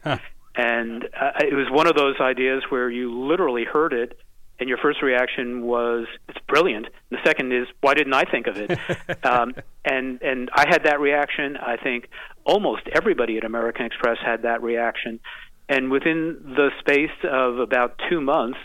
And 0.56 1.04
uh, 1.04 1.32
it 1.40 1.54
was 1.54 1.68
one 1.70 1.86
of 1.86 1.94
those 1.94 2.16
ideas 2.20 2.62
where 2.70 2.90
you 2.90 3.26
literally 3.26 3.64
heard 3.64 3.92
it. 3.92 4.18
And 4.58 4.68
your 4.68 4.76
first 4.76 5.00
reaction 5.00 5.62
was, 5.62 6.06
"It's 6.28 6.38
brilliant." 6.46 6.88
The 7.08 7.16
second 7.24 7.50
is, 7.50 7.66
"Why 7.80 7.94
didn't 7.94 8.12
I 8.12 8.24
think 8.24 8.46
of 8.46 8.58
it?" 8.58 8.78
um, 9.24 9.54
and 9.86 10.20
and 10.20 10.50
I 10.52 10.66
had 10.68 10.84
that 10.84 11.00
reaction. 11.00 11.56
I 11.56 11.78
think 11.78 12.10
almost 12.44 12.82
everybody 12.92 13.36
at 13.36 13.44
American 13.44 13.86
Express 13.86 14.18
had 14.24 14.42
that 14.42 14.62
reaction. 14.62 15.20
And 15.68 15.90
within 15.90 16.54
the 16.56 16.70
space 16.80 17.10
of 17.24 17.58
about 17.58 18.00
two 18.08 18.20
months, 18.20 18.58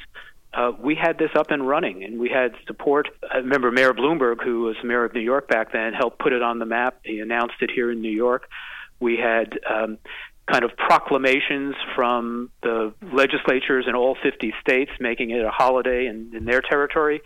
uh, 0.53 0.71
we 0.79 0.95
had 0.95 1.17
this 1.17 1.31
up 1.35 1.51
and 1.51 1.67
running, 1.67 2.03
and 2.03 2.19
we 2.19 2.29
had 2.29 2.53
support. 2.65 3.09
I 3.29 3.37
remember 3.37 3.71
Mayor 3.71 3.93
Bloomberg, 3.93 4.41
who 4.43 4.61
was 4.61 4.75
mayor 4.83 5.03
of 5.03 5.13
New 5.13 5.19
York 5.19 5.49
back 5.49 5.73
then, 5.73 5.93
helped 5.93 6.19
put 6.19 6.31
it 6.31 6.41
on 6.41 6.59
the 6.59 6.65
map. 6.65 6.99
He 7.03 7.19
announced 7.19 7.55
it 7.59 7.69
here 7.69 7.91
in 7.91 8.01
New 8.01 8.11
York. 8.11 8.47
We 8.99 9.17
had 9.17 9.59
um, 9.69 9.97
kind 10.51 10.63
of 10.63 10.71
proclamations 10.77 11.75
from 11.95 12.51
the 12.61 12.93
legislatures 13.11 13.85
in 13.87 13.95
all 13.95 14.15
50 14.21 14.53
states 14.61 14.91
making 14.99 15.31
it 15.31 15.43
a 15.43 15.49
holiday 15.49 16.05
in, 16.05 16.31
in 16.35 16.45
their 16.45 16.61
territory. 16.61 17.21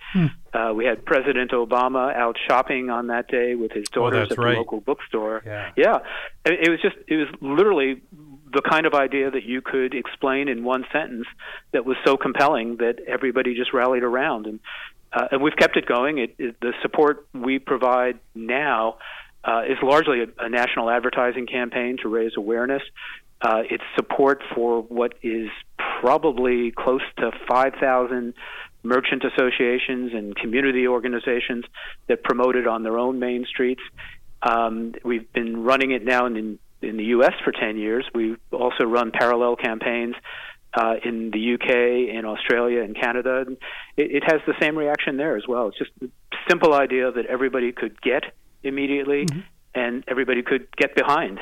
Uh, 0.53 0.71
we 0.73 0.85
had 0.85 1.05
President 1.05 1.51
Obama 1.51 2.15
out 2.15 2.37
shopping 2.47 2.89
on 2.89 3.07
that 3.07 3.27
day 3.27 3.55
with 3.55 3.71
his 3.71 3.89
daughters 3.89 4.29
that's 4.29 4.31
at 4.31 4.37
the 4.37 4.43
right. 4.43 4.57
local 4.57 4.79
bookstore. 4.79 5.43
Yeah. 5.45 5.71
Yeah, 5.75 5.97
it, 6.45 6.67
it 6.67 6.69
was 6.69 6.81
just 6.81 6.95
it 7.07 7.17
was 7.17 7.27
literally 7.41 8.01
the 8.51 8.61
kind 8.61 8.85
of 8.85 8.93
idea 8.93 9.29
that 9.29 9.43
you 9.43 9.61
could 9.61 9.93
explain 9.93 10.47
in 10.47 10.63
one 10.63 10.85
sentence 10.91 11.27
that 11.71 11.85
was 11.85 11.97
so 12.05 12.17
compelling 12.17 12.77
that 12.77 12.99
everybody 13.05 13.53
just 13.53 13.73
rallied 13.73 14.03
around, 14.03 14.47
and 14.47 14.59
uh, 15.11 15.27
and 15.31 15.41
we've 15.41 15.55
kept 15.55 15.75
it 15.75 15.85
going. 15.85 16.19
It, 16.19 16.35
it, 16.37 16.55
the 16.61 16.73
support 16.81 17.27
we 17.33 17.59
provide 17.59 18.19
now 18.33 18.97
uh, 19.43 19.61
is 19.67 19.77
largely 19.81 20.21
a, 20.21 20.45
a 20.45 20.49
national 20.49 20.89
advertising 20.89 21.47
campaign 21.47 21.97
to 22.01 22.09
raise 22.09 22.33
awareness. 22.37 22.81
Uh, 23.41 23.61
it's 23.69 23.83
support 23.95 24.41
for 24.53 24.81
what 24.81 25.13
is 25.23 25.49
probably 26.01 26.71
close 26.71 27.01
to 27.17 27.31
5,000 27.47 28.33
merchant 28.83 29.23
associations 29.23 30.11
and 30.13 30.35
community 30.35 30.87
organizations 30.87 31.65
that 32.07 32.23
promote 32.23 32.55
it 32.55 32.67
on 32.67 32.83
their 32.83 32.97
own 32.97 33.19
main 33.19 33.45
streets. 33.45 33.81
Um, 34.41 34.93
we've 35.03 35.31
been 35.33 35.63
running 35.63 35.91
it 35.91 36.03
now 36.03 36.25
in, 36.25 36.59
in 36.81 36.97
the 36.97 37.03
U.S. 37.05 37.33
for 37.43 37.51
10 37.51 37.77
years. 37.77 38.05
We 38.13 38.35
also 38.51 38.83
run 38.85 39.11
parallel 39.11 39.55
campaigns 39.55 40.15
uh, 40.73 40.95
in 41.03 41.31
the 41.31 41.55
UK, 41.55 42.15
in 42.15 42.25
Australia, 42.25 42.81
and 42.83 42.95
Canada. 42.95 43.45
It, 43.97 44.11
it 44.11 44.23
has 44.23 44.41
the 44.45 44.53
same 44.61 44.77
reaction 44.77 45.17
there 45.17 45.35
as 45.35 45.43
well. 45.47 45.69
It's 45.69 45.77
just 45.77 45.91
a 46.01 46.07
simple 46.49 46.73
idea 46.73 47.11
that 47.11 47.25
everybody 47.25 47.71
could 47.71 48.01
get 48.01 48.23
immediately 48.63 49.25
mm-hmm. 49.25 49.39
and 49.75 50.03
everybody 50.07 50.41
could 50.41 50.67
get 50.77 50.95
behind. 50.95 51.39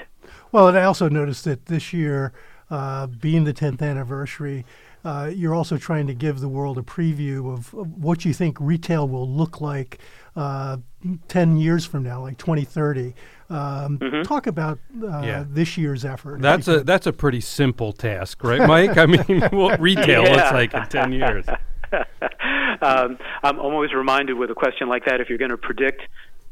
Well, 0.52 0.68
and 0.68 0.78
I 0.78 0.84
also 0.84 1.10
noticed 1.10 1.46
that 1.46 1.66
this 1.66 1.94
year, 1.94 2.34
uh, 2.70 3.08
being 3.08 3.44
the 3.44 3.54
10th 3.54 3.82
anniversary, 3.82 4.66
uh, 5.06 5.32
you're 5.34 5.56
also 5.56 5.78
trying 5.78 6.08
to 6.08 6.14
give 6.14 6.40
the 6.40 6.50
world 6.50 6.78
a 6.78 6.82
preview 6.82 7.54
of, 7.54 7.74
of 7.74 8.04
what 8.04 8.26
you 8.26 8.34
think 8.34 8.58
retail 8.60 9.08
will 9.08 9.30
look 9.30 9.62
like 9.62 10.00
uh, 10.36 10.78
10 11.30 11.58
years 11.58 11.86
from 11.86 12.04
now, 12.04 12.22
like 12.22 12.38
2030. 12.38 13.14
Um, 13.50 14.00
mm-hmm. 14.00 14.22
Talk 14.24 14.48
about 14.48 14.80
uh, 15.02 15.22
yeah. 15.24 15.46
this 15.48 15.78
year's 15.78 16.04
effort. 16.04 16.42
That's 16.42 16.68
a 16.68 16.84
that's 16.84 17.08
a 17.08 17.14
pretty 17.14 17.40
simple 17.40 17.94
task, 17.94 18.44
right, 18.44 18.68
Mike? 18.68 18.98
I 18.98 19.06
mean, 19.06 19.42
what 19.52 19.80
retail 19.80 20.24
yeah. 20.24 20.36
looks 20.36 20.52
like 20.52 20.74
in 20.74 20.86
10 20.88 21.12
years. 21.14 21.46
um, 22.82 23.18
I'm 23.44 23.60
always 23.60 23.94
reminded 23.94 24.34
with 24.34 24.52
a 24.52 24.56
question 24.56 24.90
like 24.90 25.06
that 25.06 25.22
if 25.22 25.30
you're 25.30 25.38
going 25.38 25.52
to 25.52 25.58
predict 25.58 26.02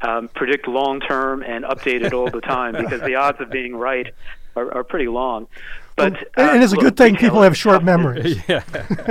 um, 0.06 0.28
predict 0.28 0.68
long 0.68 1.00
term 1.00 1.42
and 1.42 1.64
update 1.64 2.04
it 2.04 2.12
all 2.12 2.30
the 2.30 2.40
time 2.40 2.72
because 2.76 3.00
the 3.02 3.16
odds 3.16 3.40
of 3.40 3.50
being 3.50 3.74
right 3.74 4.14
are, 4.54 4.72
are 4.72 4.84
pretty 4.84 5.08
long. 5.08 5.48
But 5.96 6.06
and, 6.06 6.16
uh, 6.36 6.52
and 6.52 6.62
it's 6.62 6.72
a 6.72 6.76
good 6.76 6.96
thing 6.96 7.16
people 7.16 7.42
have 7.42 7.56
short 7.56 7.82
memories. 7.92 8.38
yeah, 8.48 8.62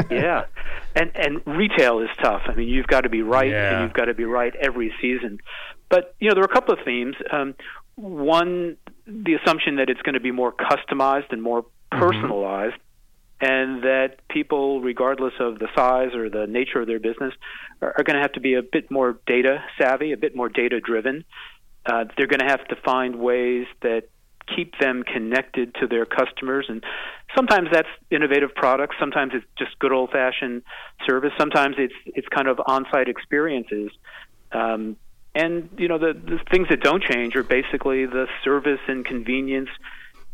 yeah, 0.10 0.46
and 0.96 1.12
and 1.16 1.42
retail 1.46 2.00
is 2.00 2.10
tough. 2.22 2.44
I 2.46 2.54
mean, 2.54 2.68
you've 2.68 2.88
got 2.88 3.02
to 3.02 3.10
be 3.10 3.22
right, 3.22 3.50
yeah. 3.50 3.74
and 3.74 3.84
you've 3.84 3.94
got 3.94 4.06
to 4.06 4.14
be 4.14 4.26
right 4.26 4.56
every 4.56 4.94
season. 5.02 5.40
But 5.90 6.16
you 6.20 6.30
know, 6.30 6.36
there 6.36 6.44
are 6.44 6.52
a 6.52 6.54
couple 6.54 6.74
of 6.74 6.80
themes. 6.86 7.16
Um, 7.32 7.56
one, 7.96 8.78
the 9.08 9.34
assumption 9.34 9.78
that 9.78 9.90
it's 9.90 10.02
going 10.02 10.14
to 10.14 10.20
be 10.20 10.32
more 10.32 10.52
customized 10.52 11.32
and 11.32 11.42
more 11.42 11.64
mm-hmm. 11.64 12.00
personalized. 12.00 12.74
Mm-hmm 12.74 12.82
and 13.42 13.84
that 13.84 14.18
people, 14.30 14.82
regardless 14.82 15.34
of 15.40 15.60
the 15.60 15.68
size 15.76 16.14
or 16.16 16.30
the 16.30 16.48
nature 16.48 16.82
of 16.82 16.88
their 16.88 17.00
business, 17.00 17.34
are, 17.82 17.94
are 17.98 18.04
going 18.04 18.16
to 18.16 18.22
have 18.22 18.34
to 18.34 18.40
be 18.40 18.54
a 18.54 18.64
bit 18.64 18.90
more 18.90 19.20
data 19.28 19.64
savvy, 19.78 20.12
a 20.12 20.18
bit 20.18 20.36
more 20.36 20.50
data 20.50 20.80
driven. 20.80 21.26
Uh, 21.86 22.06
they're 22.18 22.28
going 22.28 22.40
to 22.40 22.48
have 22.48 22.66
to 22.68 22.76
find 22.78 23.18
ways 23.18 23.68
that 23.82 24.10
keep 24.56 24.78
them 24.80 25.04
connected 25.04 25.74
to 25.76 25.88
their 25.88 26.06
customers 26.06 26.68
and 26.70 26.84
sometimes 27.36 27.68
that's 27.72 27.88
innovative 28.12 28.54
products 28.54 28.96
sometimes 29.00 29.32
it's 29.34 29.46
just 29.58 29.78
good 29.80 29.92
old 29.92 30.12
fashioned 30.12 30.62
service 31.08 31.32
sometimes 31.36 31.76
it's 31.80 31.96
it's 32.06 32.28
kind 32.28 32.48
of 32.48 32.62
on 32.68 32.86
site 32.92 33.08
experiences 33.08 33.90
um, 34.52 34.96
and 35.34 35.70
you 35.78 35.88
know 35.88 35.98
the, 35.98 36.14
the 36.14 36.40
things 36.52 36.68
that 36.70 36.82
don't 36.82 37.04
change 37.04 37.36
are 37.36 37.44
basically 37.44 38.06
the 38.06 38.28
service 38.44 38.80
and 38.88 39.04
convenience 39.04 39.70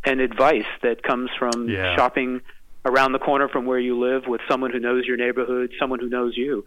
and 0.04 0.20
advice 0.20 0.68
that 0.84 1.04
comes 1.04 1.30
from 1.38 1.70
yeah. 1.70 1.96
shopping 1.96 2.42
around 2.86 3.13
the 3.13 3.20
corner 3.20 3.48
from 3.50 3.65
where 3.65 3.80
you 3.80 4.00
live 4.00 4.24
with 4.28 4.41
someone 4.50 4.72
who 4.72 4.80
knows 4.80 5.06
your 5.06 5.17
neighborhood, 5.17 5.72
someone 5.80 6.00
who 6.00 6.10
knows 6.10 6.36
you. 6.36 6.65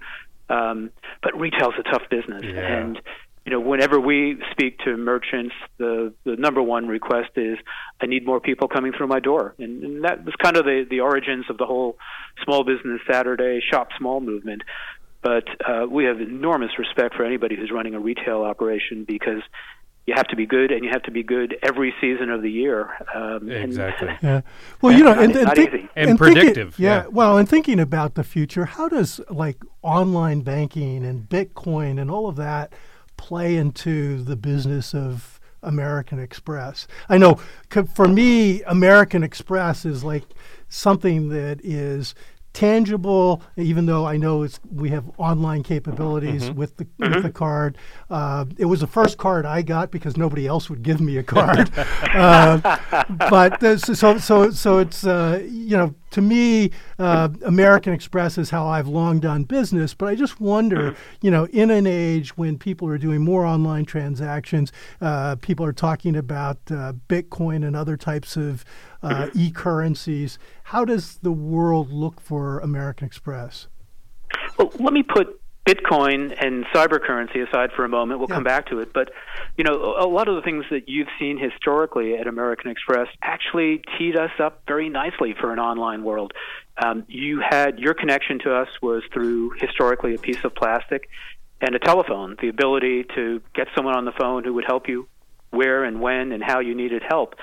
Um, 0.48 0.90
but 1.22 1.38
retail's 1.38 1.74
a 1.79 1.83
tough 1.83 2.03
business, 2.11 2.42
yeah. 2.44 2.61
and 2.61 3.00
you 3.44 3.53
know, 3.53 3.61
whenever 3.61 4.00
we 4.00 4.38
speak 4.53 4.79
to 4.81 4.96
merchants, 4.96 5.55
the 5.79 6.14
the 6.24 6.37
number 6.37 6.62
one 6.62 6.87
request 6.87 7.31
is, 7.37 7.59
I 8.00 8.07
need 8.07 8.24
more 8.24 8.40
people 8.40 8.68
coming 8.68 8.92
through 8.92 9.09
my 9.09 9.20
door, 9.20 9.55
and, 9.59 9.83
and 9.83 10.05
that 10.05 10.24
was 10.24 10.35
kind 10.42 10.57
of 10.57 10.64
the 10.64 10.87
the 10.88 11.00
origins 11.00 11.46
of 11.50 11.59
the 11.59 11.66
whole 11.66 11.98
Small 12.44 12.64
Business 12.64 13.00
Saturday 13.11 13.61
Shop 13.70 13.88
Small 13.98 14.20
movement. 14.20 14.62
But 15.22 15.44
uh, 15.66 15.87
we 15.90 16.05
have 16.05 16.20
enormous 16.20 16.79
respect 16.79 17.14
for 17.14 17.24
anybody 17.24 17.57
who's 17.57 17.70
running 17.70 17.94
a 17.94 18.00
retail 18.00 18.42
operation 18.42 19.05
because 19.09 19.42
you 20.07 20.14
have 20.14 20.29
to 20.29 20.37
be 20.37 20.45
good, 20.45 20.71
and 20.71 20.85
you 20.85 20.90
have 20.93 21.03
to 21.05 21.11
be 21.11 21.23
good 21.23 21.57
every 21.62 21.95
season 22.01 22.31
of 22.31 22.43
the 22.43 22.51
year. 22.51 22.90
Um, 23.14 23.51
exactly. 23.51 24.09
And, 24.09 24.19
yeah. 24.23 24.40
Well, 24.83 24.97
you 24.97 25.03
know, 25.03 25.12
and, 25.12 25.35
and, 25.35 25.53
think, 25.53 25.73
and, 25.97 26.11
and 26.11 26.19
predictive. 26.19 26.75
Thinking, 26.75 26.85
yeah, 26.85 27.03
yeah. 27.03 27.07
Well, 27.09 27.38
and 27.38 27.49
thinking 27.49 27.81
about 27.81 28.14
the 28.14 28.25
future, 28.25 28.67
how 28.67 28.88
does 28.88 29.21
like 29.31 29.62
online 29.83 30.43
banking 30.43 31.05
and 31.05 31.29
Bitcoin 31.29 31.99
and 32.01 32.11
all 32.11 32.29
of 32.29 32.37
that 32.37 32.73
play 33.17 33.57
into 33.57 34.23
the 34.23 34.37
business 34.37 34.95
of 34.95 35.40
American 35.62 36.19
Express? 36.19 36.87
I 37.09 37.17
know 37.17 37.40
for 37.95 38.07
me, 38.07 38.62
American 38.64 39.23
Express 39.23 39.87
is 39.87 40.05
like 40.05 40.25
something 40.69 41.31
that 41.31 41.61
is 41.64 42.14
tangible, 42.55 43.43
even 43.57 43.85
though 43.85 44.07
I 44.07 44.17
know 44.17 44.45
it's, 44.45 44.59
we 44.73 44.88
have 44.90 45.05
online 45.19 45.62
capabilities 45.62 46.45
mm-hmm. 46.45 46.59
with 46.59 46.77
the 46.79 46.87
mm-hmm. 46.87 47.14
with 47.14 47.23
the 47.25 47.31
card. 47.31 47.77
Uh, 48.09 48.47
it 48.57 48.64
was 48.64 48.81
the 48.81 48.87
first 48.87 49.19
card 49.19 49.45
I 49.45 49.61
got 49.61 49.90
because 49.90 50.17
nobody 50.17 50.47
else 50.47 50.71
would 50.71 50.83
give 50.83 51.01
me 51.01 51.19
a 51.19 51.23
card. 51.23 51.71
uh, 52.14 52.79
but 53.29 53.61
so 53.79 54.17
so 54.19 54.51
so 54.51 54.79
it's 54.79 55.07
uh, 55.07 55.45
you 55.47 55.77
know 55.77 55.95
to 56.14 56.22
me, 56.22 56.70
uh, 57.00 57.29
American 57.44 57.92
Express 57.92 58.38
is 58.38 58.50
how 58.50 58.68
I've 58.68 58.87
long 58.87 59.18
done 59.18 59.42
business. 59.42 59.94
But 59.94 60.07
I 60.07 60.14
just 60.14 60.40
wonder, 60.40 60.94
you 61.20 61.31
know, 61.31 61.46
in 61.46 61.72
an 61.72 61.88
age 61.88 62.37
when 62.37 62.57
people 62.57 62.87
are 62.88 62.98
doing 62.98 63.20
more 63.20 63.44
online 63.44 63.85
transactions, 63.85 64.70
uh, 65.00 65.35
people 65.37 65.66
are 65.66 65.72
talking 65.72 66.14
about 66.14 66.59
uh, 66.70 66.92
Bitcoin 67.09 67.66
and 67.66 67.74
other 67.74 67.96
types 67.96 68.37
of 68.37 68.64
uh, 69.03 69.29
e 69.35 69.50
currencies. 69.50 70.38
How 70.62 70.85
does 70.85 71.16
the 71.16 71.33
world 71.33 71.90
look 71.90 72.20
for 72.20 72.61
American 72.61 73.09
Express? 73.09 73.66
Well, 74.57 74.70
let 74.79 74.92
me 74.92 75.03
put 75.03 75.40
Bitcoin 75.66 76.37
and 76.44 76.66
cyber 76.74 77.00
currency 77.00 77.40
aside 77.40 77.70
for 77.74 77.85
a 77.85 77.88
moment, 77.88 78.20
we'll 78.20 78.29
yeah. 78.29 78.35
come 78.35 78.44
back 78.44 78.66
to 78.66 78.81
it. 78.81 78.92
But 78.92 79.11
you 79.57 79.64
know, 79.64 79.96
a 79.98 80.07
lot 80.07 80.29
of 80.29 80.37
the 80.37 80.42
things 80.42 80.64
that 80.70 80.88
you've 80.88 81.09
seen 81.18 81.38
historically 81.38 82.16
at 82.16 82.27
American 82.27 82.70
Express 82.70 83.09
actually 83.22 83.83
teed 83.96 84.16
us 84.16 84.33
up 84.38 84.62
very 84.66 84.90
nicely 84.90 85.35
for 85.38 85.53
an 85.53 85.59
online 85.59 86.05
world. 86.05 86.33
Um, 86.77 87.05
you 87.09 87.40
had 87.40 87.79
your 87.79 87.94
connection 87.94 88.40
to 88.40 88.55
us 88.55 88.68
was 88.83 89.03
through 89.12 89.53
historically 89.59 90.14
a 90.14 90.18
piece 90.18 90.44
of 90.44 90.55
plastic 90.55 91.09
and 91.61 91.74
a 91.74 91.79
telephone, 91.79 92.37
the 92.42 92.48
ability 92.48 93.05
to 93.14 93.40
get 93.55 93.68
someone 93.74 93.94
on 93.94 94.05
the 94.05 94.12
phone 94.12 94.44
who 94.44 94.53
would 94.55 94.64
help 94.66 94.88
you 94.88 95.09
where 95.50 95.85
and 95.85 96.00
when 96.00 96.33
and 96.33 96.42
how 96.42 96.61
you 96.61 96.74
needed 96.74 97.03
help. 97.09 97.37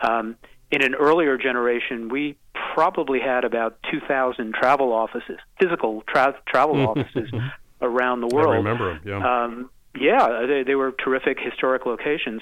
Um, 0.00 0.36
in 0.70 0.82
an 0.82 0.94
earlier 0.94 1.38
generation, 1.38 2.08
we 2.08 2.36
probably 2.74 3.20
had 3.20 3.44
about 3.44 3.78
2,000 3.90 4.54
travel 4.54 4.92
offices, 4.92 5.38
physical 5.60 6.02
tra- 6.08 6.40
travel 6.46 6.86
offices 6.88 7.30
around 7.82 8.20
the 8.20 8.28
world. 8.28 8.54
I 8.54 8.56
remember 8.56 8.94
them. 8.94 9.02
Yeah. 9.04 9.42
Um, 9.44 9.70
yeah, 9.98 10.46
they, 10.46 10.62
they 10.62 10.74
were 10.74 10.92
terrific 10.92 11.38
historic 11.38 11.84
locations. 11.84 12.40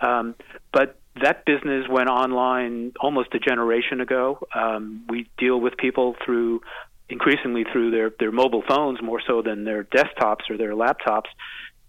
Um, 0.00 0.34
but 0.72 0.98
that 1.22 1.44
business 1.44 1.86
went 1.88 2.08
online 2.08 2.92
almost 3.00 3.34
a 3.34 3.38
generation 3.38 4.00
ago. 4.00 4.46
Um, 4.54 5.04
we 5.08 5.28
deal 5.38 5.60
with 5.60 5.76
people 5.76 6.14
through 6.24 6.60
increasingly 7.08 7.64
through 7.70 7.90
their, 7.90 8.10
their 8.18 8.32
mobile 8.32 8.62
phones 8.66 9.00
more 9.02 9.20
so 9.26 9.42
than 9.42 9.64
their 9.64 9.84
desktops 9.84 10.50
or 10.50 10.56
their 10.56 10.72
laptops. 10.72 11.28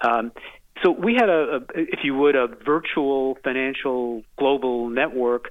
Um, 0.01 0.31
so 0.83 0.91
we 0.91 1.15
had 1.15 1.29
a, 1.29 1.55
a, 1.55 1.59
if 1.75 1.99
you 2.03 2.13
would, 2.15 2.35
a 2.35 2.47
virtual 2.47 3.37
financial 3.43 4.23
global 4.37 4.89
network 4.89 5.49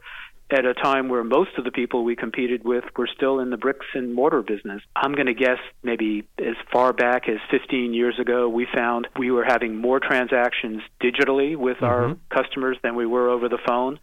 at 0.50 0.64
a 0.64 0.74
time 0.74 1.08
where 1.08 1.24
most 1.24 1.50
of 1.58 1.64
the 1.64 1.72
people 1.72 2.04
we 2.04 2.14
competed 2.14 2.64
with 2.64 2.84
were 2.96 3.08
still 3.12 3.40
in 3.40 3.50
the 3.50 3.56
bricks 3.56 3.86
and 3.94 4.14
mortar 4.14 4.42
business. 4.42 4.80
I'm 4.94 5.12
going 5.12 5.26
to 5.26 5.34
guess 5.34 5.58
maybe 5.82 6.28
as 6.38 6.54
far 6.72 6.92
back 6.92 7.28
as 7.28 7.38
15 7.50 7.92
years 7.92 8.18
ago, 8.20 8.48
we 8.48 8.66
found 8.72 9.08
we 9.18 9.30
were 9.30 9.44
having 9.44 9.76
more 9.76 9.98
transactions 9.98 10.82
digitally 11.02 11.56
with 11.56 11.78
mm-hmm. 11.78 11.84
our 11.84 12.16
customers 12.30 12.78
than 12.82 12.94
we 12.94 13.06
were 13.06 13.28
over 13.28 13.48
the 13.48 13.58
phone. 13.66 13.98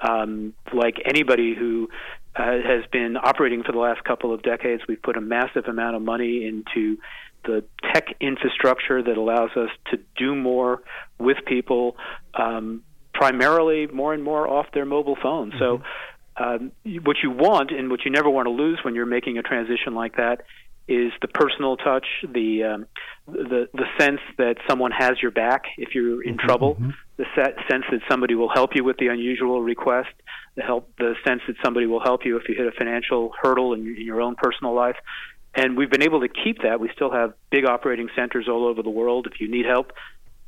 Um, 0.00 0.54
like 0.72 0.96
anybody 1.04 1.54
who 1.54 1.88
uh, 2.34 2.42
has 2.42 2.84
been 2.90 3.16
operating 3.16 3.62
for 3.62 3.72
the 3.72 3.78
last 3.78 4.02
couple 4.04 4.32
of 4.32 4.42
decades, 4.42 4.82
we've 4.88 5.02
put 5.02 5.16
a 5.18 5.20
massive 5.20 5.66
amount 5.66 5.96
of 5.96 6.02
money 6.02 6.46
into 6.46 6.96
the 7.44 7.64
tech 7.92 8.14
infrastructure 8.20 9.02
that 9.02 9.16
allows 9.16 9.50
us 9.56 9.70
to 9.90 9.98
do 10.16 10.34
more 10.34 10.82
with 11.18 11.38
people. 11.46 11.96
Um, 12.34 12.82
primarily 13.14 13.86
more 13.86 14.14
and 14.14 14.22
more 14.22 14.48
off 14.48 14.66
their 14.72 14.86
mobile 14.86 15.16
phones. 15.22 15.54
Mm-hmm. 15.54 15.82
So, 15.82 15.82
um, 16.34 16.72
what 17.04 17.16
you 17.22 17.30
want 17.30 17.70
and 17.70 17.90
what 17.90 18.04
you 18.04 18.10
never 18.10 18.30
want 18.30 18.46
to 18.46 18.50
lose 18.50 18.80
when 18.82 18.94
you're 18.94 19.06
making 19.06 19.36
a 19.36 19.42
transition 19.42 19.94
like 19.94 20.16
that 20.16 20.42
is 20.88 21.12
the 21.20 21.28
personal 21.28 21.76
touch, 21.76 22.06
the 22.22 22.64
um, 22.64 22.86
the 23.26 23.68
the 23.72 23.84
sense 23.98 24.20
that 24.38 24.56
someone 24.68 24.90
has 24.90 25.12
your 25.22 25.30
back 25.30 25.64
if 25.76 25.94
you're 25.94 26.22
in 26.22 26.36
mm-hmm. 26.36 26.46
trouble, 26.46 26.74
mm-hmm. 26.74 26.90
the 27.16 27.24
set, 27.36 27.54
sense 27.70 27.84
that 27.90 28.00
somebody 28.10 28.34
will 28.34 28.48
help 28.48 28.74
you 28.74 28.82
with 28.82 28.96
the 28.96 29.06
unusual 29.08 29.62
request, 29.62 30.10
the 30.56 30.62
help, 30.62 30.90
the 30.98 31.14
sense 31.26 31.42
that 31.46 31.56
somebody 31.64 31.86
will 31.86 32.00
help 32.00 32.24
you 32.24 32.36
if 32.36 32.48
you 32.48 32.54
hit 32.54 32.66
a 32.66 32.72
financial 32.72 33.32
hurdle 33.40 33.74
in, 33.74 33.80
in 33.80 34.04
your 34.04 34.20
own 34.20 34.34
personal 34.34 34.74
life. 34.74 34.96
And 35.54 35.76
we've 35.76 35.90
been 35.90 36.02
able 36.02 36.20
to 36.20 36.28
keep 36.28 36.62
that. 36.62 36.80
We 36.80 36.90
still 36.94 37.12
have 37.12 37.34
big 37.50 37.66
operating 37.66 38.08
centers 38.16 38.48
all 38.48 38.66
over 38.66 38.82
the 38.82 38.90
world. 38.90 39.28
If 39.30 39.40
you 39.40 39.50
need 39.50 39.66
help, 39.66 39.92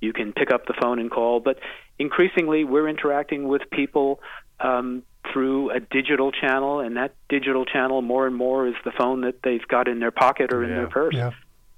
you 0.00 0.12
can 0.12 0.32
pick 0.32 0.50
up 0.50 0.66
the 0.66 0.74
phone 0.80 0.98
and 0.98 1.10
call. 1.10 1.40
But 1.40 1.58
increasingly, 1.98 2.64
we're 2.64 2.88
interacting 2.88 3.48
with 3.48 3.62
people 3.70 4.20
um, 4.60 5.02
through 5.32 5.70
a 5.70 5.80
digital 5.80 6.32
channel, 6.32 6.80
and 6.80 6.96
that 6.96 7.14
digital 7.28 7.64
channel 7.64 8.02
more 8.02 8.26
and 8.26 8.36
more 8.36 8.66
is 8.66 8.74
the 8.84 8.92
phone 8.92 9.22
that 9.22 9.42
they've 9.42 9.66
got 9.68 9.88
in 9.88 9.98
their 10.00 10.10
pocket 10.10 10.52
or 10.52 10.62
in 10.62 10.70
Yeah. 10.70 10.76
their 10.76 10.86
purse. 10.88 11.14
Yeah. 11.14 11.30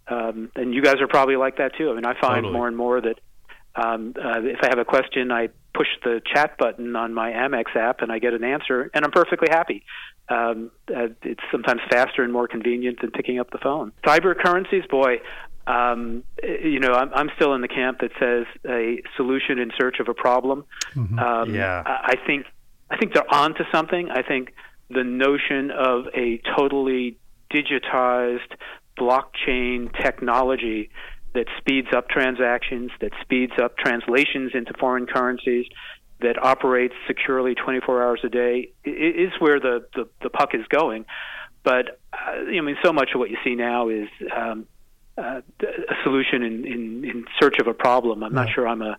Um, 0.08 0.50
and 0.54 0.72
you 0.74 0.82
guys 0.82 0.96
are 1.00 1.08
probably 1.08 1.36
like 1.36 1.56
that 1.58 1.74
too. 1.76 1.90
I 1.90 1.94
mean, 1.94 2.06
I 2.06 2.14
find 2.20 2.36
Totally. 2.44 2.52
more 2.52 2.68
and 2.68 2.76
more 2.76 3.00
that 3.00 3.18
um, 3.74 4.14
uh, 4.16 4.40
if 4.42 4.60
I 4.62 4.68
have 4.68 4.78
a 4.78 4.84
question, 4.84 5.30
I 5.30 5.48
push 5.74 5.88
the 6.02 6.22
chat 6.32 6.56
button 6.58 6.96
on 6.96 7.12
my 7.12 7.32
Amex 7.32 7.76
app 7.76 8.00
and 8.00 8.10
I 8.10 8.18
get 8.18 8.32
an 8.32 8.42
answer, 8.44 8.90
and 8.94 9.04
I'm 9.04 9.10
perfectly 9.10 9.48
happy. 9.50 9.84
Um, 10.28 10.70
uh, 10.88 11.08
it's 11.22 11.42
sometimes 11.52 11.80
faster 11.90 12.22
and 12.22 12.32
more 12.32 12.48
convenient 12.48 13.00
than 13.00 13.10
picking 13.10 13.38
up 13.38 13.50
the 13.50 13.58
phone. 13.58 13.92
Cyber 14.04 14.34
currencies, 14.36 14.84
boy. 14.88 15.20
Um, 15.66 16.22
you 16.42 16.78
know, 16.80 16.92
I'm, 16.92 17.12
I'm 17.12 17.30
still 17.36 17.54
in 17.54 17.60
the 17.60 17.68
camp 17.68 17.98
that 18.00 18.12
says 18.20 18.46
a 18.68 19.02
solution 19.16 19.58
in 19.58 19.70
search 19.78 19.98
of 20.00 20.08
a 20.08 20.14
problem. 20.14 20.64
Um, 20.96 21.54
Yeah. 21.54 21.82
I, 21.84 22.12
I 22.12 22.26
think 22.26 22.46
I 22.90 22.96
think 22.96 23.14
they're 23.14 23.34
on 23.34 23.54
to 23.54 23.64
something. 23.72 24.10
I 24.10 24.22
think 24.22 24.54
the 24.90 25.02
notion 25.02 25.72
of 25.72 26.06
a 26.14 26.40
totally 26.56 27.16
digitized 27.52 28.52
blockchain 28.96 29.92
technology 30.02 30.90
that 31.34 31.46
speeds 31.58 31.88
up 31.94 32.08
transactions, 32.08 32.90
that 33.00 33.12
speeds 33.20 33.52
up 33.62 33.76
translations 33.76 34.52
into 34.54 34.72
foreign 34.78 35.06
currencies, 35.06 35.66
that 36.20 36.42
operates 36.42 36.94
securely 37.06 37.54
24 37.54 38.02
hours 38.02 38.20
a 38.24 38.28
day 38.28 38.70
i- 38.86 38.88
i- 38.90 38.92
is 39.26 39.32
where 39.38 39.60
the, 39.60 39.86
the, 39.94 40.08
the 40.22 40.30
puck 40.30 40.54
is 40.54 40.66
going. 40.68 41.04
But 41.62 41.98
uh, 42.12 42.16
I 42.56 42.60
mean, 42.60 42.76
so 42.82 42.92
much 42.92 43.10
of 43.14 43.18
what 43.18 43.28
you 43.30 43.36
see 43.44 43.54
now 43.54 43.88
is 43.88 44.08
um, 44.34 44.66
uh, 45.18 45.40
a 45.62 45.94
solution 46.04 46.42
in, 46.42 46.64
in, 46.66 47.04
in 47.04 47.24
search 47.40 47.58
of 47.58 47.66
a 47.66 47.74
problem. 47.74 48.22
I'm 48.22 48.34
not 48.34 48.50
sure 48.50 48.68
I'm 48.68 48.82
a 48.82 48.96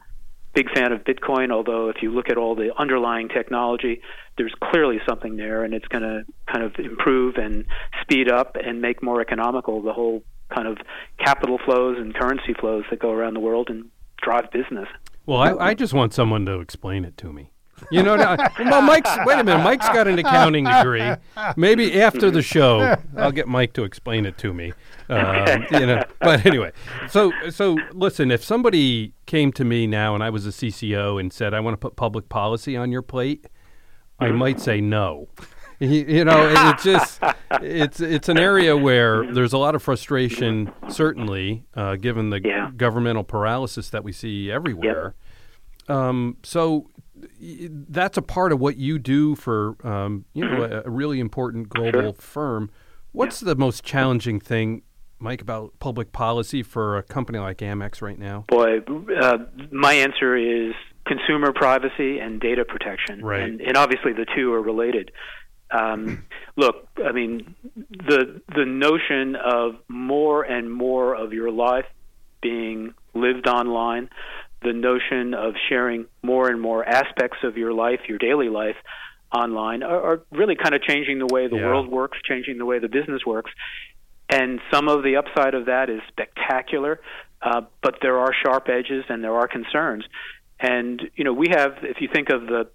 big 0.53 0.71
fan 0.71 0.91
of 0.91 1.03
Bitcoin, 1.03 1.51
although 1.51 1.89
if 1.89 1.97
you 2.01 2.11
look 2.11 2.29
at 2.29 2.37
all 2.37 2.55
the 2.55 2.71
underlying 2.77 3.29
technology, 3.29 4.01
there's 4.37 4.53
clearly 4.71 4.97
something 5.07 5.37
there, 5.37 5.63
and 5.63 5.73
it's 5.73 5.87
going 5.87 6.01
to 6.01 6.23
kind 6.51 6.63
of 6.63 6.73
improve 6.79 7.35
and 7.35 7.65
speed 8.01 8.29
up 8.31 8.55
and 8.55 8.81
make 8.81 9.03
more 9.03 9.21
economical 9.21 9.81
the 9.83 9.93
whole 9.93 10.23
kind 10.53 10.67
of 10.67 10.77
capital 11.23 11.59
flows 11.63 11.97
and 11.99 12.15
currency 12.15 12.53
flows 12.59 12.85
that 12.89 12.99
go 12.99 13.11
around 13.11 13.35
the 13.35 13.39
world 13.39 13.69
and 13.69 13.89
drive 14.21 14.49
business. 14.51 14.87
Well, 15.27 15.39
I, 15.39 15.69
I 15.69 15.73
just 15.73 15.93
want 15.93 16.13
someone 16.13 16.45
to 16.45 16.59
explain 16.59 17.05
it 17.05 17.17
to 17.17 17.31
me. 17.31 17.51
You 17.91 18.03
know, 18.03 18.15
now, 18.15 18.35
well, 18.59 18.81
Mike's. 18.81 19.09
Wait 19.25 19.39
a 19.39 19.43
minute, 19.43 19.63
Mike's 19.63 19.87
got 19.89 20.07
an 20.07 20.19
accounting 20.19 20.65
degree. 20.65 21.09
Maybe 21.55 22.01
after 22.01 22.29
the 22.31 22.41
show, 22.41 22.95
I'll 23.15 23.31
get 23.31 23.47
Mike 23.47 23.73
to 23.73 23.83
explain 23.83 24.25
it 24.25 24.37
to 24.39 24.53
me. 24.53 24.73
Um, 25.09 25.65
you 25.71 25.85
know, 25.85 26.03
but 26.19 26.45
anyway, 26.45 26.71
so 27.09 27.31
so 27.49 27.77
listen. 27.93 28.29
If 28.31 28.43
somebody 28.43 29.13
came 29.25 29.51
to 29.53 29.63
me 29.63 29.87
now 29.87 30.15
and 30.15 30.23
I 30.23 30.29
was 30.29 30.45
a 30.45 30.49
CCO 30.51 31.19
and 31.19 31.31
said, 31.31 31.53
"I 31.53 31.59
want 31.59 31.73
to 31.73 31.77
put 31.77 31.95
public 31.95 32.27
policy 32.29 32.75
on 32.75 32.91
your 32.91 33.01
plate," 33.01 33.45
I 34.19 34.31
might 34.31 34.59
say 34.59 34.81
no. 34.81 35.27
You, 35.79 36.25
know, 36.25 36.47
it, 36.49 36.57
it's 36.73 36.83
just 36.83 37.19
it's 37.61 37.99
it's 37.99 38.29
an 38.29 38.39
area 38.39 38.75
where 38.75 39.31
there's 39.31 39.53
a 39.53 39.59
lot 39.59 39.75
of 39.75 39.83
frustration, 39.83 40.71
certainly, 40.89 41.65
uh, 41.75 41.97
given 41.97 42.31
the 42.31 42.41
Yeah. 42.43 42.71
governmental 42.75 43.23
paralysis 43.23 43.91
that 43.91 44.03
we 44.03 44.11
see 44.11 44.51
everywhere. 44.51 45.13
Um, 45.89 46.37
so 46.43 46.89
that's 47.39 48.17
a 48.17 48.21
part 48.21 48.51
of 48.51 48.59
what 48.59 48.77
you 48.77 48.99
do 48.99 49.35
for 49.35 49.75
um, 49.87 50.25
you 50.33 50.45
know 50.47 50.63
a, 50.63 50.87
a 50.87 50.89
really 50.89 51.19
important 51.19 51.69
global 51.69 52.01
Sure. 52.01 52.13
firm. 52.13 52.69
What's 53.11 53.39
the 53.39 53.55
most 53.55 53.83
challenging 53.83 54.39
thing, 54.39 54.83
Mike, 55.19 55.41
about 55.41 55.73
public 55.79 56.11
policy 56.11 56.61
for 56.61 56.97
a 56.97 57.03
company 57.03 57.39
like 57.39 57.57
Amex 57.59 58.01
right 58.01 58.19
now? 58.19 58.45
Boy, 58.49 58.79
uh, 59.19 59.37
my 59.71 59.93
answer 59.93 60.35
is 60.35 60.73
consumer 61.07 61.51
privacy 61.53 62.19
and 62.19 62.39
data 62.39 62.65
protection, 62.65 63.23
Right. 63.23 63.41
and, 63.41 63.61
and 63.61 63.77
obviously 63.77 64.11
the 64.13 64.25
two 64.35 64.53
are 64.53 64.61
related. 64.61 65.11
Um, 65.71 66.25
look, 66.57 66.87
I 67.03 67.11
mean, 67.13 67.55
the 67.89 68.41
the 68.55 68.65
notion 68.65 69.35
of 69.35 69.75
more 69.87 70.43
and 70.43 70.71
more 70.71 71.15
of 71.15 71.33
your 71.33 71.49
life 71.51 71.85
being 72.41 72.93
lived 73.15 73.47
online, 73.47 74.09
the 74.63 74.73
notion 74.73 75.33
of 75.33 75.53
sharing 75.69 76.05
more 76.23 76.49
and 76.49 76.59
more 76.59 76.87
aspects 76.87 77.37
of 77.43 77.57
your 77.57 77.73
life, 77.73 78.01
your 78.07 78.17
daily 78.17 78.49
life, 78.49 78.75
online, 79.35 79.83
are, 79.83 80.01
are 80.13 80.21
really 80.31 80.55
kind 80.55 80.73
of 80.73 80.81
changing 80.81 81.19
the 81.19 81.27
way 81.27 81.47
the 81.47 81.57
Yeah. 81.57 81.65
world 81.67 81.89
works, 81.89 82.17
changing 82.23 82.57
the 82.57 82.65
way 82.65 82.79
the 82.79 82.87
business 82.87 83.25
works. 83.25 83.51
And 84.29 84.59
some 84.71 84.87
of 84.89 85.03
the 85.03 85.17
upside 85.17 85.53
of 85.53 85.65
that 85.65 85.89
is 85.89 86.01
spectacular, 86.07 86.99
uh, 87.41 87.61
but 87.81 87.95
there 88.01 88.17
are 88.19 88.33
sharp 88.33 88.67
edges 88.69 89.05
and 89.09 89.23
there 89.23 89.35
are 89.35 89.47
concerns. 89.47 90.05
And 90.59 91.09
you 91.15 91.23
know, 91.23 91.33
we 91.33 91.47
have, 91.51 91.77
if 91.83 92.01
you 92.01 92.09
think 92.13 92.29
of 92.29 92.47
the 92.47 92.67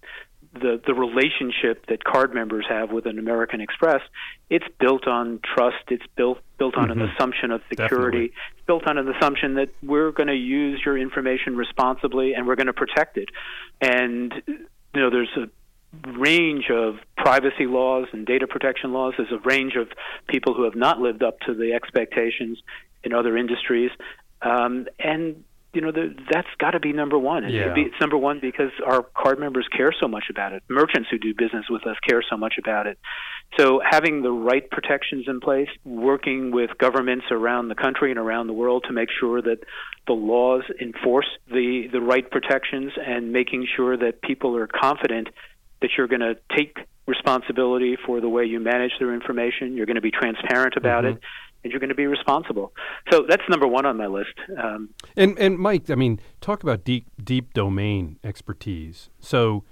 the, 0.55 0.81
the 0.87 0.93
relationship 0.93 1.87
that 1.87 2.05
card 2.05 2.35
members 2.35 2.67
have 2.69 2.93
with 2.93 3.07
an 3.07 3.19
American 3.19 3.63
Express, 3.63 4.03
it's 4.51 4.67
built 4.79 5.07
on 5.09 5.41
trust. 5.43 5.85
It's 5.89 6.05
built 6.15 6.41
built 6.59 6.77
on 6.77 6.91
an 6.91 7.01
assumption 7.01 7.51
of 7.53 7.63
security. 7.71 8.29
Definitely. 8.29 8.33
Built 8.73 8.87
on 8.89 8.97
an 8.97 9.07
assumption 9.07 9.57
that 9.57 9.69
we're 9.83 10.13
going 10.13 10.29
to 10.29 10.35
use 10.35 10.81
your 10.83 10.97
information 10.97 11.59
responsibly 11.59 12.33
and 12.33 12.47
we're 12.47 12.55
going 12.57 12.69
to 12.69 12.73
protect 12.73 13.19
it. 13.19 13.29
And 13.83 14.33
you 14.47 14.59
know, 14.95 15.11
there's 15.11 15.29
a 15.37 16.11
range 16.19 16.71
of 16.71 16.95
privacy 17.19 17.67
laws 17.67 18.07
and 18.15 18.25
data 18.25 18.47
protection 18.47 18.95
laws. 18.95 19.13
There's 19.19 19.31
a 19.31 19.47
range 19.47 19.75
of 19.77 19.89
people 20.27 20.55
who 20.55 20.65
have 20.65 20.75
not 20.75 21.01
lived 21.01 21.23
up 21.23 21.39
to 21.41 21.53
the 21.53 21.75
expectations 21.75 22.63
in 23.05 23.13
other 23.13 23.37
industries, 23.37 23.91
um, 24.41 24.87
and 24.99 25.45
you 25.75 25.83
know 25.83 25.93
the, 25.93 26.15
that's 26.33 26.49
got 26.59 26.71
to 26.71 26.81
be 26.81 26.95
number 26.95 27.19
one. 27.19 27.45
And 27.45 27.53
Yeah. 27.53 27.63
it'd 27.63 27.75
be- 27.75 27.83
it's 27.83 28.01
number 28.01 28.17
one 28.17 28.41
because 28.41 28.71
our 28.87 29.03
card 29.03 29.39
members 29.39 29.69
care 29.69 29.93
so 30.01 30.09
much 30.09 30.31
about 30.31 30.55
it. 30.55 30.63
Merchants 30.71 31.11
who 31.11 31.19
do 31.19 31.35
business 31.35 31.67
with 31.69 31.87
us 31.87 31.99
care 32.09 32.23
so 32.23 32.39
much 32.39 32.55
about 32.57 32.87
it. 32.87 32.99
So 33.59 33.81
having 33.85 34.23
the 34.23 34.33
right 34.33 34.69
protections 34.71 35.27
in 35.29 35.41
place, 35.41 35.69
working 35.85 36.53
with 36.53 36.71
governments 36.79 37.27
around 37.31 37.69
the 37.69 37.75
country 37.75 38.11
and 38.11 38.19
around 38.19 38.47
the 38.47 38.55
world 38.55 38.85
to 38.89 38.93
make 38.93 39.11
sure 39.21 39.43
that 39.43 39.59
the 40.07 40.15
laws 40.15 40.63
enforce 40.81 41.27
the 41.49 41.89
the 41.93 42.01
right 42.01 42.29
protections, 42.31 42.93
and 43.05 43.33
making 43.33 43.67
sure 43.77 43.97
that 43.97 44.23
people 44.23 44.57
are 44.57 44.67
confident 44.67 45.29
that 45.81 45.91
you're 45.97 46.09
going 46.09 46.21
to 46.21 46.37
take 46.57 46.79
responsibility 47.07 47.97
for 48.07 48.21
the 48.21 48.29
way 48.29 48.45
you 48.45 48.61
manage 48.61 48.93
their 48.99 49.13
information. 49.13 49.77
You're 49.77 49.87
going 49.87 49.97
to 49.97 50.01
be 50.01 50.13
transparent 50.13 50.75
about 50.77 51.05
it, 51.05 51.19
and 51.63 51.71
you're 51.71 51.81
going 51.81 51.91
to 51.91 51.95
be 51.95 52.07
responsible. 52.07 52.73
So 53.11 53.27
that's 53.29 53.43
number 53.49 53.67
one 53.67 53.85
on 53.85 53.97
my 53.97 54.07
list. 54.07 54.35
Um, 54.57 54.91
And 55.17 55.39
and 55.39 55.59
Mike, 55.59 55.91
I 55.91 55.95
mean, 55.95 56.21
talk 56.41 56.63
about 56.63 56.85
deep 56.85 57.07
deep 57.23 57.53
domain 57.53 58.19
expertise. 58.25 59.11
So, 59.21 59.65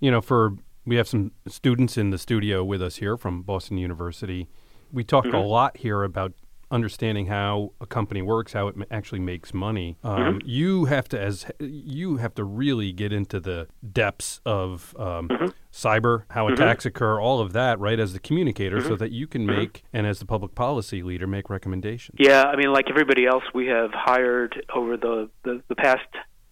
you 0.00 0.10
know, 0.10 0.20
for 0.20 0.54
we 0.88 0.96
have 0.96 1.06
some 1.06 1.32
students 1.46 1.98
in 1.98 2.10
the 2.10 2.18
studio 2.18 2.64
with 2.64 2.82
us 2.82 2.96
here 2.96 3.16
from 3.16 3.42
Boston 3.42 3.76
University. 3.76 4.48
We 4.90 5.04
talked 5.04 5.26
a 5.26 5.32
mm-hmm. 5.32 5.46
lot 5.46 5.76
here 5.76 6.02
about 6.02 6.32
understanding 6.70 7.26
how 7.26 7.72
a 7.80 7.86
company 7.86 8.22
works, 8.22 8.52
how 8.52 8.68
it 8.68 8.76
actually 8.90 9.20
makes 9.20 9.54
money. 9.54 9.96
Um, 10.02 10.18
mm-hmm. 10.18 10.38
You 10.48 10.84
have 10.86 11.08
to 11.10 11.20
as 11.20 11.46
you 11.60 12.16
have 12.16 12.34
to 12.34 12.44
really 12.44 12.92
get 12.92 13.12
into 13.12 13.38
the 13.38 13.68
depths 13.92 14.40
of 14.46 14.94
um, 14.98 15.28
mm-hmm. 15.28 15.46
cyber, 15.72 16.24
how 16.30 16.48
attacks 16.48 16.86
occur, 16.86 17.20
all 17.20 17.40
of 17.40 17.52
that, 17.52 17.78
right? 17.78 17.98
As 18.00 18.14
the 18.14 18.18
communicator, 18.18 18.82
so 18.82 18.96
that 18.96 19.12
you 19.12 19.26
can 19.26 19.44
make 19.44 19.84
and 19.92 20.06
as 20.06 20.18
the 20.18 20.26
public 20.26 20.54
policy 20.54 21.02
leader 21.02 21.26
make 21.26 21.50
recommendations. 21.50 22.16
Yeah, 22.18 22.44
I 22.44 22.56
mean, 22.56 22.72
like 22.72 22.86
everybody 22.88 23.26
else, 23.26 23.44
we 23.54 23.66
have 23.66 23.90
hired 23.92 24.66
over 24.74 24.96
the, 24.96 25.28
the, 25.44 25.62
the 25.68 25.74
past 25.74 26.08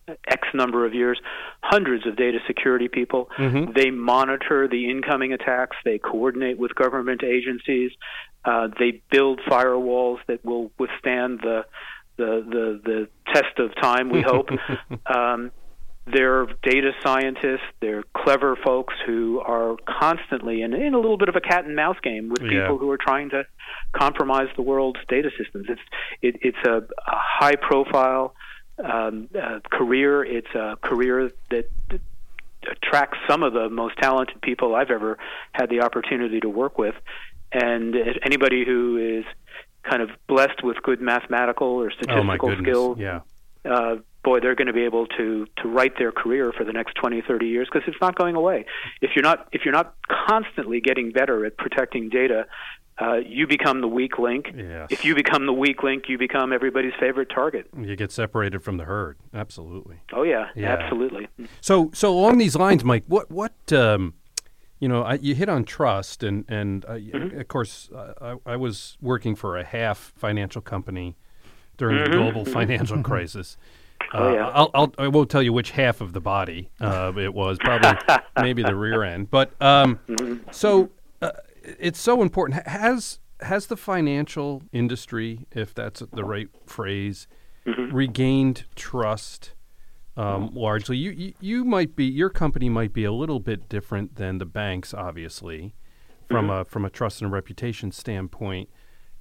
X 0.08 0.48
number 0.54 0.86
of 0.86 0.94
years 0.94 1.18
hundreds 1.62 2.06
of 2.06 2.16
data 2.16 2.38
security 2.46 2.88
people. 2.88 3.28
They 3.74 3.90
monitor 3.90 4.68
the 4.68 4.88
incoming 4.90 5.32
attacks, 5.32 5.76
they 5.84 5.98
coordinate 5.98 6.58
with 6.58 6.74
government 6.74 7.22
agencies, 7.24 7.90
uh, 8.44 8.68
they 8.78 9.02
build 9.10 9.40
firewalls 9.48 10.18
that 10.28 10.44
will 10.44 10.70
withstand 10.78 11.40
the, 11.42 11.64
the, 12.16 12.44
the, 12.48 12.80
the 12.84 13.08
test 13.34 13.58
of 13.58 13.74
time, 13.80 14.10
we 14.10 14.22
hope. 14.22 14.48
um, 15.06 15.50
they're 16.06 16.46
data 16.62 16.92
scientists. 17.04 17.66
They're 17.80 18.04
clever 18.16 18.56
folks 18.64 18.94
who 19.04 19.40
are 19.40 19.74
constantly 19.88 20.62
in, 20.62 20.72
in 20.72 20.94
a 20.94 20.98
little 21.00 21.18
bit 21.18 21.28
of 21.28 21.34
a 21.34 21.40
cat 21.40 21.64
and 21.64 21.74
mouse 21.74 21.96
game 22.00 22.28
with 22.28 22.42
Yeah. 22.42 22.62
people 22.62 22.78
who 22.78 22.88
are 22.90 22.96
trying 22.98 23.30
to 23.30 23.42
compromise 23.92 24.46
the 24.54 24.62
world's 24.62 25.00
data 25.08 25.30
systems. 25.36 25.66
It's 25.68 25.80
it, 26.22 26.36
it's 26.42 26.64
a, 26.64 26.76
a 26.76 26.82
high 27.16 27.56
profile 27.56 28.34
um, 28.82 29.28
uh, 29.40 29.60
career. 29.70 30.24
It's 30.24 30.54
a 30.54 30.76
career 30.82 31.30
that, 31.50 31.70
attracts 32.68 33.18
some 33.28 33.42
of 33.44 33.52
the 33.52 33.68
most 33.68 33.96
talented 33.98 34.40
people 34.42 34.74
I've 34.74 34.90
ever 34.90 35.18
had 35.52 35.70
the 35.70 35.82
opportunity 35.82 36.40
to 36.40 36.48
work 36.48 36.78
with, 36.78 36.94
and 37.52 37.94
anybody 38.24 38.64
who 38.64 38.96
is 39.18 39.24
kind 39.88 40.02
of 40.02 40.10
blessed 40.26 40.64
with 40.64 40.82
good 40.82 41.00
mathematical 41.00 41.68
or 41.68 41.86
Oh 41.86 41.96
statistical 41.96 42.48
goodness! 42.48 42.64
skills 42.64 42.98
Yeah. 42.98 43.20
uh, 43.64 43.96
boy, 44.24 44.40
they're 44.40 44.56
going 44.56 44.66
to 44.66 44.72
be 44.72 44.82
able 44.84 45.06
to 45.06 45.46
to 45.62 45.68
write 45.68 45.96
their 45.98 46.10
career 46.10 46.52
for 46.52 46.64
the 46.64 46.72
next 46.72 46.94
20, 46.96 47.22
30 47.22 47.46
years 47.46 47.68
because 47.72 47.86
it's 47.88 48.00
not 48.00 48.16
going 48.16 48.34
away. 48.34 48.66
If 49.00 49.10
you're 49.14 49.22
not 49.22 49.48
if 49.52 49.64
you're 49.64 49.72
not 49.72 49.94
constantly 50.28 50.80
getting 50.80 51.12
better 51.12 51.46
at 51.46 51.56
protecting 51.56 52.08
data, 52.08 52.46
uh, 53.00 53.16
you 53.16 53.46
become 53.46 53.80
the 53.80 53.88
weak 53.88 54.18
link. 54.18 54.52
Yes. 54.56 54.88
If 54.90 55.04
you 55.04 55.14
become 55.14 55.46
the 55.46 55.52
weak 55.52 55.82
link, 55.82 56.04
you 56.08 56.16
become 56.16 56.52
everybody's 56.52 56.94
favorite 56.98 57.28
target. 57.28 57.68
You 57.78 57.94
get 57.96 58.10
separated 58.10 58.62
from 58.62 58.78
the 58.78 58.84
herd. 58.84 59.18
Absolutely. 59.34 60.00
Oh 60.12 60.22
yeah, 60.22 60.48
Yeah. 60.54 60.72
absolutely. 60.72 61.28
So, 61.60 61.90
so 61.92 62.12
along 62.12 62.38
these 62.38 62.56
lines, 62.56 62.84
Mike, 62.84 63.04
what 63.06 63.30
what 63.30 63.72
um, 63.72 64.14
you 64.80 64.88
know, 64.88 65.02
I, 65.02 65.14
you 65.14 65.34
hit 65.34 65.48
on 65.48 65.64
trust, 65.64 66.22
and 66.22 66.44
and 66.48 66.84
uh, 66.84 66.92
mm-hmm. 66.92 67.40
of 67.40 67.48
course, 67.48 67.90
uh, 67.94 68.36
I, 68.46 68.52
I, 68.52 68.56
was 68.56 68.98
working 69.00 69.34
for 69.34 69.56
a 69.56 69.64
half 69.64 70.12
financial 70.16 70.60
company 70.60 71.16
during 71.76 71.96
mm-hmm. 71.96 72.12
the 72.12 72.18
global 72.18 72.44
mm-hmm. 72.44 72.52
financial 72.52 73.02
crisis. 73.02 73.56
Oh, 74.12 74.34
yeah. 74.34 74.46
Uh, 74.46 74.50
I'll, 74.54 74.70
I'll 74.74 74.94
I 74.98 75.08
won't 75.08 75.30
tell 75.30 75.42
you 75.42 75.52
which 75.52 75.70
half 75.70 76.00
of 76.00 76.12
the 76.12 76.20
body 76.20 76.70
uh, 76.80 77.12
it 77.16 77.32
was, 77.32 77.58
probably 77.58 77.98
maybe 78.40 78.62
the 78.62 78.74
rear 78.74 79.02
end. 79.02 79.30
But 79.30 79.50
um, 79.62 79.98
mm-hmm. 80.08 80.50
so 80.50 80.84
uh, 80.84 80.86
it's 81.78 82.00
so 82.00 82.22
important. 82.22 82.66
Has 82.66 83.18
has 83.40 83.66
the 83.66 83.76
financial 83.76 84.62
industry, 84.72 85.46
if 85.52 85.74
that's 85.74 86.02
the 86.12 86.24
right 86.24 86.48
phrase, 86.66 87.26
mm-hmm. 87.66 87.94
regained 87.94 88.64
trust? 88.74 89.52
Um, 90.16 90.54
largely, 90.54 90.96
you, 90.96 91.10
you 91.10 91.34
you 91.40 91.64
might 91.64 91.94
be 91.94 92.06
your 92.06 92.30
company 92.30 92.70
might 92.70 92.94
be 92.94 93.04
a 93.04 93.12
little 93.12 93.38
bit 93.38 93.68
different 93.68 94.16
than 94.16 94.38
the 94.38 94.46
banks, 94.46 94.94
obviously, 94.94 95.74
from 96.26 96.46
mm-hmm. 96.46 96.60
a 96.60 96.64
from 96.64 96.86
a 96.86 96.90
trust 96.90 97.20
and 97.20 97.30
reputation 97.30 97.92
standpoint, 97.92 98.70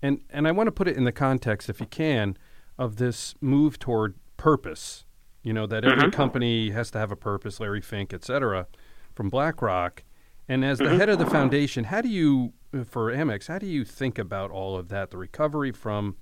and 0.01 0.21
and 0.29 0.47
I 0.47 0.53
want 0.53 0.67
to 0.67 0.71
put 0.71 0.87
it 0.87 0.95
in 0.95 1.03
the 1.03 1.11
context, 1.11 1.69
if 1.69 1.81
you 1.81 1.85
can, 1.85 2.37
of 2.77 2.95
this 2.95 3.35
move 3.41 3.77
toward 3.77 4.15
purpose. 4.37 5.03
You 5.43 5.51
know 5.51 5.67
that 5.67 5.83
every 5.83 6.03
mm-hmm. 6.03 6.11
company 6.11 6.69
has 6.69 6.89
to 6.91 6.97
have 6.97 7.11
a 7.11 7.17
purpose. 7.17 7.59
Larry 7.59 7.81
Fink, 7.81 8.13
et 8.13 8.23
cetera, 8.23 8.67
from 9.13 9.29
BlackRock, 9.29 10.04
and 10.47 10.63
as 10.63 10.77
the 10.77 10.85
mm-hmm. 10.85 10.97
head 10.97 11.09
of 11.09 11.19
the 11.19 11.25
foundation, 11.25 11.85
how 11.85 12.01
do 12.01 12.09
you 12.09 12.53
uh, 12.73 12.83
for 12.83 13.11
Amex, 13.11 13.47
how 13.47 13.59
do 13.59 13.65
you 13.65 13.85
think 13.85 14.17
about 14.17 14.51
all 14.51 14.77
of 14.77 14.89
that? 14.89 15.11
The 15.11 15.17
recovery 15.17 15.71
from 15.71 16.15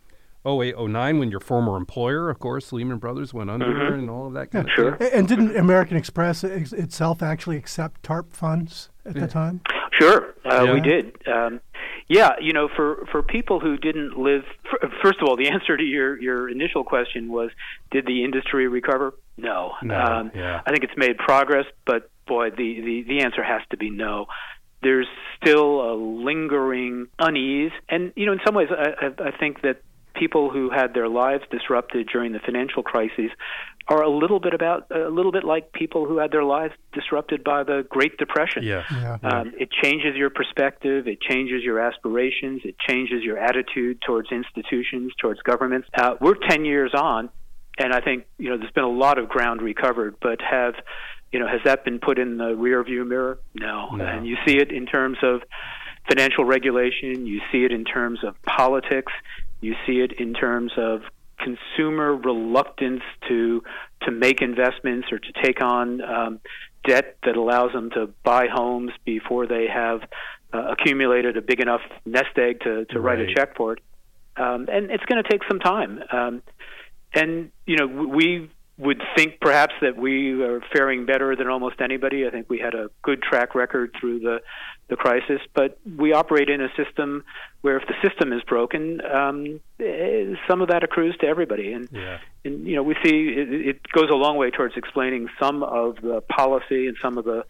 08, 0.46 0.78
09 0.78 1.20
when 1.20 1.32
your 1.32 1.40
former 1.40 1.78
employer, 1.78 2.30
of 2.30 2.40
course, 2.40 2.74
Lehman 2.74 2.98
Brothers 2.98 3.34
went 3.34 3.50
under 3.50 3.66
mm-hmm. 3.68 3.94
and 3.94 4.10
all 4.10 4.28
of 4.28 4.34
that 4.34 4.52
kind 4.52 4.68
yeah, 4.68 4.92
of 4.92 4.98
sure. 5.00 5.10
And 5.14 5.28
didn't 5.28 5.56
American 5.56 5.98
Express 5.98 6.44
ex- 6.44 6.74
itself 6.74 7.24
actually 7.24 7.58
accept 7.58 8.04
TARP 8.04 8.34
funds 8.34 8.90
at 9.06 9.16
yeah. 9.16 9.22
the 9.22 9.28
time? 9.28 9.62
Sure, 10.00 10.34
uh, 10.46 10.64
yeah. 10.64 10.74
we 10.74 10.82
did. 10.82 11.16
Um, 11.28 11.62
yeah, 12.08 12.32
you 12.42 12.52
know, 12.52 12.68
for 12.76 13.06
for 13.12 13.24
people 13.24 13.60
who 13.60 13.78
didn't 13.78 14.18
live, 14.18 14.44
for, 14.70 14.80
first 15.02 15.20
of 15.22 15.28
all, 15.28 15.38
the 15.38 15.48
answer 15.52 15.78
to 15.78 15.84
your 15.84 16.20
your 16.20 16.50
initial 16.50 16.84
question 16.84 17.32
was, 17.32 17.52
did 17.92 18.06
the 18.06 18.24
industry 18.24 18.68
recover? 18.68 19.14
No. 19.38 19.74
no 19.82 19.96
um, 19.96 20.32
yeah. 20.36 20.62
I 20.66 20.72
think 20.72 20.84
it's 20.84 20.98
made 20.98 21.18
progress, 21.18 21.66
but 21.86 22.10
boy, 22.28 22.50
the, 22.52 22.82
the 22.82 23.04
the 23.08 23.22
answer 23.22 23.44
has 23.44 23.62
to 23.72 23.78
be 23.78 23.90
no 23.90 24.28
there's 24.84 25.08
still 25.42 25.82
a 25.82 25.94
lingering 25.96 27.08
unease. 27.18 27.72
And, 27.90 28.12
you 28.16 28.26
know, 28.26 28.34
in 28.34 28.40
some 28.46 28.54
ways, 28.54 28.68
I, 28.70 29.08
I 29.18 29.32
think 29.32 29.62
that 29.62 29.82
people 30.14 30.52
who 30.52 30.70
had 30.70 30.94
their 30.94 31.08
lives 31.08 31.44
disrupted 31.50 32.08
during 32.12 32.34
the 32.34 32.40
financial 32.40 32.84
crises 32.84 33.32
are 33.88 34.02
a 34.02 34.10
little 34.10 34.40
bit 34.40 34.54
about 34.54 34.90
a 34.92 35.10
little 35.10 35.32
bit 35.32 35.44
like 35.44 35.74
people 35.74 36.06
who 36.06 36.18
had 36.18 36.32
their 36.32 36.44
lives 36.44 36.74
disrupted 36.94 37.44
by 37.44 37.64
the 37.64 37.86
Great 37.90 38.18
Depression. 38.18 38.64
Yeah. 38.64 38.84
yeah. 38.92 39.18
Um, 39.24 39.54
it 39.60 39.70
changes 39.84 40.16
your 40.16 40.30
perspective. 40.30 41.08
It 41.08 41.20
changes 41.20 41.64
your 41.64 41.80
aspirations. 41.80 42.62
It 42.64 42.76
changes 42.88 43.24
your 43.24 43.38
attitude 43.38 44.02
towards 44.06 44.32
institutions, 44.32 45.12
towards 45.20 45.42
governments. 45.42 45.90
Uh, 45.94 46.16
we're 46.22 46.36
ten 46.48 46.64
years 46.64 46.92
on, 46.94 47.30
and 47.78 47.92
I 47.92 48.00
think 48.00 48.26
you 48.38 48.50
know 48.50 48.58
there's 48.58 48.72
been 48.72 48.86
a 48.86 48.90
lot 48.90 49.18
of 49.18 49.28
ground 49.28 49.62
recovered, 49.62 50.16
but 50.22 50.40
have 50.42 50.76
you 51.34 51.40
know 51.40 51.48
has 51.48 51.60
that 51.66 51.84
been 51.84 52.00
put 52.00 52.20
in 52.20 52.38
the 52.38 52.56
rear 52.56 52.82
view 52.84 53.04
mirror? 53.04 53.40
No. 53.56 53.90
no. 53.90 54.06
And 54.06 54.26
you 54.26 54.38
see 54.46 54.58
it 54.58 54.72
in 54.72 54.86
terms 54.86 55.18
of 55.22 55.42
financial 56.08 56.46
regulation. 56.46 57.26
You 57.26 57.42
see 57.52 57.66
it 57.66 57.72
in 57.72 57.84
terms 57.84 58.20
of 58.24 58.42
politics. 58.44 59.12
You 59.60 59.76
see 59.86 60.00
it 60.00 60.14
in 60.14 60.34
terms 60.34 60.72
of 60.78 61.02
consumer 61.40 62.16
reluctance 62.16 63.02
to 63.28 63.64
to 64.04 64.12
make 64.12 64.42
investments 64.42 65.08
or 65.12 65.20
to 65.20 65.32
take 65.42 65.62
on 65.62 66.02
um, 66.02 66.40
debt 66.88 67.18
that 67.26 67.36
allows 67.36 67.72
them 67.74 67.90
to 67.92 68.10
buy 68.24 68.48
homes 68.48 68.92
before 69.06 69.48
they 69.48 69.68
have 69.68 70.02
uh, 70.54 70.72
accumulated 70.72 71.38
a 71.38 71.42
big 71.42 71.60
enough 71.60 71.82
nest 72.06 72.38
egg 72.38 72.60
to, 72.62 72.86
to 72.86 73.00
right. 73.00 73.18
write 73.18 73.30
a 73.30 73.34
check 73.34 73.56
for 73.56 73.74
it. 73.74 73.80
Um, 74.36 74.68
and 74.72 74.92
it's 74.92 75.04
going 75.06 75.24
to 75.24 75.30
take 75.30 75.42
some 75.48 75.60
time. 75.60 76.04
Um, 76.12 76.44
and 77.14 77.52
you 77.66 77.78
know, 77.78 77.88
we 77.88 78.50
would 78.78 79.02
think 79.16 79.40
perhaps 79.40 79.74
that 79.82 79.98
we 79.98 80.42
are 80.42 80.62
faring 80.74 81.06
better 81.06 81.36
than 81.36 81.48
almost 81.48 81.80
anybody. 81.80 82.26
I 82.26 82.32
think 82.32 82.50
we 82.50 82.58
had 82.58 82.74
a 82.74 82.90
good 83.04 83.22
track 83.22 83.54
record 83.54 83.96
through 84.00 84.20
the 84.20 84.42
the 84.90 84.96
crisis, 84.96 85.40
but 85.54 85.80
we 85.98 86.12
operate 86.12 86.50
in 86.50 86.60
a 86.62 86.68
system 86.76 87.24
where 87.62 87.78
if 87.78 87.88
the 87.88 87.94
system 88.08 88.34
is 88.34 88.42
broken, 88.44 89.00
um, 89.06 89.60
eh, 89.80 90.34
some 90.48 90.62
of 90.62 90.70
that 90.70 90.84
accrues 90.84 91.16
to 91.22 91.28
everybody, 91.28 91.72
and, 91.72 91.88
yeah. 91.92 92.18
and 92.44 92.68
you 92.68 92.76
know 92.76 92.84
we 92.84 92.96
see 93.04 93.30
it, 93.30 93.68
it 93.68 93.92
goes 93.92 94.10
a 94.12 94.16
long 94.16 94.38
way 94.38 94.50
towards 94.50 94.76
explaining 94.76 95.30
some 95.40 95.64
of 95.64 95.96
the 96.02 96.22
policy 96.22 96.88
and 96.88 96.98
some 97.02 97.18
of 97.18 97.26
the 97.26 97.46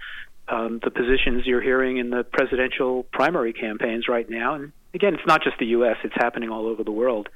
um, 0.50 0.82
the 0.84 0.92
positions 0.92 1.46
you're 1.46 1.62
hearing 1.62 1.98
in 1.98 2.10
the 2.10 2.24
presidential 2.24 3.04
primary 3.14 3.54
campaigns 3.54 4.10
right 4.10 4.30
now. 4.30 4.56
And 4.56 4.74
again, 4.94 5.14
it's 5.14 5.26
not 5.26 5.42
just 5.42 5.58
the 5.58 5.68
U.S; 5.68 5.96
it's 6.04 6.16
happening 6.16 6.50
all 6.50 6.68
over 6.68 6.84
the 6.84 6.92
world 6.92 7.30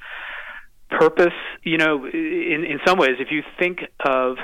purpose, 0.89 1.33
you 1.63 1.77
know, 1.77 2.05
in, 2.05 2.65
in 2.65 2.79
some 2.85 2.97
ways, 2.97 3.15
if 3.19 3.31
you 3.31 3.43
think 3.59 3.79
of 3.99 4.37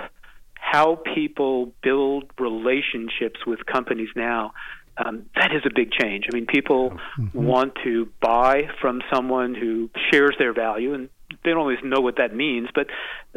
how 0.53 0.95
people 1.13 1.71
build 1.81 2.25
relationships 2.39 3.39
with 3.45 3.65
companies 3.65 4.09
now, 4.15 4.53
um, 4.97 5.25
that 5.35 5.51
is 5.53 5.61
a 5.65 5.71
big 5.73 5.91
change. 5.91 6.25
I 6.31 6.35
mean, 6.35 6.45
people 6.45 6.91
mm-hmm. 6.91 7.43
want 7.43 7.73
to 7.83 8.09
buy 8.21 8.69
from 8.79 9.01
someone 9.11 9.55
who 9.55 9.89
shares 10.11 10.35
their 10.37 10.53
value, 10.53 10.93
and 10.93 11.09
they 11.43 11.49
don't 11.49 11.59
always 11.59 11.79
know 11.83 11.99
what 11.99 12.17
that 12.17 12.35
means. 12.35 12.69
But 12.73 12.87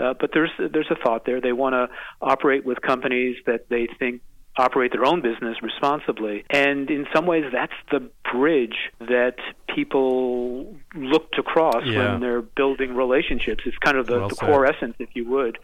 uh, 0.03 0.15
but 0.21 0.31
there's 0.35 0.51
there's 0.59 0.91
a 0.91 0.97
thought 0.97 1.25
there. 1.25 1.41
They 1.41 1.53
want 1.53 1.73
to 1.73 1.89
operate 2.21 2.67
with 2.67 2.81
companies 2.83 3.37
that 3.47 3.69
they 3.71 3.89
think 3.99 4.21
operate 4.59 4.93
their 4.93 5.05
own 5.05 5.21
business 5.21 5.57
responsibly. 5.63 6.45
And 6.51 6.91
in 6.91 7.07
some 7.15 7.27
ways, 7.27 7.45
that's 7.53 7.73
the 7.91 8.11
bridge 8.33 8.77
that 9.01 9.37
people 9.75 10.75
look 10.95 11.31
to 11.33 11.43
cross 11.43 11.85
yeah. 11.85 12.13
when 12.13 12.21
they're 12.21 12.43
building 12.43 12.95
relationships. 12.95 13.65
It's 13.67 13.77
kind 13.79 13.97
of 13.97 14.07
the, 14.07 14.19
well 14.19 14.29
the 14.29 14.37
core 14.37 14.67
essence, 14.67 14.97
if 14.99 15.11
you 15.15 15.29
would. 15.31 15.59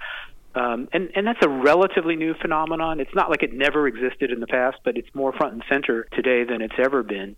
Um, 0.54 0.88
and, 0.92 1.10
and 1.14 1.26
that's 1.26 1.42
a 1.42 1.48
relatively 1.48 2.16
new 2.16 2.34
phenomenon. 2.34 3.00
It's 3.00 3.14
not 3.14 3.30
like 3.30 3.42
it 3.42 3.54
never 3.54 3.86
existed 3.86 4.30
in 4.30 4.40
the 4.40 4.46
past, 4.46 4.78
but 4.84 4.98
it's 4.98 5.08
more 5.14 5.32
front 5.32 5.54
and 5.54 5.64
center 5.68 6.06
today 6.12 6.44
than 6.44 6.60
it's 6.60 6.74
ever 6.78 7.02
been. 7.02 7.36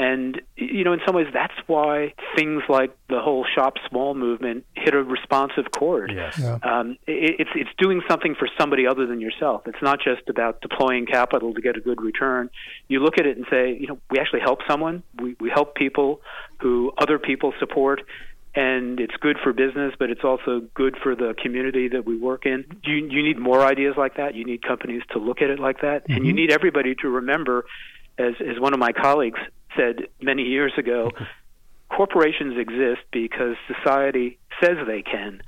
And, 0.00 0.40
you 0.54 0.84
know, 0.84 0.92
in 0.92 1.00
some 1.04 1.16
ways, 1.16 1.26
that's 1.34 1.56
why 1.66 2.14
things 2.36 2.62
like 2.68 2.96
the 3.08 3.18
whole 3.18 3.44
shop 3.52 3.74
small 3.88 4.14
movement 4.14 4.64
hit 4.76 4.94
a 4.94 5.02
responsive 5.02 5.72
chord. 5.76 6.12
Yes. 6.14 6.38
Yeah. 6.38 6.58
Um, 6.62 6.96
it, 7.08 7.40
it's, 7.40 7.50
it's 7.56 7.70
doing 7.78 8.00
something 8.08 8.36
for 8.38 8.48
somebody 8.56 8.86
other 8.86 9.06
than 9.06 9.20
yourself. 9.20 9.62
It's 9.66 9.82
not 9.82 9.98
just 9.98 10.28
about 10.28 10.60
deploying 10.60 11.04
capital 11.04 11.52
to 11.52 11.60
get 11.60 11.76
a 11.76 11.80
good 11.80 12.00
return. 12.00 12.48
You 12.86 13.00
look 13.00 13.18
at 13.18 13.26
it 13.26 13.36
and 13.36 13.46
say, 13.50 13.76
you 13.76 13.88
know, 13.88 13.98
we 14.08 14.20
actually 14.20 14.40
help 14.40 14.60
someone. 14.68 15.02
We, 15.20 15.34
we 15.40 15.50
help 15.50 15.74
people 15.74 16.20
who 16.60 16.92
other 16.96 17.18
people 17.18 17.52
support 17.58 18.02
and 18.54 18.98
it's 18.98 19.14
good 19.20 19.36
for 19.42 19.52
business, 19.52 19.94
but 19.98 20.10
it's 20.10 20.24
also 20.24 20.62
good 20.74 20.96
for 21.02 21.14
the 21.14 21.34
community 21.40 21.88
that 21.88 22.04
we 22.04 22.16
work 22.16 22.46
in. 22.46 22.64
You, 22.82 22.96
you 22.96 23.22
need 23.22 23.38
more 23.38 23.64
ideas 23.64 23.94
like 23.96 24.16
that. 24.16 24.34
You 24.34 24.44
need 24.44 24.62
companies 24.62 25.02
to 25.10 25.18
look 25.18 25.42
at 25.42 25.50
it 25.50 25.58
like 25.60 25.80
that, 25.82 26.04
mm-hmm. 26.04 26.14
and 26.14 26.26
you 26.26 26.32
need 26.32 26.50
everybody 26.50 26.94
to 27.02 27.08
remember, 27.08 27.66
as 28.18 28.34
as 28.40 28.60
one 28.60 28.74
of 28.74 28.80
my 28.80 28.92
colleagues 28.92 29.38
said 29.76 30.08
many 30.20 30.42
years 30.42 30.72
ago, 30.76 31.10
corporations 31.90 32.58
exist 32.58 33.02
because 33.12 33.56
society 33.66 34.38
says 34.62 34.76
they 34.86 35.02
can. 35.02 35.40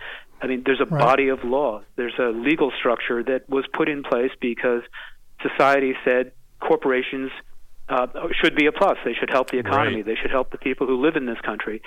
I 0.43 0.47
mean, 0.47 0.63
there's 0.65 0.81
a 0.81 0.87
right. 0.87 1.01
body 1.01 1.29
of 1.29 1.45
law, 1.45 1.83
there's 1.97 2.19
a 2.19 2.31
legal 2.31 2.73
structure 2.79 3.23
that 3.25 3.49
was 3.49 3.65
put 3.73 3.89
in 3.89 4.03
place 4.03 4.31
because 4.41 4.83
society 5.43 5.95
said 6.05 6.33
corporations 6.61 7.31
uh, 7.89 8.07
should 8.41 8.55
be 8.55 8.67
a 8.67 8.73
plus. 8.73 8.97
They 9.05 9.15
should 9.15 9.31
help 9.31 9.51
the 9.51 9.59
economy. 9.59 9.97
Right. 9.97 10.07
They 10.07 10.15
should 10.15 10.31
help 10.31 10.51
the 10.51 10.59
people 10.59 10.87
who 10.87 11.01
live 11.01 11.17
in 11.17 11.27
this 11.27 11.41
country. 11.41 11.83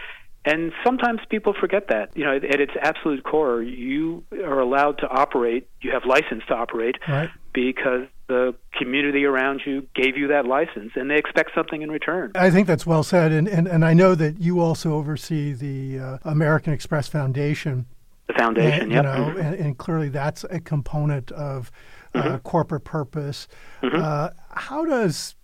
And 0.46 0.74
sometimes 0.84 1.22
people 1.30 1.54
forget 1.58 1.88
that. 1.88 2.16
You 2.18 2.26
know, 2.26 2.36
at 2.36 2.60
its 2.60 2.74
absolute 2.82 3.24
core, 3.24 3.62
you 3.62 4.24
are 4.34 4.60
allowed 4.60 4.98
to 5.00 5.08
operate. 5.08 5.70
You 5.82 5.92
have 5.92 6.04
license 6.06 6.44
to 6.50 6.54
operate 6.54 6.98
right. 7.08 7.30
because 7.54 8.08
the 8.34 8.56
community 8.76 9.26
around 9.26 9.62
you 9.64 9.88
gave 9.94 10.18
you 10.18 10.28
that 10.28 10.46
license, 10.46 10.94
and 10.96 11.10
they 11.10 11.18
expect 11.18 11.52
something 11.54 11.84
in 11.84 11.92
return. 11.92 12.32
I 12.34 12.50
think 12.50 12.66
that's 12.68 12.86
well 12.86 13.04
said, 13.04 13.32
and 13.32 13.48
and, 13.48 13.68
and 13.68 13.86
I 13.86 13.94
know 13.94 14.16
that 14.16 14.40
you 14.40 14.60
also 14.60 14.94
oversee 14.94 15.54
the 15.54 16.00
uh, 16.00 16.18
American 16.24 16.74
Express 16.74 17.08
Foundation. 17.08 17.86
The 18.28 18.34
foundation, 18.34 18.84
and, 18.84 18.92
yep. 18.92 19.04
You 19.06 19.12
know, 19.12 19.38
and, 19.38 19.56
and, 19.56 19.78
clearly 19.78 20.10
that's 20.10 20.46
a 20.50 20.60
component 20.60 21.32
of 21.34 21.72
uh, 22.16 22.24
mm-hmm. 22.24 22.38
corporate 22.38 22.86
purpose. 22.86 23.48
Mm-hmm. 23.84 24.02
Uh, 24.02 24.30
how 24.50 24.86
does 24.86 25.36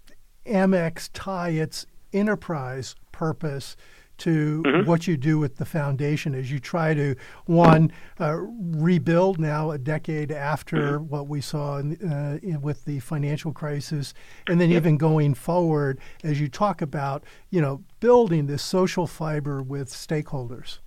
Amex 0.45 1.09
tie 1.13 1.49
its 1.49 1.85
enterprise 2.11 2.95
purpose? 3.11 3.75
To 4.20 4.63
mm-hmm. 4.65 4.88
what 4.88 5.07
you 5.07 5.17
do 5.17 5.39
with 5.39 5.57
the 5.57 5.65
foundation 5.65 6.36
as 6.36 6.51
you 6.51 6.59
try 6.59 6.93
to 6.93 7.15
one 7.45 7.91
uh, 8.20 8.36
rebuild 8.36 9.39
now 9.39 9.72
a 9.72 9.78
decade 9.78 10.32
after 10.32 10.99
mm-hmm. 10.99 11.09
what 11.09 11.28
we 11.28 11.41
saw 11.41 11.78
in, 11.78 11.95
uh, 12.07 12.38
in, 12.41 12.61
with 12.61 12.86
the 12.86 12.99
financial 12.99 13.51
crisis 13.51 14.13
and 14.47 14.59
then 14.59 14.70
yep. 14.70 14.82
even 14.82 14.97
going 14.97 15.34
forward 15.34 15.99
as 16.24 16.39
you 16.39 16.47
talk 16.47 16.82
about 16.82 17.24
you 17.49 17.61
know 17.61 17.84
building 17.99 18.47
this 18.47 18.63
social 18.63 19.07
fiber 19.07 19.61
with 19.61 19.89
stakeholders 19.89 20.80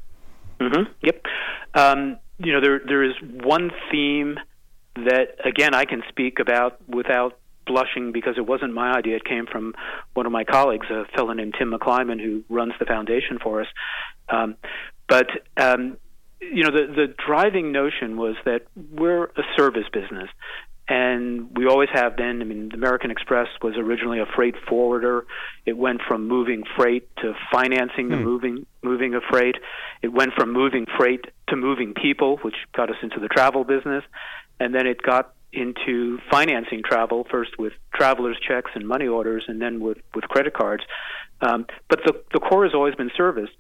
mm-hmm. 0.61 0.91
yep 1.03 1.22
um, 1.74 2.18
you 2.39 2.53
know 2.53 2.61
there 2.61 2.80
there 2.87 3.03
is 3.03 3.14
one 3.22 3.70
theme 3.91 4.39
that 4.95 5.37
again 5.45 5.74
I 5.74 5.85
can 5.85 6.03
speak 6.09 6.39
about 6.39 6.78
without 6.89 7.39
blushing 7.67 8.13
because 8.13 8.35
it 8.37 8.47
wasn't 8.47 8.73
my 8.75 8.97
idea. 8.97 9.17
It 9.17 9.25
came 9.25 9.47
from 9.47 9.75
one 10.15 10.27
of 10.27 10.33
my 10.33 10.45
colleagues, 10.45 10.87
a 10.91 11.05
fellow 11.17 11.33
named 11.33 11.55
Tim 11.59 11.73
McClimon, 11.73 12.21
who 12.21 12.45
runs 12.49 12.73
the 12.79 12.85
foundation 12.85 13.39
for 13.43 13.63
us. 13.63 13.69
Um, 14.29 14.57
but 15.09 15.29
um, 15.57 15.99
you 16.41 16.65
know, 16.65 16.71
the 16.71 16.93
the 16.93 17.15
driving 17.27 17.73
notion 17.73 18.17
was 18.17 18.37
that 18.45 18.63
we're 18.93 19.25
a 19.25 19.43
service 19.57 19.87
business, 19.93 20.29
and 20.89 21.57
we 21.57 21.67
always 21.67 21.89
have 21.93 22.17
been. 22.17 22.41
I 22.43 22.45
mean, 22.45 22.71
American 22.75 23.11
Express 23.11 23.49
was 23.63 23.75
originally 23.77 24.19
a 24.19 24.27
freight 24.27 24.55
forwarder. 24.69 25.25
It 25.65 25.77
went 25.77 26.01
from 26.07 26.27
moving 26.27 26.65
freight 26.77 27.09
to 27.19 27.35
financing 27.53 28.09
the 28.09 28.17
hmm. 28.17 28.25
moving 28.25 28.67
moving 28.83 29.15
of 29.15 29.23
freight. 29.31 29.57
It 30.03 30.09
went 30.09 30.33
from 30.35 30.53
moving 30.53 30.87
freight 30.99 31.25
to 31.49 31.57
moving 31.57 31.95
people, 31.95 32.39
which 32.39 32.57
got 32.75 32.91
us 32.91 32.97
into 33.03 33.21
the 33.21 33.29
travel 33.29 33.65
business, 33.65 34.05
and 34.59 34.75
then 34.75 34.87
it 34.87 35.01
got 35.03 35.35
into 35.53 36.18
financing 36.30 36.82
travel 36.84 37.26
first 37.30 37.59
with 37.59 37.72
travelers 37.94 38.38
checks 38.46 38.70
and 38.74 38.86
money 38.86 39.07
orders, 39.07 39.44
and 39.48 39.61
then 39.61 39.80
with 39.80 39.98
with 40.14 40.24
credit 40.24 40.55
cards. 40.55 40.84
Um, 41.40 41.66
but 41.88 42.00
the 42.05 42.22
the 42.32 42.40
core 42.40 42.64
has 42.64 42.74
always 42.74 42.94
been 42.94 43.11
service, 43.16 43.50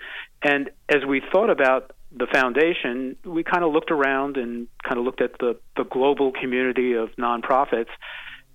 and 0.42 0.70
as 0.88 1.04
we 1.06 1.22
thought 1.32 1.50
about 1.50 1.92
the 2.16 2.26
foundation, 2.32 3.16
we 3.24 3.42
kind 3.42 3.64
of 3.64 3.72
looked 3.72 3.90
around 3.90 4.36
and 4.36 4.68
kind 4.84 4.98
of 4.98 5.04
looked 5.04 5.22
at 5.22 5.32
the, 5.38 5.58
the 5.76 5.84
global 5.84 6.32
community 6.32 6.92
of 6.92 7.08
nonprofits 7.16 7.88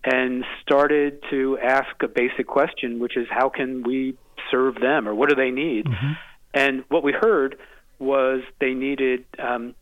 and 0.04 0.46
started 0.62 1.24
to 1.30 1.58
ask 1.58 1.88
a 2.02 2.08
basic 2.08 2.48
question, 2.48 3.00
which 3.00 3.18
is 3.18 3.28
how 3.30 3.50
can 3.50 3.84
we 3.84 4.16
serve 4.52 4.76
them 4.76 5.08
or 5.08 5.16
what 5.16 5.30
do 5.30 5.36
they 5.36 5.50
need? 5.50 5.86
Mm-hmm. 5.86 6.12
And 6.54 6.84
what 6.90 7.04
we 7.04 7.12
heard 7.12 7.58
was 8.00 8.42
they 8.60 8.74
needed 8.74 9.26
um, 9.40 9.74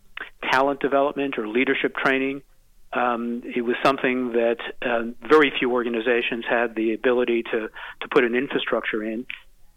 talent 0.51 0.79
development 0.79 1.37
or 1.37 1.47
leadership 1.47 1.95
training. 1.95 2.41
Um, 2.95 3.43
it 3.43 3.61
was 3.61 3.75
something 3.83 4.31
that 4.31 4.57
uh, 4.81 5.27
very 5.27 5.51
few 5.59 5.71
organizations 5.71 6.45
had 6.49 6.75
the 6.75 6.93
ability 6.93 7.43
to, 7.43 7.69
to 8.01 8.07
put 8.09 8.23
an 8.23 8.35
infrastructure 8.35 9.03
in. 9.03 9.25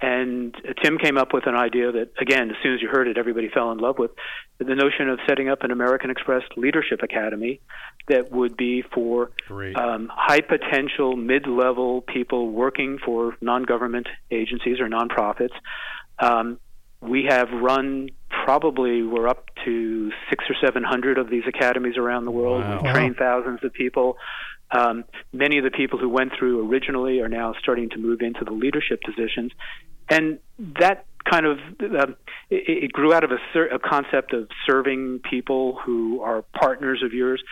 And 0.01 0.55
Tim 0.83 0.97
came 0.97 1.19
up 1.19 1.35
with 1.35 1.49
an 1.49 1.57
idea 1.57 1.91
that, 1.91 2.13
again, 2.21 2.51
as 2.51 2.57
soon 2.63 2.75
as 2.75 2.81
you 2.81 2.89
heard 2.89 3.09
it, 3.09 3.19
everybody 3.19 3.49
fell 3.49 3.73
in 3.73 3.79
love 3.79 3.99
with 3.99 4.13
the 4.59 4.77
notion 4.77 5.09
of 5.09 5.19
setting 5.29 5.49
up 5.49 5.65
an 5.65 5.73
American 5.73 6.11
Express 6.11 6.43
Leadership 6.57 7.01
Academy 7.03 7.61
that 8.07 8.31
would 8.31 8.57
be 8.57 8.83
for 8.95 9.33
um, 9.75 10.09
high 10.15 10.41
potential, 10.41 11.17
mid 11.17 11.49
level 11.49 12.03
people 12.03 12.51
working 12.53 12.99
for 13.05 13.37
non 13.41 13.65
government 13.65 14.07
agencies 14.31 14.79
or 14.79 14.89
nonprofits. 14.89 15.55
Um, 16.21 16.61
we 17.01 17.25
have 17.29 17.51
run 17.51 18.11
probably 18.49 19.03
we're 19.03 19.29
up 19.29 19.45
to 19.63 20.11
six 20.31 20.43
or 20.49 20.57
seven 20.65 20.83
hundred 20.83 21.19
of 21.19 21.29
these 21.29 21.43
academies 21.47 21.99
around 21.99 22.25
the 22.25 22.31
world. 22.31 22.63
Wow. 22.63 22.81
We've 22.83 22.93
trained 22.95 23.17
thousands 23.17 23.63
of 23.63 23.75
people. 23.75 24.17
Um, 24.71 25.05
many 25.35 25.59
of 25.59 25.65
the 25.65 25.71
people 25.71 25.99
who 25.99 26.09
went 26.09 26.33
through 26.39 26.67
originally 26.67 27.21
are 27.21 27.29
now 27.29 27.53
starting 27.61 27.91
to 27.91 27.99
move 27.99 28.23
into 28.23 28.47
the 28.47 28.53
leadership 28.53 29.01
positions, 29.05 29.53
and 30.09 30.39
that 30.81 31.05
kind 31.31 31.45
of 31.45 31.59
uh, 31.59 32.07
it, 32.49 32.85
it, 32.85 32.93
grew 32.93 33.13
out 33.13 33.23
of 33.23 33.33
a, 33.33 33.39
ser- 33.53 33.67
a, 33.67 33.79
concept 33.79 34.33
of 34.33 34.49
serving 34.67 35.21
people 35.29 35.79
who 35.85 36.23
are 36.23 36.41
partners 36.59 37.03
of 37.05 37.13
yours. 37.13 37.43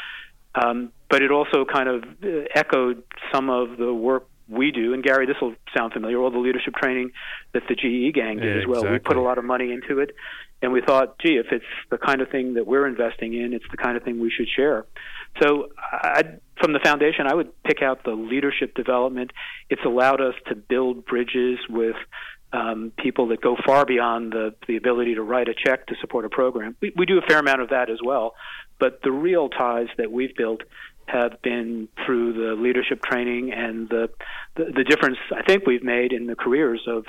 Um, 0.55 0.93
but 1.11 1.21
it 1.21 1.31
also 1.31 1.67
kind 1.67 1.91
of 1.91 2.05
uh, 2.25 2.47
echoed 2.55 3.03
some 3.31 3.51
of 3.51 3.77
the 3.77 3.93
work 3.93 4.29
we 4.49 4.71
do. 4.71 4.95
And 4.95 5.03
Gary, 5.03 5.27
this 5.27 5.37
will 5.43 5.55
sound 5.77 5.93
familiar. 5.93 6.19
All 6.19 6.31
the 6.31 6.39
leadership 6.39 6.75
training 6.75 7.11
that 7.53 7.65
the 7.69 7.75
GE 7.75 8.15
gang 8.15 8.39
did 8.39 8.45
yeah, 8.45 8.63
as 8.63 8.67
well. 8.67 8.81
Exactly. 8.81 8.93
We 8.93 8.99
put 9.01 9.17
a 9.17 9.21
lot 9.21 9.39
of 9.39 9.45
money 9.45 9.73
into 9.73 9.99
it, 9.99 10.13
and 10.63 10.73
we 10.73 10.81
thought, 10.81 11.19
gee, 11.19 11.37
if 11.37 11.47
it's 11.53 11.65
the 11.91 11.99
kind 11.99 12.21
of 12.21 12.31
thing 12.31 12.55
that 12.55 12.67
we're 12.67 12.87
investing 12.87 13.35
in, 13.35 13.53
it's 13.53 13.65
the 13.71 13.77
kind 13.77 13.97
of 13.97 14.03
thing 14.03 14.21
we 14.21 14.31
should 14.31 14.49
share. 14.49 14.87
So, 15.43 15.69
I, 15.93 16.23
from 16.61 16.73
the 16.73 16.81
foundation, 16.83 17.27
I 17.27 17.35
would 17.35 17.51
pick 17.63 17.83
out 17.83 18.05
the 18.05 18.13
leadership 18.13 18.75
development. 18.75 19.33
It's 19.69 19.85
allowed 19.85 20.23
us 20.23 20.35
to 20.49 20.55
build 20.55 21.05
bridges 21.05 21.59
with 21.69 21.97
um, 22.53 22.93
people 22.99 23.29
that 23.29 23.41
go 23.41 23.57
far 23.67 23.85
beyond 23.85 24.33
the, 24.33 24.55
the 24.67 24.77
ability 24.77 25.17
to 25.17 25.23
write 25.23 25.49
a 25.49 25.55
check 25.55 25.87
to 25.89 25.95
support 26.01 26.25
a 26.25 26.31
program. 26.31 26.77
We, 26.81 26.93
we 26.97 27.05
do 27.05 27.19
a 27.19 27.23
fair 27.23 27.39
amount 27.39 27.61
of 27.61 27.71
that 27.71 27.91
as 27.91 27.99
well, 28.03 28.35
but 28.79 29.01
the 29.03 29.13
real 29.13 29.49
ties 29.49 29.89
that 29.99 30.11
we've 30.11 30.35
built 30.35 30.63
have 31.07 31.41
been 31.43 31.89
through 32.05 32.33
the 32.33 32.61
leadership 32.61 33.03
training 33.03 33.53
and 33.53 33.89
the, 33.89 34.09
the, 34.57 34.65
the 34.77 34.85
difference 34.85 35.19
I 35.33 35.43
think 35.43 35.67
we've 35.67 35.85
made 35.85 36.13
in 36.13 36.27
the 36.27 36.35
careers 36.35 36.83
of 36.89 37.05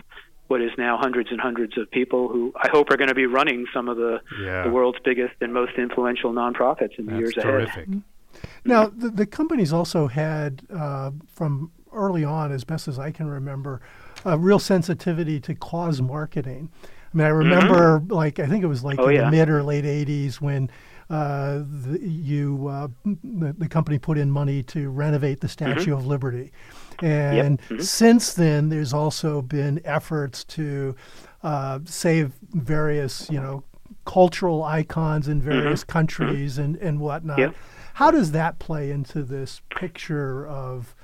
what 0.47 0.61
is 0.61 0.71
now 0.77 0.97
hundreds 0.97 1.29
and 1.31 1.39
hundreds 1.39 1.77
of 1.77 1.89
people 1.91 2.27
who 2.27 2.53
I 2.55 2.69
hope 2.69 2.91
are 2.91 2.97
going 2.97 3.09
to 3.09 3.15
be 3.15 3.25
running 3.25 3.65
some 3.73 3.89
of 3.89 3.97
the, 3.97 4.19
yeah. 4.41 4.63
the 4.63 4.69
world's 4.69 4.99
biggest 5.03 5.35
and 5.41 5.53
most 5.53 5.73
influential 5.77 6.33
nonprofits 6.33 6.97
in 6.97 7.05
the 7.05 7.11
That's 7.11 7.19
years 7.19 7.33
terrific. 7.33 7.87
ahead. 7.87 8.03
Now, 8.65 8.87
the, 8.87 9.09
the 9.09 9.25
companies 9.25 9.73
also 9.73 10.07
had, 10.07 10.61
uh, 10.73 11.11
from 11.27 11.71
early 11.91 12.23
on, 12.23 12.51
as 12.51 12.63
best 12.63 12.87
as 12.87 12.99
I 12.99 13.11
can 13.11 13.27
remember, 13.27 13.81
a 14.25 14.37
real 14.37 14.59
sensitivity 14.59 15.39
to 15.41 15.55
cause 15.55 16.01
marketing. 16.01 16.69
I 17.13 17.17
mean, 17.17 17.27
I 17.27 17.29
remember, 17.29 17.99
mm-hmm. 17.99 18.13
like, 18.13 18.39
I 18.39 18.47
think 18.47 18.63
it 18.63 18.67
was 18.67 18.83
like 18.83 18.99
oh, 18.99 19.07
in 19.07 19.15
yeah. 19.15 19.25
the 19.25 19.31
mid 19.31 19.49
or 19.49 19.63
late 19.63 19.85
80s 19.85 20.35
when 20.35 20.69
uh, 21.09 21.59
the, 21.65 21.99
you 22.01 22.67
uh, 22.67 22.87
the, 23.05 23.55
the, 23.57 23.67
company 23.69 23.97
put 23.97 24.17
in 24.17 24.29
money 24.29 24.61
to 24.61 24.89
renovate 24.89 25.39
the 25.39 25.47
Statue 25.47 25.91
mm-hmm. 25.91 25.93
of 25.93 26.05
Liberty. 26.05 26.51
And 27.01 27.59
yep. 27.59 27.69
mm-hmm. 27.69 27.81
since 27.81 28.33
then, 28.33 28.69
there's 28.69 28.93
also 28.93 29.41
been 29.41 29.81
efforts 29.85 30.43
to 30.45 30.95
uh, 31.43 31.79
save 31.85 32.33
various, 32.51 33.29
you 33.29 33.39
know, 33.39 33.63
cultural 34.05 34.63
icons 34.63 35.27
in 35.27 35.41
various 35.41 35.81
mm-hmm. 35.81 35.91
countries 35.91 36.53
mm-hmm. 36.53 36.63
and, 36.63 36.75
and 36.77 36.99
whatnot. 36.99 37.39
Yep. 37.39 37.55
How 37.95 38.11
does 38.11 38.31
that 38.31 38.59
play 38.59 38.91
into 38.91 39.23
this 39.23 39.61
picture 39.75 40.47
of, 40.47 40.95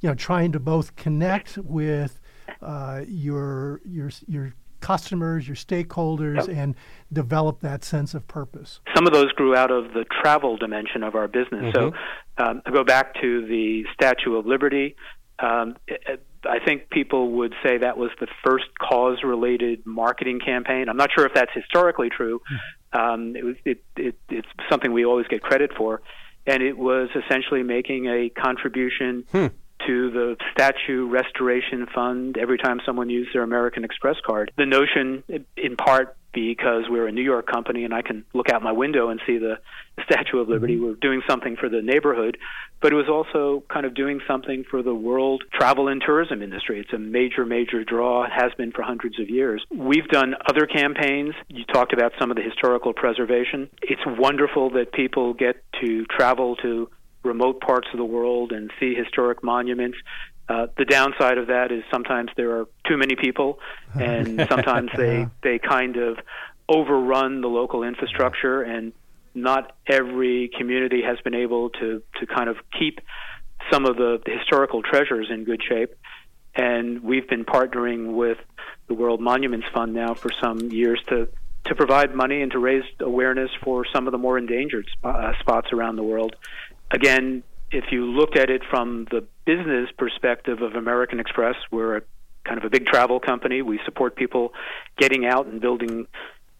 you 0.00 0.08
know, 0.08 0.14
trying 0.14 0.52
to 0.52 0.60
both 0.60 0.96
connect 0.96 1.58
with 1.58 2.20
uh, 2.62 3.02
your 3.06 3.80
your 3.84 4.10
your 4.26 4.54
customers, 4.80 5.46
your 5.46 5.56
stakeholders, 5.56 6.48
yep. 6.48 6.56
and 6.56 6.74
develop 7.12 7.60
that 7.60 7.84
sense 7.84 8.14
of 8.14 8.26
purpose. 8.26 8.80
Some 8.94 9.06
of 9.06 9.12
those 9.12 9.30
grew 9.32 9.54
out 9.54 9.70
of 9.70 9.92
the 9.92 10.04
travel 10.22 10.56
dimension 10.56 11.02
of 11.02 11.14
our 11.14 11.28
business. 11.28 11.74
Mm-hmm. 11.74 11.96
So 12.38 12.44
um, 12.44 12.62
I 12.66 12.70
go 12.70 12.82
back 12.82 13.14
to 13.20 13.46
the 13.46 13.84
Statue 13.94 14.36
of 14.36 14.46
Liberty. 14.46 14.96
Um, 15.40 15.76
it, 15.86 16.24
I 16.44 16.58
think 16.64 16.90
people 16.90 17.32
would 17.32 17.54
say 17.62 17.78
that 17.78 17.98
was 17.98 18.10
the 18.20 18.26
first 18.44 18.66
cause-related 18.78 19.86
marketing 19.86 20.40
campaign. 20.40 20.88
I'm 20.88 20.96
not 20.96 21.10
sure 21.14 21.26
if 21.26 21.34
that's 21.34 21.52
historically 21.54 22.08
true. 22.10 22.40
Hmm. 22.48 23.00
Um, 23.00 23.36
it 23.36 23.44
was 23.44 23.56
it, 23.64 23.84
it, 23.96 24.16
it's 24.28 24.48
something 24.68 24.92
we 24.92 25.04
always 25.04 25.26
get 25.28 25.42
credit 25.42 25.70
for, 25.76 26.02
and 26.46 26.62
it 26.62 26.76
was 26.76 27.08
essentially 27.14 27.62
making 27.62 28.06
a 28.06 28.30
contribution 28.30 29.24
hmm 29.30 29.46
to 29.86 30.10
the 30.10 30.36
statue 30.52 31.08
restoration 31.08 31.86
fund 31.94 32.36
every 32.36 32.58
time 32.58 32.80
someone 32.84 33.08
used 33.08 33.30
their 33.32 33.42
American 33.42 33.82
Express 33.82 34.16
card. 34.26 34.52
The 34.58 34.66
notion, 34.66 35.24
in 35.56 35.76
part 35.76 36.16
because 36.32 36.84
we're 36.88 37.06
a 37.06 37.12
New 37.12 37.22
York 37.22 37.46
company 37.46 37.84
and 37.84 37.92
I 37.92 38.02
can 38.02 38.24
look 38.32 38.50
out 38.50 38.62
my 38.62 38.72
window 38.72 39.08
and 39.08 39.20
see 39.26 39.38
the 39.38 39.58
Statue 40.04 40.38
of 40.38 40.48
Liberty, 40.48 40.76
mm-hmm. 40.76 40.84
we're 40.84 40.94
doing 40.94 41.22
something 41.28 41.56
for 41.56 41.68
the 41.68 41.82
neighborhood, 41.82 42.38
but 42.80 42.92
it 42.92 42.96
was 42.96 43.08
also 43.08 43.62
kind 43.68 43.84
of 43.84 43.94
doing 43.94 44.20
something 44.26 44.64
for 44.70 44.82
the 44.82 44.94
world 44.94 45.44
travel 45.52 45.88
and 45.88 46.02
tourism 46.04 46.42
industry. 46.42 46.80
It's 46.80 46.92
a 46.92 46.98
major, 46.98 47.44
major 47.44 47.84
draw, 47.84 48.24
it 48.24 48.32
has 48.32 48.52
been 48.56 48.72
for 48.72 48.82
hundreds 48.82 49.20
of 49.20 49.28
years. 49.28 49.62
We've 49.70 50.08
done 50.08 50.34
other 50.48 50.66
campaigns. 50.66 51.34
You 51.48 51.64
talked 51.64 51.92
about 51.92 52.12
some 52.18 52.30
of 52.30 52.36
the 52.36 52.42
historical 52.42 52.94
preservation. 52.94 53.68
It's 53.82 54.02
wonderful 54.06 54.70
that 54.70 54.92
people 54.92 55.34
get 55.34 55.62
to 55.82 56.06
travel 56.06 56.56
to 56.56 56.88
remote 57.22 57.60
parts 57.60 57.88
of 57.92 57.98
the 57.98 58.04
world 58.04 58.52
and 58.52 58.70
see 58.80 58.94
historic 58.94 59.42
monuments. 59.42 59.98
Uh, 60.50 60.66
the 60.76 60.84
downside 60.84 61.38
of 61.38 61.46
that 61.46 61.70
is 61.70 61.84
sometimes 61.92 62.28
there 62.36 62.58
are 62.58 62.66
too 62.84 62.96
many 62.96 63.14
people, 63.14 63.60
and 63.94 64.44
sometimes 64.48 64.90
they 64.96 65.28
they 65.44 65.60
kind 65.60 65.96
of 65.96 66.18
overrun 66.68 67.40
the 67.40 67.46
local 67.46 67.84
infrastructure, 67.84 68.60
and 68.60 68.92
not 69.32 69.76
every 69.86 70.50
community 70.58 71.02
has 71.02 71.20
been 71.20 71.36
able 71.36 71.70
to 71.70 72.02
to 72.18 72.26
kind 72.26 72.48
of 72.48 72.56
keep 72.76 72.98
some 73.70 73.86
of 73.86 73.96
the, 73.96 74.20
the 74.26 74.32
historical 74.38 74.82
treasures 74.82 75.28
in 75.30 75.44
good 75.44 75.62
shape. 75.62 75.94
And 76.56 77.04
we've 77.04 77.28
been 77.28 77.44
partnering 77.44 78.14
with 78.14 78.38
the 78.88 78.94
World 78.94 79.20
Monuments 79.20 79.68
Fund 79.72 79.94
now 79.94 80.14
for 80.14 80.30
some 80.42 80.58
years 80.72 81.00
to 81.10 81.28
to 81.66 81.74
provide 81.76 82.12
money 82.12 82.42
and 82.42 82.50
to 82.50 82.58
raise 82.58 82.82
awareness 82.98 83.50
for 83.62 83.84
some 83.92 84.08
of 84.08 84.12
the 84.12 84.18
more 84.18 84.36
endangered 84.36 84.88
sp- 84.90 85.04
uh, 85.04 85.38
spots 85.38 85.68
around 85.72 85.94
the 85.94 86.02
world 86.02 86.34
again, 86.90 87.42
if 87.70 87.84
you 87.90 88.04
looked 88.04 88.36
at 88.36 88.50
it 88.50 88.62
from 88.68 89.06
the 89.10 89.24
business 89.44 89.88
perspective 89.96 90.62
of 90.62 90.74
American 90.74 91.20
Express, 91.20 91.56
we're 91.70 91.98
a 91.98 92.02
kind 92.44 92.58
of 92.58 92.64
a 92.64 92.70
big 92.70 92.86
travel 92.86 93.20
company. 93.20 93.62
We 93.62 93.80
support 93.84 94.16
people 94.16 94.52
getting 94.96 95.26
out 95.26 95.46
and 95.46 95.60
building 95.60 96.06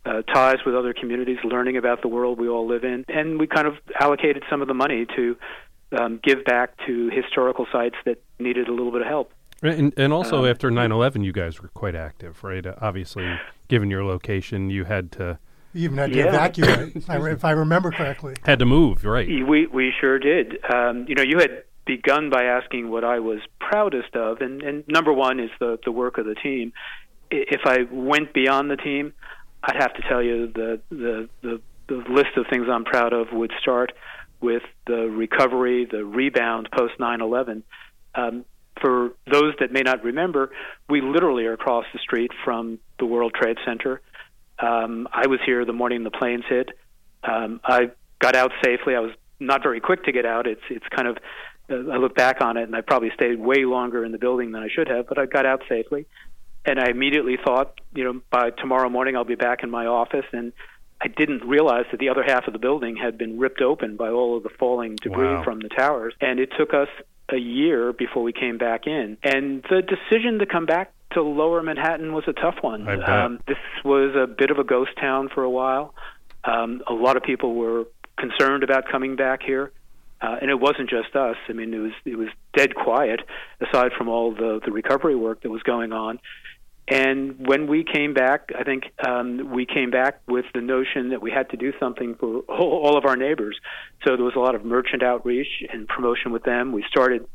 uh, 0.04 0.22
ties 0.22 0.58
with 0.64 0.74
other 0.74 0.94
communities, 0.94 1.38
learning 1.44 1.76
about 1.76 2.02
the 2.02 2.08
world 2.08 2.38
we 2.38 2.48
all 2.48 2.66
live 2.66 2.84
in, 2.84 3.04
and 3.08 3.38
we 3.38 3.46
kind 3.46 3.66
of 3.66 3.74
allocated 3.98 4.44
some 4.48 4.62
of 4.62 4.68
the 4.68 4.74
money 4.74 5.06
to 5.16 5.36
um, 5.98 6.20
give 6.22 6.44
back 6.44 6.76
to 6.86 7.10
historical 7.10 7.66
sites 7.72 7.96
that 8.04 8.22
needed 8.38 8.68
a 8.68 8.72
little 8.72 8.92
bit 8.92 9.02
of 9.02 9.06
help. 9.06 9.32
And, 9.62 9.92
and 9.98 10.12
also 10.12 10.44
um, 10.44 10.46
after 10.46 10.70
9/11, 10.70 11.22
you 11.24 11.32
guys 11.32 11.60
were 11.60 11.68
quite 11.68 11.94
active, 11.94 12.42
right? 12.42 12.64
Uh, 12.64 12.74
obviously, 12.80 13.38
given 13.68 13.90
your 13.90 14.04
location, 14.04 14.70
you 14.70 14.84
had 14.84 15.12
to 15.12 15.38
you 15.72 15.84
even 15.84 15.98
had 15.98 16.12
to 16.12 16.18
yeah. 16.18 16.28
evacuate, 16.28 16.96
if 16.96 17.44
I 17.44 17.50
remember 17.52 17.90
correctly. 17.90 18.34
Had 18.44 18.58
to 18.58 18.66
move, 18.66 19.04
right? 19.04 19.28
We 19.28 19.66
we 19.66 19.92
sure 20.00 20.18
did. 20.18 20.58
Um, 20.64 21.06
you 21.08 21.14
know, 21.14 21.22
you 21.22 21.38
had 21.38 21.64
begun 21.86 22.30
by 22.30 22.44
asking 22.44 22.90
what 22.90 23.04
I 23.04 23.20
was 23.20 23.38
proudest 23.58 24.14
of, 24.14 24.40
and, 24.40 24.62
and 24.62 24.84
number 24.88 25.12
one 25.12 25.40
is 25.40 25.50
the 25.60 25.78
the 25.84 25.92
work 25.92 26.18
of 26.18 26.26
the 26.26 26.34
team. 26.34 26.72
If 27.30 27.60
I 27.64 27.78
went 27.90 28.32
beyond 28.32 28.70
the 28.70 28.76
team, 28.76 29.12
I'd 29.62 29.76
have 29.76 29.94
to 29.94 30.02
tell 30.08 30.22
you 30.22 30.48
the 30.52 30.80
the 30.90 31.28
the, 31.42 31.60
the 31.88 32.04
list 32.08 32.36
of 32.36 32.46
things 32.50 32.66
I'm 32.70 32.84
proud 32.84 33.12
of 33.12 33.28
would 33.32 33.52
start 33.60 33.92
with 34.40 34.62
the 34.86 35.08
recovery, 35.08 35.86
the 35.90 36.04
rebound 36.04 36.68
post 36.76 36.94
9/11. 36.98 37.62
Um, 38.14 38.44
for 38.80 39.10
those 39.30 39.54
that 39.60 39.72
may 39.72 39.82
not 39.82 40.02
remember, 40.02 40.50
we 40.88 41.00
literally 41.00 41.44
are 41.44 41.52
across 41.52 41.84
the 41.92 41.98
street 41.98 42.30
from 42.44 42.78
the 42.98 43.06
World 43.06 43.34
Trade 43.34 43.58
Center. 43.64 44.00
Um, 44.60 45.08
I 45.12 45.26
was 45.26 45.40
here 45.44 45.64
the 45.64 45.72
morning 45.72 46.04
the 46.04 46.10
planes 46.10 46.44
hit. 46.48 46.70
Um, 47.24 47.60
I 47.64 47.90
got 48.18 48.34
out 48.36 48.52
safely. 48.64 48.94
I 48.94 49.00
was 49.00 49.12
not 49.38 49.62
very 49.62 49.80
quick 49.80 50.04
to 50.04 50.12
get 50.12 50.26
out. 50.26 50.46
It's 50.46 50.60
it's 50.68 50.86
kind 50.88 51.08
of 51.08 51.18
uh, 51.70 51.90
I 51.92 51.96
look 51.96 52.14
back 52.14 52.40
on 52.40 52.56
it, 52.56 52.64
and 52.64 52.74
I 52.76 52.80
probably 52.80 53.10
stayed 53.14 53.38
way 53.40 53.64
longer 53.64 54.04
in 54.04 54.12
the 54.12 54.18
building 54.18 54.52
than 54.52 54.62
I 54.62 54.68
should 54.68 54.88
have, 54.88 55.06
but 55.08 55.18
I 55.18 55.26
got 55.26 55.46
out 55.46 55.62
safely. 55.68 56.06
And 56.64 56.78
I 56.78 56.90
immediately 56.90 57.38
thought, 57.42 57.80
you 57.94 58.04
know, 58.04 58.20
by 58.30 58.50
tomorrow 58.50 58.90
morning 58.90 59.16
I'll 59.16 59.24
be 59.24 59.34
back 59.34 59.62
in 59.62 59.70
my 59.70 59.86
office, 59.86 60.26
and 60.32 60.52
I 61.00 61.08
didn't 61.08 61.42
realize 61.46 61.86
that 61.90 62.00
the 62.00 62.10
other 62.10 62.22
half 62.22 62.46
of 62.46 62.52
the 62.52 62.58
building 62.58 62.96
had 62.96 63.16
been 63.16 63.38
ripped 63.38 63.62
open 63.62 63.96
by 63.96 64.10
all 64.10 64.36
of 64.36 64.42
the 64.42 64.50
falling 64.58 64.96
debris 64.96 65.26
Wow. 65.26 65.42
from 65.42 65.60
the 65.60 65.70
towers. 65.70 66.12
And 66.20 66.38
it 66.38 66.50
took 66.58 66.74
us 66.74 66.88
a 67.30 67.38
year 67.38 67.94
before 67.94 68.22
we 68.22 68.34
came 68.34 68.58
back 68.58 68.86
in. 68.86 69.16
And 69.22 69.64
the 69.70 69.80
decision 69.80 70.38
to 70.40 70.46
come 70.46 70.66
back 70.66 70.92
to 71.12 71.22
lower 71.22 71.62
Manhattan 71.62 72.12
was 72.12 72.24
a 72.26 72.32
tough 72.32 72.56
one. 72.60 72.84
Um, 73.24 73.40
this 73.46 73.58
was 73.84 74.14
a 74.16 74.26
bit 74.26 74.50
of 74.50 74.58
a 74.58 74.64
ghost 74.64 74.92
town 75.00 75.28
for 75.34 75.42
a 75.42 75.50
while. 75.50 75.94
Um, 76.44 76.82
a 76.86 76.92
lot 76.92 77.16
of 77.16 77.22
people 77.22 77.54
were 77.54 77.84
concerned 78.18 78.62
about 78.62 78.84
coming 78.90 79.16
back 79.16 79.42
here. 79.42 79.72
Uh, 80.22 80.36
and 80.42 80.50
it 80.50 80.60
wasn't 80.60 80.90
just 80.90 81.16
us. 81.16 81.36
I 81.48 81.54
mean, 81.54 81.72
it 81.72 81.78
was 81.78 81.92
it 82.04 82.16
was 82.16 82.28
dead 82.54 82.74
quiet 82.74 83.20
aside 83.60 83.92
from 83.96 84.08
all 84.08 84.34
the 84.34 84.60
the 84.62 84.70
recovery 84.70 85.16
work 85.16 85.42
that 85.42 85.50
was 85.50 85.62
going 85.62 85.92
on. 85.92 86.20
And 86.90 87.46
when 87.46 87.68
we 87.68 87.84
came 87.84 88.14
back, 88.14 88.50
I 88.58 88.64
think 88.64 88.84
um, 89.06 89.50
we 89.50 89.64
came 89.64 89.90
back 89.90 90.20
with 90.26 90.44
the 90.52 90.60
notion 90.60 91.10
that 91.10 91.22
we 91.22 91.30
had 91.30 91.48
to 91.50 91.56
do 91.56 91.72
something 91.78 92.16
for 92.16 92.40
all, 92.40 92.72
all 92.84 92.98
of 92.98 93.04
our 93.04 93.16
neighbors. 93.16 93.58
So 94.04 94.16
there 94.16 94.24
was 94.24 94.34
a 94.34 94.40
lot 94.40 94.54
of 94.56 94.64
merchant 94.64 95.02
outreach 95.02 95.64
and 95.72 95.86
promotion 95.86 96.32
with 96.32 96.42
them. 96.42 96.72
We 96.72 96.84
started 96.90 97.26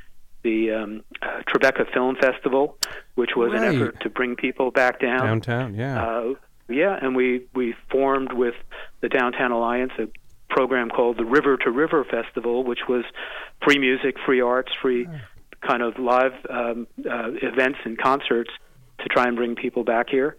the 0.46 0.72
um, 0.72 1.04
uh, 1.22 1.42
Tribeca 1.50 1.92
Film 1.94 2.16
Festival, 2.16 2.78
which 3.16 3.32
was 3.36 3.52
Right. 3.52 3.64
an 3.64 3.76
effort 3.76 4.00
to 4.02 4.10
bring 4.10 4.36
people 4.38 4.72
back 4.72 5.00
down. 5.02 5.26
Downtown, 5.26 5.76
yeah. 5.76 6.02
Uh, 6.06 6.34
yeah, 6.70 6.98
and 7.02 7.16
we 7.16 7.46
we 7.54 7.76
formed 7.92 8.32
with 8.32 8.56
the 9.02 9.10
Downtown 9.10 9.52
Alliance 9.52 9.92
a 10.00 10.08
program 10.50 10.90
called 10.90 11.18
the 11.18 11.26
River 11.26 11.58
to 11.58 11.70
River 11.72 12.06
Festival, 12.06 12.64
which 12.64 12.88
was 12.88 13.04
free 13.64 13.80
music, 13.80 14.16
free 14.26 14.42
arts, 14.42 14.72
free 14.82 15.08
kind 15.68 15.82
of 15.82 15.98
live 16.00 16.34
um, 16.50 16.88
uh, 17.00 17.32
events 17.42 17.80
and 17.86 17.98
concerts 17.98 18.52
to 19.00 19.06
try 19.10 19.26
and 19.28 19.36
bring 19.36 19.56
people 19.56 19.84
back 19.84 20.10
here. 20.10 20.38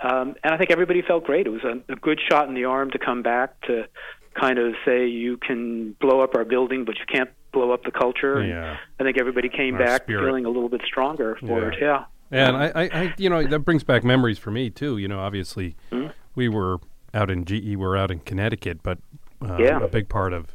Um, 0.00 0.36
and 0.44 0.54
I 0.54 0.56
think 0.56 0.70
everybody 0.70 1.02
felt 1.02 1.24
great. 1.24 1.46
It 1.46 1.50
was 1.50 1.64
a, 1.64 1.92
a 1.92 1.96
good 1.96 2.20
shot 2.30 2.48
in 2.48 2.54
the 2.54 2.64
arm 2.66 2.92
to 2.92 2.98
come 2.98 3.22
back 3.22 3.60
to 3.62 3.86
kind 4.34 4.58
of 4.58 4.74
say 4.84 5.08
you 5.08 5.36
can 5.36 5.96
blow 6.00 6.20
up 6.22 6.36
our 6.36 6.44
building, 6.44 6.84
but 6.84 6.94
you 6.98 7.06
can't 7.12 7.30
blow 7.52 7.72
up 7.72 7.84
the 7.84 7.90
culture. 7.90 8.38
And 8.38 8.48
Yeah. 8.48 8.76
I 9.00 9.04
think 9.04 9.18
everybody 9.18 9.48
came 9.48 9.74
Our 9.74 9.84
back 9.84 10.02
spirit. 10.04 10.24
feeling 10.24 10.44
a 10.44 10.48
little 10.50 10.68
bit 10.68 10.82
stronger 10.86 11.36
for 11.36 11.60
Yeah. 11.62 11.68
it. 11.68 11.74
Yeah. 11.80 12.04
And 12.30 12.56
I, 12.56 12.66
I, 12.74 12.82
I, 12.92 13.14
you 13.16 13.30
know, 13.30 13.42
that 13.46 13.60
brings 13.60 13.84
back 13.84 14.04
memories 14.04 14.38
for 14.38 14.50
me 14.50 14.68
too. 14.70 14.98
You 14.98 15.08
know, 15.08 15.20
obviously, 15.20 15.76
Hmm? 15.90 16.08
we 16.34 16.48
were 16.48 16.78
out 17.14 17.30
in 17.30 17.44
GE, 17.46 17.76
we're 17.76 17.96
out 17.96 18.10
in 18.10 18.18
Connecticut, 18.20 18.82
but 18.82 18.98
uh, 19.42 19.56
Yeah. 19.58 19.80
a 19.82 19.88
big 19.88 20.08
part 20.08 20.32
of, 20.34 20.54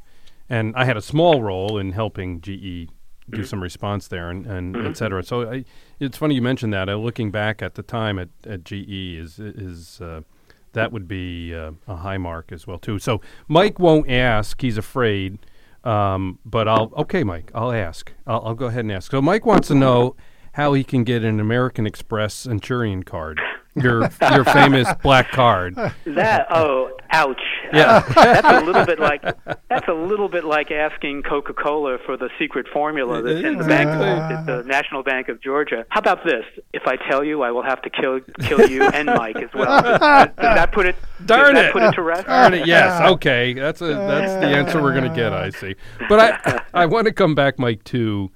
and 0.50 0.76
I 0.76 0.86
had 0.86 0.98
a 0.98 1.02
small 1.02 1.42
role 1.42 1.78
in 1.80 1.94
helping 1.94 2.42
GE 2.42 2.90
do 3.30 3.38
Mm-hmm. 3.38 3.44
some 3.44 3.64
response 3.64 4.10
there 4.10 4.30
and, 4.30 4.46
and 4.46 4.76
et 4.86 4.98
cetera. 4.98 5.24
So 5.24 5.50
I, 5.50 5.66
it's 6.00 6.18
funny 6.18 6.36
you 6.36 6.42
mentioned 6.42 6.74
that. 6.74 6.90
Uh, 6.90 6.96
looking 6.98 7.32
back 7.32 7.62
at 7.62 7.76
the 7.76 7.82
time 7.82 8.20
at, 8.20 8.28
at 8.46 8.66
GE 8.66 8.90
is 9.18 9.40
is 9.40 10.02
uh, 10.02 10.22
that 10.74 10.92
would 10.92 11.08
be 11.08 11.56
uh, 11.56 11.72
a 11.88 11.96
high 11.96 12.18
mark 12.18 12.52
as 12.52 12.68
well 12.68 12.78
too. 12.78 13.00
So 13.00 13.22
Mike 13.48 13.80
won't 13.80 14.10
ask; 14.12 14.60
he's 14.62 14.78
afraid. 14.78 15.38
Um, 15.84 16.40
but 16.46 16.68
I'll 16.68 16.92
okay, 16.98 17.24
Mike. 17.24 17.52
I'll 17.54 17.72
ask. 17.72 18.14
I'll, 18.26 18.42
I'll 18.46 18.56
go 18.56 18.68
ahead 18.68 18.82
and 18.82 18.92
ask. 18.92 19.12
So 19.12 19.22
Mike 19.22 19.46
wants 19.46 19.68
to 19.68 19.76
know 19.76 20.16
how 20.54 20.74
he 20.74 20.84
can 20.84 21.04
get 21.04 21.24
an 21.24 21.40
American 21.40 21.86
Express 21.86 22.34
Centurion 22.34 23.04
card, 23.04 23.42
your 23.76 24.10
your 24.32 24.46
famous 24.46 24.88
black 25.02 25.32
card. 25.32 25.76
That 26.06 26.48
oh, 26.52 26.96
ouch! 27.12 27.42
Yeah. 27.72 28.04
Uh, 28.06 28.14
that's 28.14 28.64
a 28.64 28.66
little 28.66 28.86
bit 28.86 29.00
like 29.00 29.22
that's 29.70 29.88
a 29.88 29.94
little 29.94 30.30
bit 30.30 30.44
like 30.44 30.72
asking 30.72 31.24
Coca-Cola 31.24 31.98
for 32.06 32.18
the 32.18 32.30
secret 32.38 32.68
formula 32.72 33.22
that's 33.22 33.44
in 33.44 33.58
the 33.58 33.64
bank 33.64 33.90
at 33.90 34.46
the 34.46 34.64
National 34.64 35.04
Bank 35.04 35.30
of 35.30 35.42
Georgia. 35.42 35.86
How 35.90 36.00
about 36.00 36.24
this? 36.24 36.46
If 36.74 36.84
I 36.86 36.98
tell 37.10 37.24
you, 37.24 37.42
I 37.42 37.52
will 37.52 37.64
have 37.64 37.82
to 37.82 37.90
kill 37.90 38.20
kill 38.42 38.70
you 38.70 38.84
and 38.84 39.08
Mike 39.08 39.38
as 39.38 39.50
well. 39.54 39.82
Does, 39.82 40.00
does 40.00 40.36
that 40.38 40.72
put 40.72 40.86
it? 40.86 40.96
Darn 41.26 41.58
it. 41.58 41.72
put 41.72 41.84
it 41.84 41.94
to 41.94 42.02
rest? 42.02 42.28
Darn 42.28 42.54
it, 42.54 42.68
yes, 42.68 43.02
okay. 43.12 43.54
That's 43.54 43.82
a 43.82 43.86
that's 43.86 44.34
the 44.34 44.48
answer 44.48 44.82
we're 44.82 44.94
gonna 44.94 45.14
get. 45.14 45.34
I 45.34 45.50
see. 45.50 45.76
But 46.10 46.20
I 46.20 46.62
I 46.74 46.86
want 46.86 47.08
to 47.08 47.14
come 47.14 47.34
back, 47.36 47.58
Mike, 47.58 47.84
to 47.86 48.32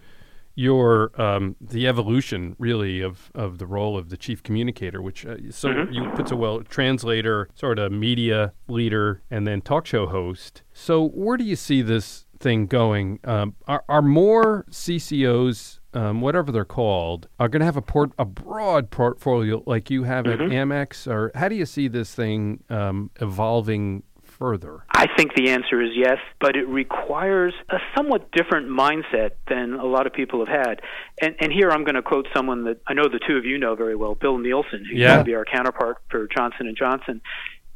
your 0.58 1.12
um, 1.22 1.56
the 1.62 1.88
evolution 1.88 2.56
really 2.58 3.00
of, 3.02 3.32
of 3.36 3.60
the 3.60 3.68
role 3.68 3.98
of 3.98 4.10
the 4.10 4.18
chief 4.18 4.42
communicator, 4.44 5.02
which 5.02 5.26
uh, 5.26 5.36
so 5.52 5.70
Mm-hmm. 5.70 5.94
you 5.94 6.10
put 6.16 6.28
so 6.30 6.36
well 6.36 6.62
translator, 6.64 7.48
sort 7.56 7.78
of 7.80 7.92
media 7.92 8.54
leader, 8.68 9.22
and 9.30 9.46
then 9.46 9.62
talk 9.62 9.86
show 9.86 10.08
host. 10.08 10.64
So 10.74 11.10
where 11.10 11.38
do 11.38 11.44
you 11.44 11.56
see 11.56 11.82
this 11.84 12.26
thing 12.40 12.66
going? 12.66 13.20
Um, 13.24 13.56
are 13.68 13.84
are 13.88 14.02
more 14.02 14.66
CCOs? 14.72 15.80
Um, 15.94 16.22
whatever 16.22 16.52
they're 16.52 16.66
called, 16.66 17.28
are 17.40 17.48
going 17.50 17.62
to 17.62 17.66
have 17.66 17.78
a 17.78 17.82
port 17.82 18.12
a 18.20 18.26
broad 18.26 18.92
portfolio 18.92 19.64
like 19.66 19.90
you 19.90 20.04
have 20.04 20.26
Mm-hmm. 20.26 20.42
at 20.44 20.50
Amex, 20.50 21.08
or 21.08 21.32
how 21.34 21.48
do 21.50 21.56
you 21.56 21.66
see 21.66 21.88
this 21.88 22.14
thing 22.14 22.64
um, 22.70 23.10
evolving 23.22 24.04
further? 24.38 24.84
I 24.92 25.08
think 25.16 25.34
the 25.36 25.50
answer 25.50 25.82
is 25.82 25.92
yes, 25.96 26.18
but 26.40 26.56
it 26.56 26.68
requires 26.68 27.54
a 27.70 27.78
somewhat 27.96 28.32
different 28.32 28.70
mindset 28.70 29.32
than 29.50 29.74
a 29.74 29.86
lot 29.86 30.08
of 30.08 30.14
people 30.14 30.46
have 30.46 30.48
had. 30.48 30.82
And, 31.22 31.36
and 31.40 31.52
here 31.52 31.70
I'm 31.72 31.84
going 31.84 31.96
to 31.96 32.02
quote 32.02 32.28
someone 32.36 32.66
that 32.66 32.82
I 32.88 32.94
know 32.94 33.04
the 33.04 33.20
two 33.28 33.38
of 33.38 33.46
you 33.46 33.58
know 33.58 33.76
very 33.76 33.96
well, 33.96 34.16
Bill 34.16 34.38
Nielsen, 34.38 34.86
who's 34.90 35.00
Yeah. 35.00 35.14
used 35.16 35.20
to 35.22 35.24
be 35.26 35.36
our 35.36 35.46
counterpart 35.46 35.98
for 36.10 36.28
Johnson 36.28 36.68
and 36.68 36.78
Johnson. 36.78 37.22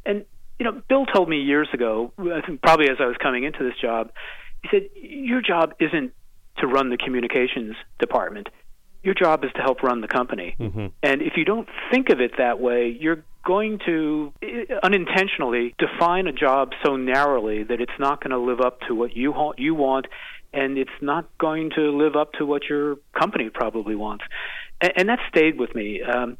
And 0.04 0.24
you 0.58 0.64
know, 0.70 0.80
Bill 0.88 1.06
told 1.06 1.28
me 1.28 1.38
years 1.38 1.68
ago, 1.72 2.12
I 2.18 2.40
think 2.46 2.62
probably 2.62 2.88
as 2.88 2.98
I 3.00 3.06
was 3.06 3.16
coming 3.20 3.42
into 3.44 3.64
this 3.64 3.74
job, 3.80 4.12
he 4.62 4.68
said, 4.70 4.88
"Your 4.94 5.40
job 5.40 5.74
isn't 5.80 6.12
to 6.58 6.66
run 6.68 6.90
the 6.90 6.96
communications 6.96 7.74
department. 7.98 8.48
Your 9.02 9.14
job 9.14 9.42
is 9.44 9.50
to 9.56 9.62
help 9.62 9.82
run 9.82 10.00
the 10.02 10.06
company. 10.06 10.54
Mm-hmm. 10.60 10.86
And 11.02 11.22
if 11.22 11.32
you 11.36 11.44
don't 11.44 11.68
think 11.90 12.10
of 12.10 12.20
it 12.20 12.32
that 12.38 12.60
way, 12.60 12.96
you're 13.00 13.24
going 13.44 13.78
to 13.86 14.32
eh, 14.42 14.64
unintentionally 14.82 15.74
define 15.78 16.26
a 16.26 16.32
job 16.32 16.72
so 16.84 16.96
narrowly 16.96 17.64
that 17.64 17.80
it's 17.80 17.98
not 17.98 18.22
going 18.22 18.30
to 18.30 18.38
live 18.38 18.60
up 18.60 18.80
to 18.88 18.94
what 18.94 19.16
you 19.16 19.32
ha- 19.32 19.54
you 19.56 19.74
want, 19.74 20.06
and 20.52 20.78
it's 20.78 20.90
not 21.00 21.26
going 21.38 21.70
to 21.76 21.90
live 21.90 22.16
up 22.16 22.32
to 22.34 22.46
what 22.46 22.62
your 22.68 22.96
company 23.18 23.50
probably 23.50 23.94
wants. 23.94 24.24
And, 24.80 24.92
and 24.96 25.08
that 25.08 25.18
stayed 25.28 25.58
with 25.58 25.74
me. 25.74 26.02
Um, 26.02 26.38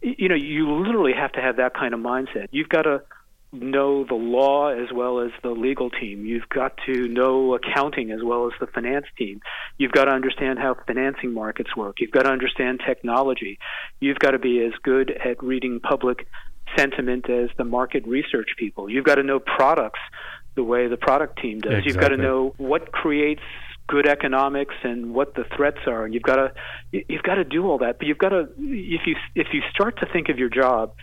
you 0.00 0.28
know, 0.28 0.34
you 0.34 0.70
literally 0.70 1.14
have 1.14 1.32
to 1.32 1.40
have 1.40 1.56
that 1.56 1.74
kind 1.74 1.94
of 1.94 2.00
mindset. 2.00 2.48
You've 2.50 2.68
got 2.68 2.82
to 2.82 3.02
know 3.54 4.04
the 4.04 4.14
law 4.14 4.68
as 4.68 4.92
well 4.92 5.20
as 5.20 5.30
the 5.42 5.50
legal 5.50 5.90
team. 5.90 6.26
You've 6.26 6.48
got 6.48 6.76
to 6.86 7.08
know 7.08 7.54
accounting 7.54 8.10
as 8.10 8.22
well 8.22 8.46
as 8.46 8.52
the 8.60 8.66
finance 8.66 9.06
team. 9.16 9.40
You've 9.78 9.92
got 9.92 10.06
to 10.06 10.12
understand 10.12 10.58
how 10.58 10.76
financing 10.86 11.32
markets 11.32 11.76
work. 11.76 11.96
You've 12.00 12.10
got 12.10 12.24
to 12.24 12.30
understand 12.30 12.80
technology. 12.86 13.58
You've 14.00 14.18
got 14.18 14.32
to 14.32 14.38
be 14.38 14.64
as 14.64 14.72
good 14.82 15.10
at 15.10 15.42
reading 15.42 15.80
public 15.80 16.26
sentiment 16.76 17.28
as 17.30 17.50
the 17.56 17.64
market 17.64 18.06
research 18.06 18.50
people. 18.58 18.90
You've 18.90 19.04
got 19.04 19.16
to 19.16 19.22
know 19.22 19.38
products 19.38 20.00
the 20.54 20.64
way 20.64 20.88
the 20.88 20.96
product 20.96 21.40
team 21.40 21.60
does. 21.60 21.84
You've 21.84 21.98
got 21.98 22.08
to 22.08 22.16
know 22.16 22.54
what 22.58 22.92
creates 22.92 23.42
good 23.86 24.08
economics 24.08 24.74
and 24.82 25.12
what 25.12 25.34
the 25.34 25.44
threats 25.56 25.80
are 25.86 26.06
and 26.06 26.14
you've 26.14 26.22
got 26.22 26.36
to 26.36 26.52
you've 26.90 27.22
got 27.22 27.34
to 27.34 27.44
do 27.44 27.68
all 27.68 27.76
that 27.76 27.98
but 27.98 28.06
you've 28.06 28.16
got 28.16 28.30
to 28.30 28.48
if 28.56 29.02
you 29.06 29.14
if 29.34 29.48
you 29.52 29.60
start 29.70 29.98
to 29.98 30.06
think 30.10 30.30
of 30.30 30.38
your 30.38 30.48
job 30.48 30.94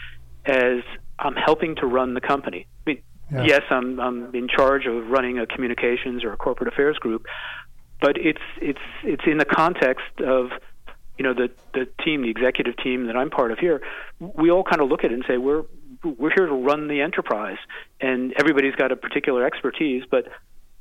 as 0.46 0.80
I'm 1.22 1.36
helping 1.36 1.76
to 1.78 1.86
run 1.86 2.14
the 2.14 2.22
company. 2.22 2.68
I 2.86 2.90
mean, 2.90 3.02
Yeah. 3.32 3.44
yes, 3.44 3.62
I'm 3.70 4.00
I'm 4.00 4.36
in 4.36 4.48
charge 4.48 4.86
of 4.88 5.08
running 5.08 5.40
a 5.40 5.46
communications 5.46 6.24
or 6.24 6.34
a 6.34 6.38
corporate 6.38 6.68
affairs 6.74 6.98
group, 6.98 7.26
but 8.02 8.18
it's 8.18 8.42
it's 8.62 8.80
it's 9.04 9.24
in 9.26 9.38
the 9.38 9.46
context 9.46 10.20
of 10.26 10.50
you 11.18 11.24
know 11.24 11.34
the 11.34 11.50
the 11.74 11.88
team, 12.04 12.24
the 12.24 12.30
executive 12.30 12.76
team 12.78 13.08
that 13.08 13.16
I'm 13.16 13.30
part 13.30 13.52
of 13.52 13.60
here. 13.60 13.82
We 14.20 14.50
all 14.52 14.64
kind 14.64 14.82
of 14.82 14.90
look 14.90 15.04
at 15.04 15.12
it 15.12 15.14
and 15.14 15.24
say 15.28 15.38
we're 15.38 15.64
we're 16.04 16.32
here 16.36 16.48
to 16.48 16.54
run 16.54 16.88
the 16.88 17.02
enterprise, 17.02 17.58
and 18.00 18.34
everybody's 18.40 18.76
got 18.76 18.92
a 18.92 18.96
particular 18.96 19.46
expertise, 19.46 20.04
but. 20.10 20.28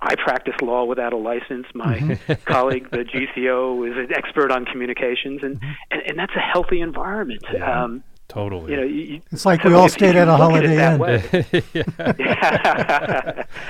I 0.03 0.15
practice 0.15 0.55
law 0.63 0.87
without 0.87 1.13
a 1.13 1.19
license. 1.19 1.67
My 1.75 2.19
colleague, 2.47 2.89
the 2.91 3.05
GCO, 3.05 3.87
is 3.87 3.99
an 3.99 4.15
expert 4.17 4.51
on 4.51 4.65
communications, 4.65 5.43
and, 5.43 5.61
and, 5.91 6.01
and 6.07 6.19
that's 6.19 6.35
a 6.35 6.41
healthy 6.41 6.81
environment. 6.81 7.45
Um, 7.63 8.03
Totally. 8.31 8.71
You 8.73 8.77
know, 8.79 8.83
you, 8.85 9.21
It's 9.33 9.45
like 9.45 9.65
we 9.65 9.75
all 9.75 9.85
if- 9.87 9.93
if 9.93 9.99
stayed 9.99 10.15
you 10.15 10.21
at 10.21 10.29
a 10.29 10.37
Holiday 10.37 10.77
that 10.77 10.95
Inn. 10.95 10.99
way- 11.01 11.23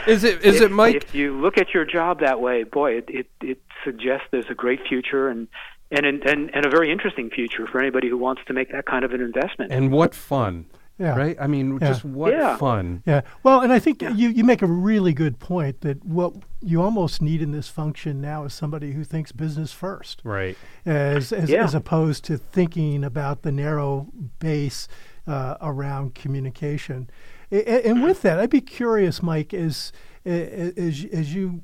is 0.06 0.24
it 0.24 0.42
is 0.44 0.56
if, 0.56 0.62
it 0.62 0.70
Mike? 0.70 0.96
If 0.96 1.14
you 1.14 1.38
look 1.40 1.58
at 1.58 1.72
your 1.74 1.84
job 1.84 2.20
that 2.20 2.40
way, 2.40 2.64
boy, 2.64 2.98
it, 2.98 3.04
it, 3.08 3.26
it 3.40 3.58
suggests 3.84 4.26
there's 4.30 4.48
a 4.50 4.54
great 4.54 4.80
future 4.88 5.28
and, 5.28 5.48
and, 5.90 6.06
and, 6.06 6.54
and 6.54 6.66
a 6.66 6.70
very 6.70 6.90
interesting 6.92 7.30
future 7.30 7.66
for 7.66 7.80
anybody 7.80 8.08
who 8.08 8.16
wants 8.18 8.42
to 8.46 8.52
make 8.52 8.70
that 8.72 8.86
kind 8.86 9.04
of 9.04 9.12
an 9.12 9.20
investment. 9.20 9.72
And 9.72 9.90
what 9.90 10.14
fun, 10.14 10.66
Yeah. 11.01 11.16
right? 11.16 11.36
I 11.40 11.46
mean, 11.46 11.78
Yeah. 11.80 11.88
just 11.88 12.05
what 12.05 12.32
Yeah. 12.32 12.57
fun. 12.59 13.03
Yeah. 13.07 13.22
Well, 13.42 13.62
and 13.62 13.72
I 13.72 13.78
think 13.78 14.03
you, 14.03 14.28
you 14.28 14.44
make 14.44 14.61
a 14.61 14.66
really 14.66 15.14
good 15.14 15.38
point 15.38 15.80
that 15.80 16.05
what 16.05 16.34
you 16.61 16.82
almost 16.82 17.22
need 17.22 17.40
in 17.40 17.53
this 17.53 17.68
function 17.68 18.20
now 18.20 18.44
is 18.44 18.53
somebody 18.53 18.92
who 18.92 19.03
thinks 19.03 19.32
business 19.32 19.72
first, 19.72 20.20
Right. 20.24 20.59
as 20.84 21.32
as, 21.32 21.48
Yeah. 21.48 21.64
as 21.64 21.74
opposed 21.74 22.24
to 22.26 22.36
thinking 22.36 23.03
about 23.03 23.42
the 23.42 23.51
narrow 23.51 24.09
base 24.40 24.86
uh, 25.26 25.57
around 25.62 26.14
communication. 26.14 27.09
A- 27.51 27.57
a- 27.86 27.90
And 27.90 28.03
with 28.03 28.20
that, 28.22 28.38
I'd 28.38 28.51
be 28.51 28.61
curious, 28.61 29.22
Mike, 29.22 29.55
as 29.55 29.92
as 30.26 31.05
as 31.12 31.34
you 31.34 31.62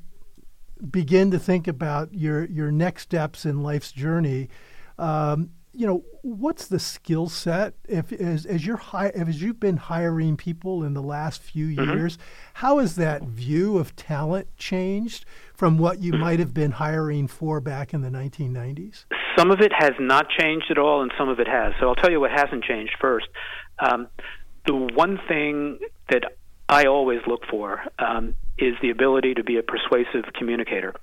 begin 0.89 1.31
to 1.31 1.39
think 1.39 1.67
about 1.67 2.13
your 2.13 2.45
your 2.45 2.71
next 2.71 3.03
steps 3.03 3.45
in 3.45 3.61
life's 3.61 3.91
journey. 3.91 4.49
Um, 4.97 5.51
you 5.77 5.85
know, 5.85 6.03
what's 6.23 6.65
the 6.65 6.79
skill 6.79 7.29
set 7.29 7.75
if 7.87 8.11
as 8.11 8.47
as 8.47 8.65
you're 8.65 8.77
hi- 8.77 9.11
as 9.13 9.43
you've 9.43 9.59
been 9.59 9.77
hiring 9.77 10.35
people 10.35 10.83
in 10.83 10.95
the 10.95 11.03
last 11.03 11.39
few 11.39 11.67
years, 11.67 12.17
how 12.55 12.79
has 12.79 12.95
that 12.95 13.21
view 13.21 13.77
of 13.77 13.95
talent 13.95 14.47
changed 14.57 15.23
from 15.53 15.77
what 15.77 15.99
you 15.99 16.13
might 16.13 16.39
have 16.39 16.51
been 16.51 16.71
hiring 16.71 17.27
for 17.27 17.61
back 17.61 17.93
in 17.93 18.01
the 18.01 18.09
1990s? 18.09 19.05
Some 19.37 19.51
of 19.51 19.61
it 19.61 19.71
has 19.71 19.91
not 19.99 20.25
changed 20.29 20.71
at 20.71 20.79
all, 20.79 21.03
and 21.03 21.11
some 21.15 21.29
of 21.29 21.39
it 21.39 21.47
has. 21.47 21.73
So 21.79 21.87
I'll 21.87 21.95
tell 21.95 22.09
you 22.09 22.19
what 22.19 22.31
hasn't 22.31 22.63
changed 22.63 22.93
first. 22.99 23.27
Um, 23.77 24.07
the 24.65 24.73
one 24.73 25.19
thing 25.27 25.77
that 26.09 26.23
I 26.67 26.85
always 26.85 27.19
look 27.27 27.41
for 27.49 27.83
um, 27.99 28.33
is 28.57 28.73
the 28.81 28.89
ability 28.89 29.35
to 29.35 29.43
be 29.43 29.57
a 29.57 29.63
persuasive 29.63 30.33
communicator. 30.33 30.95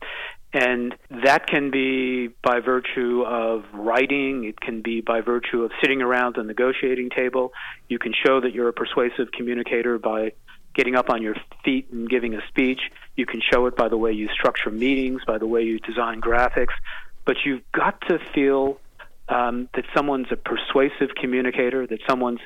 And 0.55 0.95
that 1.11 1.49
can 1.49 1.73
be 1.73 2.29
by 2.29 2.61
virtue 2.61 3.25
of 3.27 3.65
writing, 3.73 4.45
it 4.45 4.61
can 4.61 4.83
be 4.83 5.01
by 5.01 5.21
virtue 5.21 5.65
of 5.65 5.73
sitting 5.81 6.01
around 6.01 6.37
the 6.37 6.45
negotiating 6.45 7.11
table. 7.11 7.53
You 7.89 7.99
can 7.99 8.15
show 8.15 8.41
that 8.41 8.55
you're 8.55 8.69
a 8.69 8.73
persuasive 8.73 9.33
communicator 9.33 9.99
by 9.99 10.33
getting 10.73 10.95
up 10.95 11.11
on 11.11 11.23
your 11.23 11.35
feet 11.65 11.91
and 11.91 12.09
giving 12.09 12.35
a 12.35 12.47
speech. 12.47 12.81
You 13.17 13.27
can 13.27 13.43
show 13.53 13.67
it 13.67 13.77
by 13.77 13.89
the 13.89 13.97
way 13.97 14.13
you 14.13 14.29
structure 14.29 14.71
meetings, 14.71 15.23
by 15.27 15.39
the 15.39 15.47
way 15.47 15.63
you 15.63 15.81
design 15.81 16.21
graphics. 16.21 16.75
But 17.25 17.39
you've 17.45 17.63
got 17.73 18.01
to 18.09 18.21
feel 18.33 18.79
um, 19.29 19.69
that 19.75 19.85
someone's 19.93 20.29
a 20.31 20.37
persuasive 20.37 21.17
communicator, 21.21 21.85
that 21.85 22.01
someone's 22.09 22.41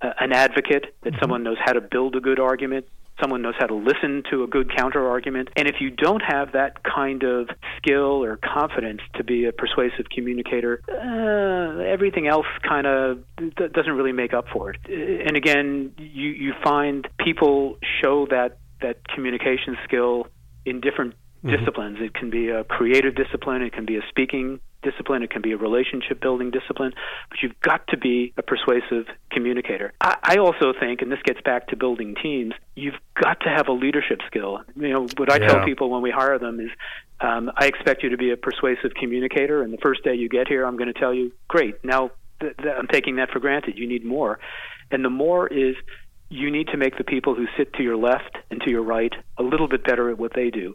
uh, 0.00 0.12
an 0.18 0.32
advocate, 0.32 0.96
that 1.02 1.14
someone 1.20 1.44
knows 1.44 1.58
how 1.64 1.74
to 1.74 1.80
build 1.80 2.16
a 2.16 2.20
good 2.20 2.40
argument, 2.40 2.88
someone 3.22 3.40
knows 3.42 3.54
how 3.58 3.66
to 3.66 3.74
listen 3.74 4.22
to 4.30 4.42
a 4.42 4.46
good 4.46 4.74
counter 4.76 5.08
argument. 5.08 5.48
And 5.56 5.68
if 5.68 5.76
you 5.80 5.90
don't 5.90 6.22
have 6.22 6.52
that 6.52 6.82
kind 6.82 7.22
of 7.22 7.48
skill 7.76 8.24
or 8.24 8.36
confidence 8.38 9.00
to 9.14 9.24
be 9.24 9.44
a 9.44 9.52
persuasive 9.52 10.06
communicator, 10.14 10.80
uh, 10.88 11.82
everything 11.82 12.26
else 12.26 12.46
kind 12.68 12.86
of 12.86 13.22
d- 13.36 13.68
doesn't 13.72 13.92
really 13.92 14.12
make 14.12 14.34
up 14.34 14.46
for 14.52 14.70
it. 14.70 14.80
Uh, 14.88 15.22
And 15.26 15.36
again, 15.36 15.92
you 15.98 16.30
you 16.44 16.52
find 16.64 17.06
people 17.18 17.78
show 18.02 18.26
that 18.26 18.58
that 18.80 18.96
communication 19.14 19.76
skill 19.84 20.26
in 20.64 20.80
different 20.80 21.14
disciplines. 21.44 21.98
It 22.00 22.14
can 22.14 22.30
be 22.30 22.48
a 22.48 22.64
creative 22.64 23.14
discipline, 23.14 23.62
it 23.62 23.72
can 23.72 23.84
be 23.84 23.96
a 23.96 24.02
speaking 24.08 24.60
discipline, 24.82 25.22
it 25.22 25.30
can 25.30 25.42
be 25.42 25.52
a 25.52 25.56
relationship 25.56 26.20
building 26.20 26.50
discipline, 26.50 26.92
but 27.30 27.38
you've 27.42 27.58
got 27.60 27.86
to 27.88 27.96
be 27.96 28.32
a 28.36 28.42
persuasive 28.42 29.06
communicator. 29.30 29.92
I, 30.00 30.16
I 30.22 30.36
also 30.36 30.72
think, 30.78 31.02
and 31.02 31.10
this 31.10 31.20
gets 31.24 31.40
back 31.42 31.68
to 31.68 31.76
building 31.76 32.14
teams, 32.20 32.54
you've 32.74 32.96
got 33.20 33.40
to 33.40 33.48
have 33.48 33.68
a 33.68 33.72
leadership 33.72 34.20
skill. 34.26 34.60
You 34.76 34.88
know, 34.88 35.06
what 35.16 35.30
I 35.30 35.36
Yeah. 35.36 35.48
tell 35.48 35.64
people 35.64 35.90
when 35.90 36.02
we 36.02 36.10
hire 36.10 36.38
them 36.38 36.60
is, 36.60 36.70
um, 37.20 37.50
I 37.56 37.66
expect 37.66 38.02
you 38.02 38.08
to 38.10 38.16
be 38.16 38.30
a 38.32 38.36
persuasive 38.36 38.94
communicator, 38.94 39.62
and 39.62 39.72
the 39.72 39.78
first 39.78 40.02
day 40.02 40.14
you 40.14 40.28
get 40.28 40.48
here, 40.48 40.64
I'm 40.66 40.76
going 40.76 40.92
to 40.92 40.98
tell 40.98 41.14
you, 41.14 41.32
great, 41.48 41.84
now 41.84 42.10
th- 42.40 42.56
th- 42.56 42.74
I'm 42.76 42.88
taking 42.88 43.16
that 43.16 43.30
for 43.30 43.38
granted. 43.38 43.78
You 43.78 43.86
need 43.86 44.04
more. 44.04 44.40
And 44.90 45.04
the 45.04 45.10
more 45.10 45.46
is 45.46 45.76
you 46.28 46.50
need 46.50 46.66
to 46.68 46.76
make 46.76 46.96
the 46.96 47.04
people 47.04 47.34
who 47.34 47.46
sit 47.56 47.72
to 47.74 47.82
your 47.82 47.96
left 47.96 48.36
and 48.50 48.60
to 48.62 48.70
your 48.70 48.82
right 48.82 49.12
a 49.38 49.42
little 49.42 49.68
bit 49.68 49.84
better 49.84 50.10
at 50.10 50.18
what 50.18 50.32
they 50.34 50.50
do. 50.50 50.74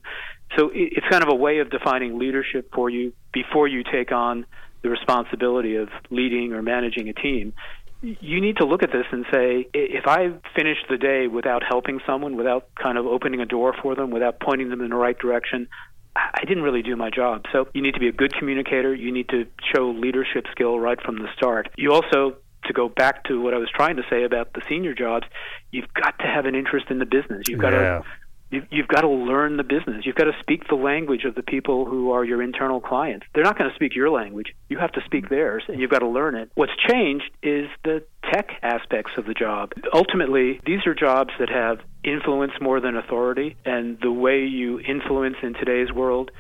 So 0.55 0.71
it's 0.73 1.05
kind 1.09 1.23
of 1.23 1.29
a 1.29 1.35
way 1.35 1.59
of 1.59 1.69
defining 1.69 2.17
leadership 2.17 2.71
for 2.73 2.89
you 2.89 3.13
before 3.33 3.67
you 3.67 3.83
take 3.83 4.11
on 4.11 4.45
the 4.81 4.89
responsibility 4.89 5.75
of 5.75 5.89
leading 6.09 6.53
or 6.53 6.61
managing 6.61 7.09
a 7.09 7.13
team. 7.13 7.53
You 8.01 8.39
need 8.41 8.57
to 8.57 8.65
look 8.65 8.83
at 8.83 8.91
this 8.91 9.05
and 9.11 9.25
say, 9.33 9.67
if 9.73 10.05
I 10.07 10.29
finish 10.55 10.77
the 10.89 10.97
day 10.97 11.27
without 11.27 11.63
helping 11.67 11.99
someone, 12.05 12.37
without 12.37 12.69
kind 12.75 12.97
of 12.97 13.07
opening 13.07 13.41
a 13.41 13.45
door 13.45 13.73
for 13.81 13.95
them, 13.95 14.11
without 14.11 14.39
pointing 14.39 14.69
them 14.69 14.81
in 14.81 14.91
the 14.91 14.95
right 14.95 15.17
direction, 15.17 15.67
I 16.15 16.45
didn't 16.47 16.63
really 16.63 16.83
do 16.83 16.95
my 16.95 17.09
job. 17.09 17.45
So 17.51 17.67
you 17.73 17.81
need 17.81 17.95
to 17.95 17.99
be 17.99 18.07
a 18.07 18.11
good 18.11 18.33
communicator. 18.33 18.93
You 18.93 19.11
need 19.11 19.29
to 19.29 19.45
show 19.73 19.89
leadership 19.89 20.45
skill 20.51 20.79
right 20.79 21.01
from 21.01 21.17
the 21.17 21.27
start. 21.35 21.69
You 21.75 21.93
also, 21.93 22.37
to 22.65 22.73
go 22.73 22.87
back 22.89 23.23
to 23.25 23.41
what 23.41 23.53
I 23.53 23.57
was 23.57 23.69
trying 23.75 23.97
to 23.97 24.03
say 24.09 24.23
about 24.23 24.53
the 24.53 24.61
senior 24.69 24.93
jobs, 24.93 25.27
you've 25.71 25.91
got 25.93 26.17
to 26.19 26.25
have 26.25 26.45
an 26.45 26.55
interest 26.55 26.87
in 26.89 26.99
the 26.99 27.05
business. 27.05 27.47
You've 27.47 27.59
got 27.59 27.73
Yeah. 27.73 27.79
to 27.99 28.05
you- 28.49 28.65
you've 28.69 28.87
got 28.87 29.01
to 29.01 29.09
learn 29.09 29.57
the 29.57 29.63
business. 29.63 30.05
You've 30.05 30.15
got 30.15 30.25
to 30.25 30.35
speak 30.39 30.67
the 30.67 30.75
language 30.75 31.25
of 31.25 31.35
the 31.35 31.43
people 31.43 31.85
who 31.85 32.11
are 32.11 32.23
your 32.23 32.41
internal 32.41 32.79
clients. 32.79 33.25
They're 33.33 33.43
not 33.43 33.57
going 33.57 33.69
to 33.69 33.75
speak 33.75 33.95
your 33.95 34.09
language. 34.09 34.53
You 34.69 34.77
have 34.77 34.91
to 34.93 35.01
speak 35.01 35.25
mm-hmm. 35.25 35.35
theirs, 35.35 35.63
and 35.67 35.79
you've 35.79 35.89
got 35.89 35.99
to 35.99 36.07
learn 36.07 36.35
it. 36.35 36.49
What's 36.55 36.75
changed 36.89 37.29
is 37.43 37.67
the 37.83 38.03
tech 38.31 38.51
aspects 38.63 39.11
of 39.17 39.25
the 39.25 39.33
job. 39.33 39.73
Ultimately, 39.93 40.59
these 40.65 40.85
are 40.85 40.93
jobs 40.93 41.33
that 41.39 41.49
have 41.49 41.79
influence 42.03 42.53
more 42.61 42.79
than 42.79 42.95
authority, 42.95 43.55
and 43.65 43.99
the 44.01 44.11
way 44.11 44.45
you 44.45 44.79
influence 44.79 45.37
in 45.43 45.53
today's 45.53 45.91
world 45.91 46.31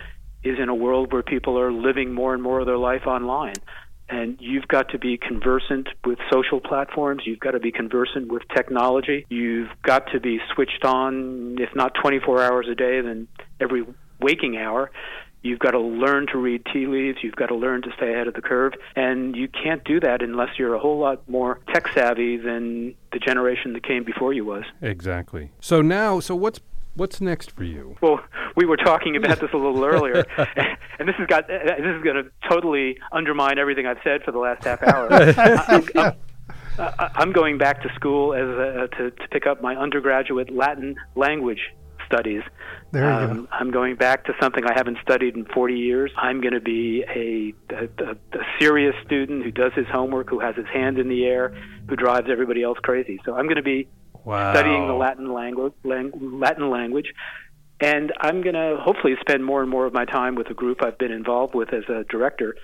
is 0.43 0.59
in 0.59 0.69
a 0.69 0.75
world 0.75 1.11
where 1.11 1.23
people 1.23 1.59
are 1.59 1.71
living 1.71 2.13
more 2.13 2.33
and 2.33 2.41
more 2.41 2.59
of 2.59 2.65
their 2.65 2.77
life 2.77 3.05
online. 3.05 3.55
And 4.09 4.37
you've 4.39 4.67
got 4.67 4.89
to 4.89 4.99
be 4.99 5.17
conversant 5.17 5.89
with 6.05 6.19
social 6.31 6.61
platforms. 6.61 7.23
You've 7.25 7.39
got 7.39 7.51
to 7.51 7.59
be 7.59 7.71
conversant 7.71 8.31
with 8.31 8.43
technology. 8.55 9.25
You've 9.29 9.69
got 9.83 10.11
to 10.13 10.19
be 10.19 10.39
switched 10.53 10.85
on, 10.85 11.57
if 11.59 11.75
not 11.75 11.93
24 12.01 12.43
hours 12.43 12.67
a 12.71 12.75
day, 12.75 13.01
then 13.01 13.27
every 13.59 13.85
waking 14.21 14.57
hour. 14.57 14.91
You've 15.43 15.59
got 15.59 15.71
to 15.71 15.79
learn 15.79 16.27
to 16.27 16.37
read 16.37 16.65
tea 16.73 16.87
leaves. 16.87 17.19
You've 17.21 17.35
got 17.35 17.47
to 17.47 17.55
learn 17.55 17.81
to 17.83 17.89
stay 17.95 18.13
ahead 18.13 18.27
of 18.27 18.33
the 18.33 18.41
curve. 18.41 18.73
And 18.95 19.35
you 19.35 19.47
can't 19.47 19.83
do 19.83 19.99
that 19.99 20.21
unless 20.21 20.57
you're 20.57 20.73
a 20.73 20.79
whole 20.79 20.99
lot 20.99 21.27
more 21.29 21.59
tech 21.73 21.87
savvy 21.93 22.37
than 22.37 22.95
the 23.13 23.19
generation 23.19 23.73
that 23.73 23.83
came 23.85 24.03
before 24.03 24.33
you 24.33 24.45
was. 24.45 24.63
Exactly. 24.81 25.51
So 25.59 25.81
now, 25.81 26.19
so 26.19 26.35
what's 26.35 26.59
what's 26.97 27.21
next 27.21 27.51
for 27.51 27.63
you? 27.63 27.95
Well, 28.01 28.19
we 28.55 28.65
were 28.65 28.77
talking 28.77 29.15
about 29.15 29.39
this 29.39 29.49
a 29.53 29.57
little 29.57 29.83
earlier, 29.85 30.25
and 30.99 31.07
this 31.07 31.15
has 31.17 31.27
got 31.27 31.45
uh, 31.45 31.57
this 31.77 31.95
is 31.95 32.03
going 32.03 32.15
to 32.23 32.29
totally 32.49 32.97
undermine 33.11 33.57
everything 33.57 33.85
I've 33.85 33.99
said 34.03 34.23
for 34.23 34.31
the 34.31 34.39
last 34.39 34.63
half 34.65 34.83
hour. 34.83 35.07
I, 35.13 35.83
I'm, 35.95 36.13
I- 36.79 37.11
I'm 37.15 37.31
going 37.31 37.57
back 37.57 37.81
to 37.83 37.89
school 37.95 38.33
as 38.33 38.41
a, 38.47 38.87
to 38.97 39.11
to 39.11 39.27
pick 39.31 39.47
up 39.47 39.61
my 39.61 39.75
undergraduate 39.75 40.51
Latin 40.53 40.95
language 41.15 41.61
studies. 42.05 42.41
There 42.91 43.03
you 43.03 43.09
Um, 43.09 43.35
go. 43.43 43.47
I'm 43.51 43.71
going 43.71 43.95
back 43.97 44.23
to 44.25 44.33
something 44.39 44.63
I 44.63 44.71
haven't 44.73 44.97
studied 45.01 45.35
in 45.35 45.43
40 45.53 45.73
years. 45.73 46.09
I'm 46.17 46.39
going 46.39 46.53
to 46.53 46.61
be 46.61 47.03
a, 47.09 47.53
a, 47.73 47.89
a, 48.05 48.11
a 48.11 48.43
serious 48.59 48.95
student 49.05 49.43
who 49.43 49.51
does 49.51 49.73
his 49.75 49.87
homework, 49.91 50.29
who 50.29 50.39
has 50.39 50.55
his 50.55 50.67
hand 50.73 50.97
in 50.99 51.09
the 51.09 51.25
air, 51.25 51.53
who 51.89 51.97
drives 51.97 52.29
everybody 52.31 52.63
else 52.63 52.77
crazy. 52.81 53.19
So 53.25 53.35
I'm 53.35 53.43
going 53.45 53.57
to 53.57 53.61
be 53.61 53.89
Wow. 54.27 54.53
studying 54.53 54.87
the 54.87 54.93
Latin 54.93 55.31
language, 55.33 55.71
lang- 55.85 56.11
Latin 56.37 56.69
language, 56.69 57.13
and 57.79 58.11
I'm 58.19 58.41
going 58.41 58.55
to 58.55 58.77
hopefully 58.77 59.13
spend 59.21 59.45
more 59.45 59.61
and 59.61 59.69
more 59.69 59.85
of 59.85 59.93
my 59.93 60.03
time 60.03 60.35
with 60.35 60.49
a 60.49 60.53
group 60.53 60.83
I've 60.83 60.97
been 60.97 61.13
involved 61.13 61.55
with 61.55 61.73
as 61.73 61.83
a 61.87 62.03
director, 62.09 62.57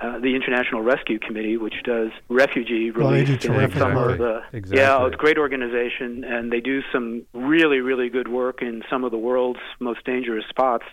uh, 0.00 0.18
the 0.18 0.34
International 0.34 0.80
Rescue 0.80 1.18
Committee, 1.18 1.58
which 1.58 1.74
does 1.84 2.08
refugee 2.30 2.90
Well, 2.90 3.10
relief 3.10 3.26
do 3.26 3.32
in 3.34 3.38
terrific 3.38 3.76
some 3.78 3.96
of 3.98 4.16
the. 4.16 4.42
Exactly. 4.54 4.78
Yeah, 4.78 5.04
it's 5.04 5.14
a 5.14 5.18
great 5.18 5.36
organization, 5.36 6.24
and 6.24 6.50
they 6.50 6.60
do 6.60 6.80
some 6.90 7.26
really, 7.34 7.80
really 7.80 8.08
good 8.08 8.28
work 8.28 8.62
in 8.62 8.82
some 8.88 9.04
of 9.04 9.10
the 9.10 9.18
world's 9.18 9.60
most 9.78 10.02
dangerous 10.04 10.46
spots. 10.48 10.84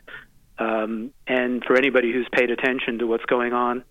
Um, 0.60 1.12
and 1.26 1.64
for 1.64 1.78
anybody 1.78 2.12
who's 2.12 2.28
paid 2.34 2.50
attention 2.52 2.98
to 3.00 3.08
what's 3.08 3.26
going 3.26 3.54
on 3.54 3.86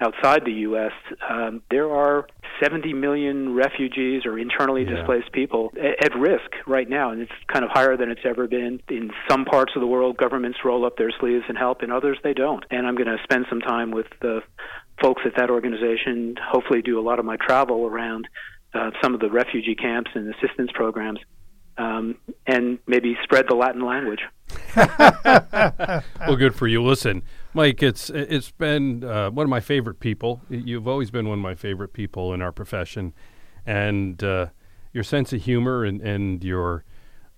outside 0.00 0.44
the 0.44 0.52
U.S., 0.68 0.92
um, 1.28 1.62
there 1.70 1.90
are 1.90 2.26
70 2.62 2.92
million 2.92 3.54
refugees 3.54 4.26
or 4.26 4.38
internally 4.38 4.84
Yeah. 4.84 4.96
displaced 4.96 5.32
people 5.32 5.72
a- 5.76 6.02
at 6.04 6.14
risk 6.16 6.50
right 6.66 6.88
now, 6.88 7.10
and 7.10 7.20
it's 7.22 7.32
kind 7.52 7.64
of 7.64 7.70
higher 7.72 7.96
than 7.96 8.10
it's 8.10 8.20
ever 8.24 8.46
been. 8.46 8.80
In 8.88 9.10
some 9.28 9.44
parts 9.44 9.72
of 9.76 9.80
the 9.80 9.86
world, 9.86 10.16
governments 10.16 10.58
roll 10.64 10.84
up 10.84 10.96
their 10.96 11.10
sleeves 11.18 11.44
and 11.48 11.58
help, 11.58 11.82
in 11.82 11.90
others, 11.90 12.18
they 12.22 12.34
don't. 12.34 12.64
And 12.70 12.86
I'm 12.86 12.94
going 12.94 13.08
to 13.08 13.18
spend 13.24 13.46
some 13.48 13.60
time 13.60 13.90
with 13.90 14.06
the 14.20 14.42
folks 15.02 15.22
at 15.24 15.32
that 15.36 15.50
organization, 15.50 16.36
hopefully, 16.42 16.82
do 16.82 16.98
a 16.98 17.02
lot 17.02 17.18
of 17.18 17.24
my 17.24 17.36
travel 17.36 17.86
around 17.86 18.28
uh, 18.74 18.90
some 19.02 19.14
of 19.14 19.20
the 19.20 19.30
refugee 19.30 19.74
camps 19.74 20.10
and 20.14 20.32
assistance 20.34 20.70
programs. 20.74 21.18
Um, 21.78 22.16
and 22.46 22.78
maybe 22.88 23.16
spread 23.22 23.46
the 23.48 23.54
Latin 23.54 23.84
language. 23.84 24.20
well, 24.76 26.36
good 26.36 26.54
for 26.54 26.66
you. 26.66 26.82
Listen, 26.82 27.22
Mike, 27.54 27.82
it's 27.82 28.10
it's 28.10 28.50
been 28.50 29.04
uh, 29.04 29.30
one 29.30 29.44
of 29.44 29.50
my 29.50 29.60
favorite 29.60 30.00
people. 30.00 30.40
You've 30.50 30.88
always 30.88 31.10
been 31.10 31.28
one 31.28 31.38
of 31.38 31.42
my 31.42 31.54
favorite 31.54 31.92
people 31.92 32.34
in 32.34 32.42
our 32.42 32.52
profession, 32.52 33.14
and 33.66 34.22
uh, 34.24 34.46
your 34.92 35.04
sense 35.04 35.32
of 35.32 35.42
humor 35.42 35.84
and 35.84 36.00
and 36.00 36.42
your 36.42 36.84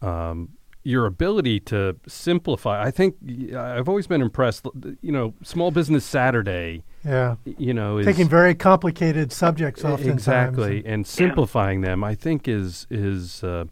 um, 0.03 0.51
your 0.83 1.07
ability 1.07 1.61
to 1.61 1.97
simplify. 2.07 2.83
I 2.83 2.91
think 2.91 3.17
I've 3.55 3.89
always 3.89 4.07
been 4.07 4.23
impressed. 4.23 4.67
You 5.03 5.13
know, 5.13 5.35
Small 5.43 5.71
Business 5.71 6.05
Saturday. 6.05 6.85
Yeah. 7.05 7.37
You 7.45 7.75
know, 7.75 7.99
is 7.99 8.07
Taking 8.07 8.29
very 8.29 8.55
complicated 8.55 9.33
subjects 9.33 9.85
oftentimes. 9.85 10.15
Exactly, 10.15 10.83
and 10.85 11.07
simplifying 11.07 11.81
them, 11.83 12.03
I 12.05 12.15
think, 12.15 12.49
is 12.49 12.87
is 12.91 13.45
uh, 13.45 13.65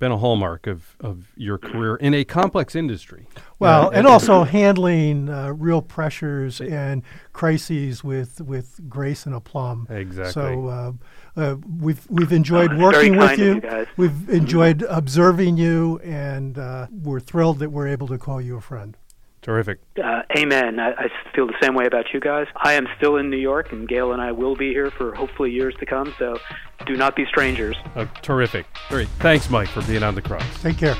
been 0.00 0.10
a 0.10 0.16
hallmark 0.16 0.66
of, 0.66 0.96
of 0.98 1.28
your 1.36 1.58
career 1.58 1.94
in 1.94 2.14
a 2.14 2.24
complex 2.24 2.74
industry. 2.74 3.28
Well, 3.60 3.86
Uh, 3.88 3.90
and 3.90 4.06
also 4.06 4.42
handling 4.44 5.28
uh, 5.28 5.52
real 5.52 5.82
pressures 5.82 6.60
and 6.60 7.02
crises 7.32 8.02
with 8.02 8.40
with 8.40 8.80
grace 8.88 9.26
and 9.26 9.34
aplomb. 9.34 9.86
Exactly. 9.90 10.32
So 10.32 10.66
uh, 10.68 10.92
uh, 11.36 11.56
we've 11.78 12.04
we've 12.10 12.32
enjoyed 12.32 12.70
that's 12.70 12.80
very 12.80 13.10
working 13.10 13.16
with 13.16 13.38
you. 13.38 13.54
you 13.54 13.60
guys. 13.60 13.86
We've 13.96 14.28
enjoyed 14.30 14.82
observing 14.88 15.58
you, 15.58 16.00
and 16.02 16.58
uh, 16.58 16.86
we're 16.90 17.20
thrilled 17.20 17.58
that 17.60 17.70
we're 17.70 17.88
able 17.88 18.08
to 18.08 18.18
call 18.18 18.40
you 18.40 18.56
a 18.56 18.60
friend. 18.60 18.96
Terrific. 19.42 19.78
Uh, 20.02 20.22
amen. 20.36 20.78
I, 20.78 20.90
I 20.92 21.08
feel 21.34 21.46
the 21.46 21.54
same 21.62 21.74
way 21.74 21.86
about 21.86 22.12
you 22.12 22.20
guys. 22.20 22.46
I 22.56 22.74
am 22.74 22.86
still 22.98 23.16
in 23.16 23.30
New 23.30 23.38
York, 23.38 23.72
and 23.72 23.88
Gail 23.88 24.12
and 24.12 24.20
I 24.20 24.32
will 24.32 24.54
be 24.54 24.68
here 24.70 24.90
for 24.90 25.14
hopefully 25.14 25.50
years 25.50 25.74
to 25.80 25.86
come. 25.86 26.14
So 26.18 26.38
do 26.86 26.96
not 26.96 27.16
be 27.16 27.24
strangers. 27.26 27.76
Uh, 27.94 28.04
terrific. 28.22 28.66
Great. 28.88 29.08
Thanks, 29.18 29.48
Mike, 29.48 29.68
for 29.68 29.82
being 29.82 30.02
on 30.02 30.14
the 30.14 30.22
Crux. 30.22 30.44
Take 30.62 30.76
care. 30.76 30.96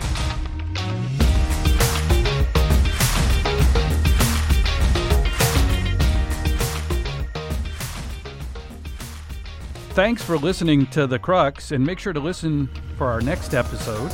Thanks 9.93 10.22
for 10.22 10.38
listening 10.38 10.86
to 10.86 11.07
The 11.07 11.18
Crux, 11.18 11.72
and 11.72 11.84
make 11.84 11.99
sure 11.99 12.14
to 12.14 12.20
listen 12.20 12.70
for 12.97 13.09
our 13.09 13.20
next 13.20 13.53
episode. 13.55 14.11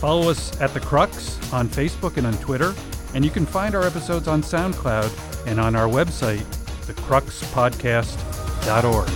Follow 0.00 0.30
us 0.30 0.60
at 0.60 0.74
The 0.74 0.80
Crux 0.80 1.38
on 1.52 1.68
Facebook 1.68 2.16
and 2.16 2.26
on 2.26 2.32
Twitter, 2.38 2.74
and 3.14 3.24
you 3.24 3.30
can 3.30 3.46
find 3.46 3.74
our 3.74 3.84
episodes 3.84 4.28
on 4.28 4.42
SoundCloud 4.42 5.46
and 5.46 5.58
on 5.60 5.74
our 5.76 5.88
website, 5.88 6.44
thecruxpodcast.org. 6.86 9.08